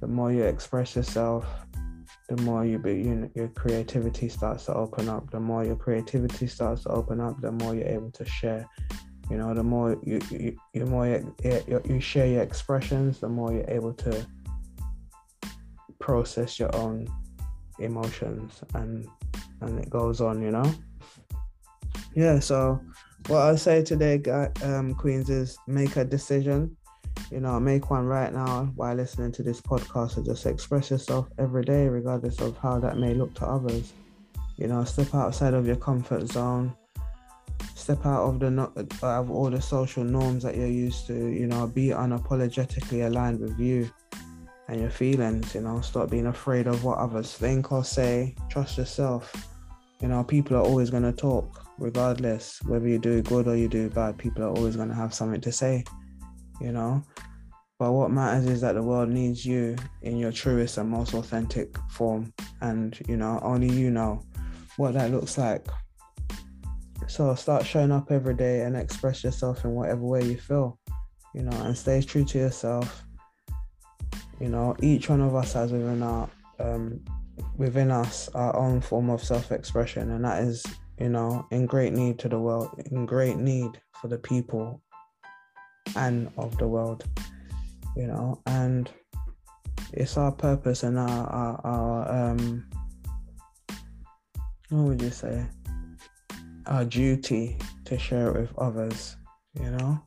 The 0.00 0.06
more 0.06 0.30
you 0.30 0.44
express 0.44 0.94
yourself, 0.94 1.44
the 2.28 2.40
more 2.42 2.64
you 2.64 2.78
be 2.78 2.94
you, 2.94 3.30
your 3.34 3.48
creativity 3.48 4.28
starts 4.28 4.66
to 4.66 4.74
open 4.74 5.08
up. 5.08 5.30
The 5.30 5.40
more 5.40 5.64
your 5.64 5.76
creativity 5.76 6.46
starts 6.46 6.84
to 6.84 6.90
open 6.90 7.20
up, 7.20 7.40
the 7.40 7.52
more 7.52 7.74
you're 7.74 7.88
able 7.88 8.10
to 8.12 8.24
share. 8.24 8.68
You 9.30 9.38
know, 9.38 9.54
the 9.54 9.62
more 9.62 9.98
you 10.02 10.20
you, 10.30 10.56
you 10.72 10.86
more 10.86 11.06
you, 11.06 11.82
you 11.84 12.00
share 12.00 12.26
your 12.26 12.42
expressions, 12.42 13.20
the 13.20 13.28
more 13.28 13.52
you're 13.52 13.70
able 13.70 13.92
to 13.94 14.26
process 15.98 16.58
your 16.58 16.74
own 16.76 17.06
emotions 17.78 18.62
and 18.74 19.06
and 19.60 19.78
it 19.78 19.90
goes 19.90 20.20
on 20.20 20.42
you 20.42 20.50
know 20.50 20.74
yeah 22.14 22.38
so 22.38 22.80
what 23.28 23.42
i 23.42 23.56
say 23.56 23.82
today 23.82 24.20
um 24.62 24.94
queens 24.94 25.30
is 25.30 25.56
make 25.66 25.96
a 25.96 26.04
decision 26.04 26.76
you 27.30 27.40
know 27.40 27.58
make 27.58 27.90
one 27.90 28.04
right 28.04 28.32
now 28.32 28.70
while 28.76 28.94
listening 28.94 29.32
to 29.32 29.42
this 29.42 29.60
podcast 29.60 30.16
and 30.16 30.26
just 30.26 30.46
express 30.46 30.90
yourself 30.90 31.28
every 31.38 31.64
day 31.64 31.88
regardless 31.88 32.40
of 32.40 32.56
how 32.58 32.78
that 32.78 32.98
may 32.98 33.14
look 33.14 33.32
to 33.34 33.46
others 33.46 33.92
you 34.56 34.66
know 34.66 34.84
step 34.84 35.14
outside 35.14 35.54
of 35.54 35.66
your 35.66 35.76
comfort 35.76 36.26
zone 36.28 36.74
step 37.74 38.04
out 38.06 38.24
of 38.24 38.40
the 38.40 38.96
of 39.02 39.30
all 39.30 39.50
the 39.50 39.60
social 39.60 40.04
norms 40.04 40.42
that 40.42 40.56
you're 40.56 40.66
used 40.66 41.06
to 41.06 41.28
you 41.28 41.46
know 41.46 41.66
be 41.66 41.88
unapologetically 41.88 43.06
aligned 43.06 43.40
with 43.40 43.58
you 43.58 43.90
and 44.68 44.80
your 44.80 44.90
feelings, 44.90 45.54
you 45.54 45.60
know, 45.60 45.80
stop 45.80 46.10
being 46.10 46.26
afraid 46.26 46.66
of 46.66 46.84
what 46.84 46.98
others 46.98 47.34
think 47.34 47.70
or 47.72 47.84
say. 47.84 48.34
Trust 48.48 48.78
yourself. 48.78 49.32
You 50.00 50.08
know, 50.08 50.24
people 50.24 50.56
are 50.56 50.62
always 50.62 50.90
going 50.90 51.02
to 51.02 51.12
talk, 51.12 51.66
regardless 51.78 52.60
whether 52.62 52.88
you 52.88 52.98
do 52.98 53.22
good 53.22 53.46
or 53.46 53.56
you 53.56 53.68
do 53.68 53.90
bad. 53.90 54.18
People 54.18 54.44
are 54.44 54.48
always 54.48 54.76
going 54.76 54.88
to 54.88 54.94
have 54.94 55.14
something 55.14 55.40
to 55.40 55.52
say, 55.52 55.84
you 56.60 56.72
know. 56.72 57.02
But 57.78 57.92
what 57.92 58.10
matters 58.10 58.46
is 58.46 58.60
that 58.60 58.74
the 58.74 58.82
world 58.82 59.08
needs 59.08 59.44
you 59.44 59.76
in 60.02 60.16
your 60.16 60.32
truest 60.32 60.78
and 60.78 60.88
most 60.88 61.12
authentic 61.14 61.76
form. 61.90 62.32
And, 62.60 62.98
you 63.08 63.16
know, 63.16 63.40
only 63.42 63.68
you 63.68 63.90
know 63.90 64.22
what 64.76 64.94
that 64.94 65.10
looks 65.10 65.36
like. 65.36 65.66
So 67.08 67.34
start 67.34 67.66
showing 67.66 67.92
up 67.92 68.10
every 68.10 68.34
day 68.34 68.62
and 68.62 68.76
express 68.76 69.24
yourself 69.24 69.64
in 69.64 69.72
whatever 69.72 70.02
way 70.02 70.24
you 70.24 70.38
feel, 70.38 70.78
you 71.34 71.42
know, 71.42 71.56
and 71.62 71.76
stay 71.76 72.00
true 72.00 72.24
to 72.24 72.38
yourself 72.38 73.04
you 74.40 74.48
know, 74.48 74.76
each 74.82 75.08
one 75.08 75.20
of 75.20 75.34
us 75.34 75.52
has 75.52 75.72
within 75.72 76.02
our 76.02 76.28
um, 76.58 77.00
within 77.56 77.90
us 77.90 78.28
our 78.34 78.54
own 78.56 78.80
form 78.80 79.10
of 79.10 79.22
self-expression, 79.22 80.10
and 80.10 80.24
that 80.24 80.42
is, 80.42 80.64
you 80.98 81.08
know, 81.08 81.46
in 81.50 81.66
great 81.66 81.92
need 81.92 82.18
to 82.20 82.28
the 82.28 82.38
world, 82.38 82.82
in 82.90 83.06
great 83.06 83.36
need 83.36 83.80
for 84.00 84.08
the 84.08 84.18
people 84.18 84.82
and 85.96 86.30
of 86.36 86.56
the 86.58 86.68
world, 86.68 87.04
you 87.96 88.06
know, 88.06 88.40
and 88.46 88.90
it's 89.92 90.16
our 90.16 90.32
purpose 90.32 90.82
and 90.82 90.98
our 90.98 91.26
our, 91.26 91.60
our 91.64 92.30
um, 92.30 92.68
what 94.70 94.84
would 94.84 95.02
you 95.02 95.10
say, 95.10 95.44
our 96.66 96.84
duty 96.84 97.56
to 97.84 97.98
share 97.98 98.28
it 98.28 98.40
with 98.40 98.58
others, 98.58 99.16
you 99.60 99.70
know 99.70 100.02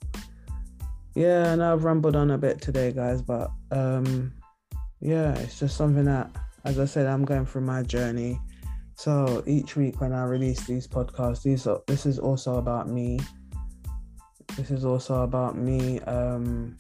yeah, 1.17 1.51
and 1.51 1.63
I've 1.63 1.83
rambled 1.83 2.15
on 2.15 2.29
a 2.29 2.37
bit 2.37 2.61
today, 2.61 2.91
guys, 2.91 3.23
but 3.23 3.49
um, 3.71 4.31
yeah, 4.99 5.33
it's 5.33 5.57
just 5.57 5.75
something 5.75 6.05
that, 6.05 6.29
as 6.63 6.77
I 6.77 6.85
said, 6.85 7.07
I'm 7.07 7.25
going 7.25 7.47
through 7.47 7.61
my 7.61 7.81
journey. 7.81 8.39
So 8.93 9.41
each 9.47 9.75
week 9.75 9.99
when 9.99 10.13
I 10.13 10.25
release 10.25 10.67
these 10.67 10.87
podcasts, 10.87 11.41
these 11.41 11.65
are, 11.65 11.81
this 11.87 12.05
is 12.05 12.19
also 12.19 12.57
about 12.57 12.87
me. 12.87 13.19
This 14.55 14.71
is 14.71 14.85
also 14.85 15.23
about 15.23 15.57
me 15.57 15.99
um, 16.01 16.77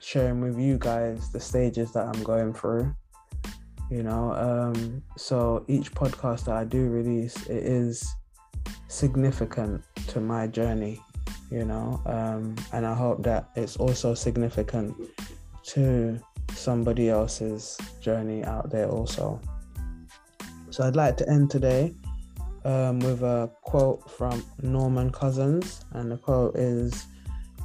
sharing 0.00 0.40
with 0.40 0.58
you 0.58 0.78
guys 0.78 1.30
the 1.32 1.40
stages 1.40 1.92
that 1.92 2.06
I'm 2.06 2.22
going 2.22 2.52
through. 2.52 2.94
You 3.90 4.02
know, 4.02 4.32
um, 4.34 5.02
so 5.16 5.64
each 5.68 5.92
podcast 5.92 6.44
that 6.44 6.56
I 6.56 6.64
do 6.64 6.88
release, 6.88 7.46
it 7.46 7.64
is 7.64 8.06
significant 8.88 9.82
to 10.08 10.20
my 10.20 10.46
journey 10.46 11.00
you 11.50 11.64
know, 11.64 12.00
um, 12.06 12.54
and 12.72 12.86
I 12.86 12.94
hope 12.94 13.22
that 13.24 13.50
it's 13.56 13.76
also 13.76 14.14
significant 14.14 14.94
to 15.64 16.20
somebody 16.52 17.10
else's 17.10 17.76
journey 18.00 18.44
out 18.44 18.70
there 18.70 18.88
also. 18.88 19.40
So 20.70 20.84
I'd 20.84 20.94
like 20.94 21.16
to 21.18 21.28
end 21.28 21.50
today 21.50 21.94
um, 22.64 23.00
with 23.00 23.22
a 23.22 23.50
quote 23.62 24.10
from 24.10 24.44
Norman 24.62 25.10
Cousins, 25.10 25.84
and 25.92 26.10
the 26.10 26.16
quote 26.16 26.56
is 26.56 27.06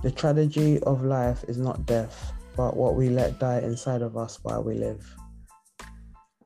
The 0.03 0.11
tragedy 0.11 0.79
of 0.83 1.03
life 1.03 1.43
is 1.47 1.57
not 1.57 1.85
death, 1.85 2.33
but 2.55 2.75
what 2.75 2.95
we 2.95 3.09
let 3.09 3.39
die 3.39 3.59
inside 3.59 4.01
of 4.01 4.17
us 4.17 4.39
while 4.43 4.63
we 4.63 4.75
live. 4.75 5.05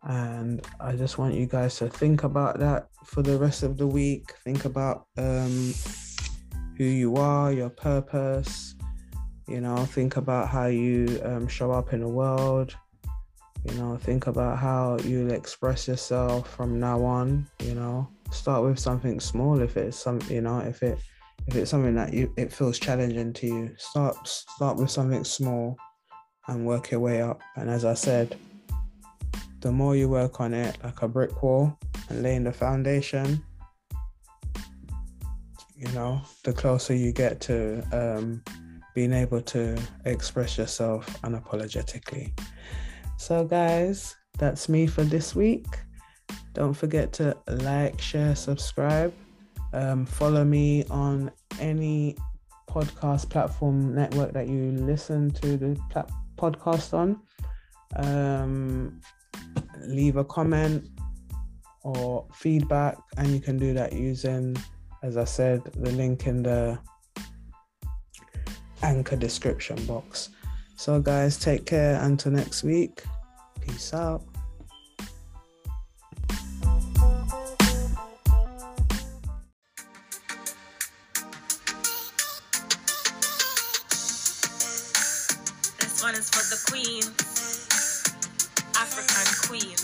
And 0.04 0.66
I 0.80 0.94
just 0.96 1.18
want 1.18 1.34
you 1.34 1.46
guys 1.46 1.76
to 1.78 1.90
think 1.90 2.24
about 2.24 2.60
that 2.60 2.88
for 3.04 3.22
the 3.22 3.38
rest 3.38 3.64
of 3.64 3.78
the 3.78 3.88
week. 3.88 4.34
Think 4.44 4.66
about 4.66 5.08
um, 5.18 5.74
who 6.78 6.86
you 6.86 7.18
are, 7.18 7.52
your 7.52 7.70
purpose. 7.70 8.76
You 9.48 9.62
know, 9.62 9.78
think 9.78 10.16
about 10.16 10.48
how 10.48 10.68
you 10.68 11.20
um, 11.24 11.48
show 11.48 11.72
up 11.72 11.92
in 11.92 12.00
the 12.00 12.08
world. 12.08 12.76
You 13.66 13.76
know, 13.76 13.98
think 13.98 14.28
about 14.28 14.58
how 14.58 14.98
you'll 15.04 15.34
express 15.34 15.88
yourself 15.88 16.50
from 16.56 16.80
now 16.80 17.04
on. 17.04 17.48
You 17.60 17.76
know, 17.76 18.08
start 18.32 18.64
with 18.64 18.80
something 18.80 19.20
small 19.20 19.62
if 19.62 19.78
it's 19.78 19.98
some, 19.98 20.20
you 20.30 20.42
know, 20.42 20.60
if 20.60 20.84
it 20.84 21.00
if 21.48 21.56
it's 21.56 21.72
something 21.72 21.96
that 21.96 22.14
you 22.14 22.32
it 22.38 22.52
feels 22.52 22.80
challenging 22.80 23.34
to 23.34 23.48
you, 23.48 23.76
start 23.78 24.16
start 24.28 24.78
with 24.78 24.92
something 24.92 25.24
small 25.24 25.78
and 26.48 26.66
work 26.66 26.92
your 26.92 27.00
way 27.00 27.22
up. 27.22 27.42
And 27.56 27.70
as 27.70 27.86
I 27.86 27.94
said, 27.94 28.36
the 29.62 29.72
more 29.72 29.96
you 29.96 30.10
work 30.10 30.40
on 30.40 30.54
it 30.54 30.78
like 30.84 31.02
a 31.02 31.08
brick 31.08 31.44
wall 31.44 31.78
and 32.10 32.24
laying 32.24 32.44
the 32.44 32.52
foundation, 32.52 33.44
you 35.76 35.92
know, 35.94 36.22
the 36.44 36.54
closer 36.54 36.94
you 36.94 37.12
get 37.12 37.40
to 37.42 37.84
um, 37.92 38.44
being 38.96 39.14
able 39.14 39.42
to 39.42 39.80
express 40.06 40.58
yourself 40.58 41.06
unapologetically. 41.22 42.38
So, 43.18 43.46
guys, 43.46 44.16
that's 44.38 44.70
me 44.70 44.88
for 44.88 45.04
this 45.04 45.36
week. 45.36 45.68
Don't 46.54 46.74
forget 46.74 47.14
to 47.14 47.36
like, 47.48 48.00
share, 48.02 48.36
subscribe. 48.36 49.14
Um, 49.74 50.06
follow 50.06 50.44
me 50.44 50.84
on 50.90 51.32
any 51.60 52.16
podcast 52.68 53.30
platform 53.30 53.94
network 53.94 54.34
that 54.34 54.48
you 54.48 54.72
listen 54.72 55.32
to 55.32 55.58
the 55.58 55.80
plat- 55.90 56.12
podcast 56.38 56.94
on. 56.94 57.20
Um, 57.96 59.02
leave 59.88 60.18
a 60.18 60.24
comment 60.24 60.88
or 61.84 62.28
feedback, 62.34 62.98
and 63.18 63.28
you 63.30 63.40
can 63.40 63.58
do 63.58 63.74
that 63.74 63.94
using, 63.94 64.56
as 65.04 65.18
I 65.18 65.24
said, 65.24 65.64
the 65.64 65.92
link 65.92 66.28
in 66.28 66.44
the 66.44 66.80
anchor 68.84 69.16
description 69.16 69.84
box. 69.86 70.30
So, 70.76 71.02
guys, 71.02 71.38
take 71.38 71.66
care 71.66 72.02
until 72.02 72.32
next 72.32 72.64
week. 72.64 73.04
Peace 73.62 73.94
out. 73.94 74.29
Queen, 86.70 87.04
African 88.78 89.30
queen. 89.50 89.78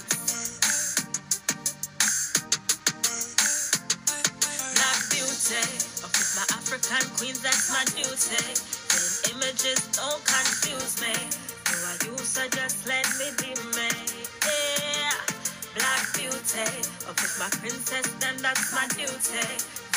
Black 4.76 5.00
beauty, 5.10 5.66
up 6.06 6.14
with 6.14 6.32
my 6.38 6.46
African 6.54 7.06
queens, 7.18 7.42
that's 7.42 7.72
my 7.74 7.86
duty. 7.98 8.46
Then 8.94 9.38
images 9.38 9.82
don't 9.98 10.22
confuse 10.26 11.02
me. 11.02 11.16
Who 11.70 11.76
I 11.90 11.94
you, 12.06 12.18
so 12.20 12.48
just 12.50 12.88
let 12.88 13.06
me 13.18 13.34
be 13.42 13.54
me. 13.74 13.90
Yeah, 14.46 15.18
black 15.74 16.06
beauty, 16.14 16.70
up 17.10 17.18
with 17.18 17.36
my 17.40 17.50
princess, 17.62 18.08
then 18.20 18.38
that's 18.42 18.74
my 18.74 18.88
duty. 18.94 19.48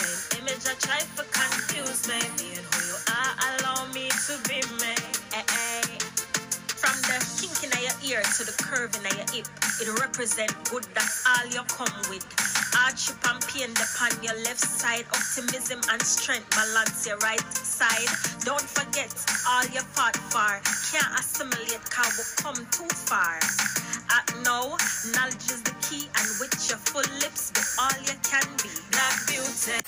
Then 0.00 0.40
image 0.40 0.64
I 0.64 0.74
try 0.80 1.00
curve 8.68 8.94
in 8.96 9.02
your 9.16 9.24
hip, 9.32 9.48
it 9.80 9.88
represent 10.00 10.52
good. 10.68 10.84
That's 10.92 11.24
all 11.24 11.46
you 11.48 11.64
come 11.72 11.88
with. 12.12 12.24
Hardship 12.76 13.16
and 13.24 13.40
pain 13.48 13.72
upon 13.72 14.12
your 14.22 14.36
left 14.44 14.60
side. 14.60 15.06
Optimism 15.08 15.80
and 15.90 16.02
strength 16.02 16.50
balance 16.52 17.06
your 17.06 17.16
right 17.18 17.40
side. 17.56 18.12
Don't 18.44 18.60
forget 18.60 19.08
all 19.48 19.64
you 19.72 19.80
fought 19.96 20.16
for. 20.28 20.60
Can't 20.92 21.12
assimilate 21.18 21.80
cause 21.88 22.12
we 22.20 22.24
come 22.44 22.60
too 22.68 22.88
far. 23.08 23.40
At 24.12 24.28
now, 24.44 24.76
knowledge 25.16 25.48
is 25.48 25.62
the 25.64 25.74
key, 25.80 26.04
and 26.04 26.28
with 26.40 26.52
your 26.68 26.78
full 26.78 27.08
lips, 27.24 27.50
be 27.56 27.60
all 27.80 27.96
you 28.04 28.16
can 28.20 28.44
be. 28.60 28.68
Black 28.92 29.16
beauty. 29.28 29.80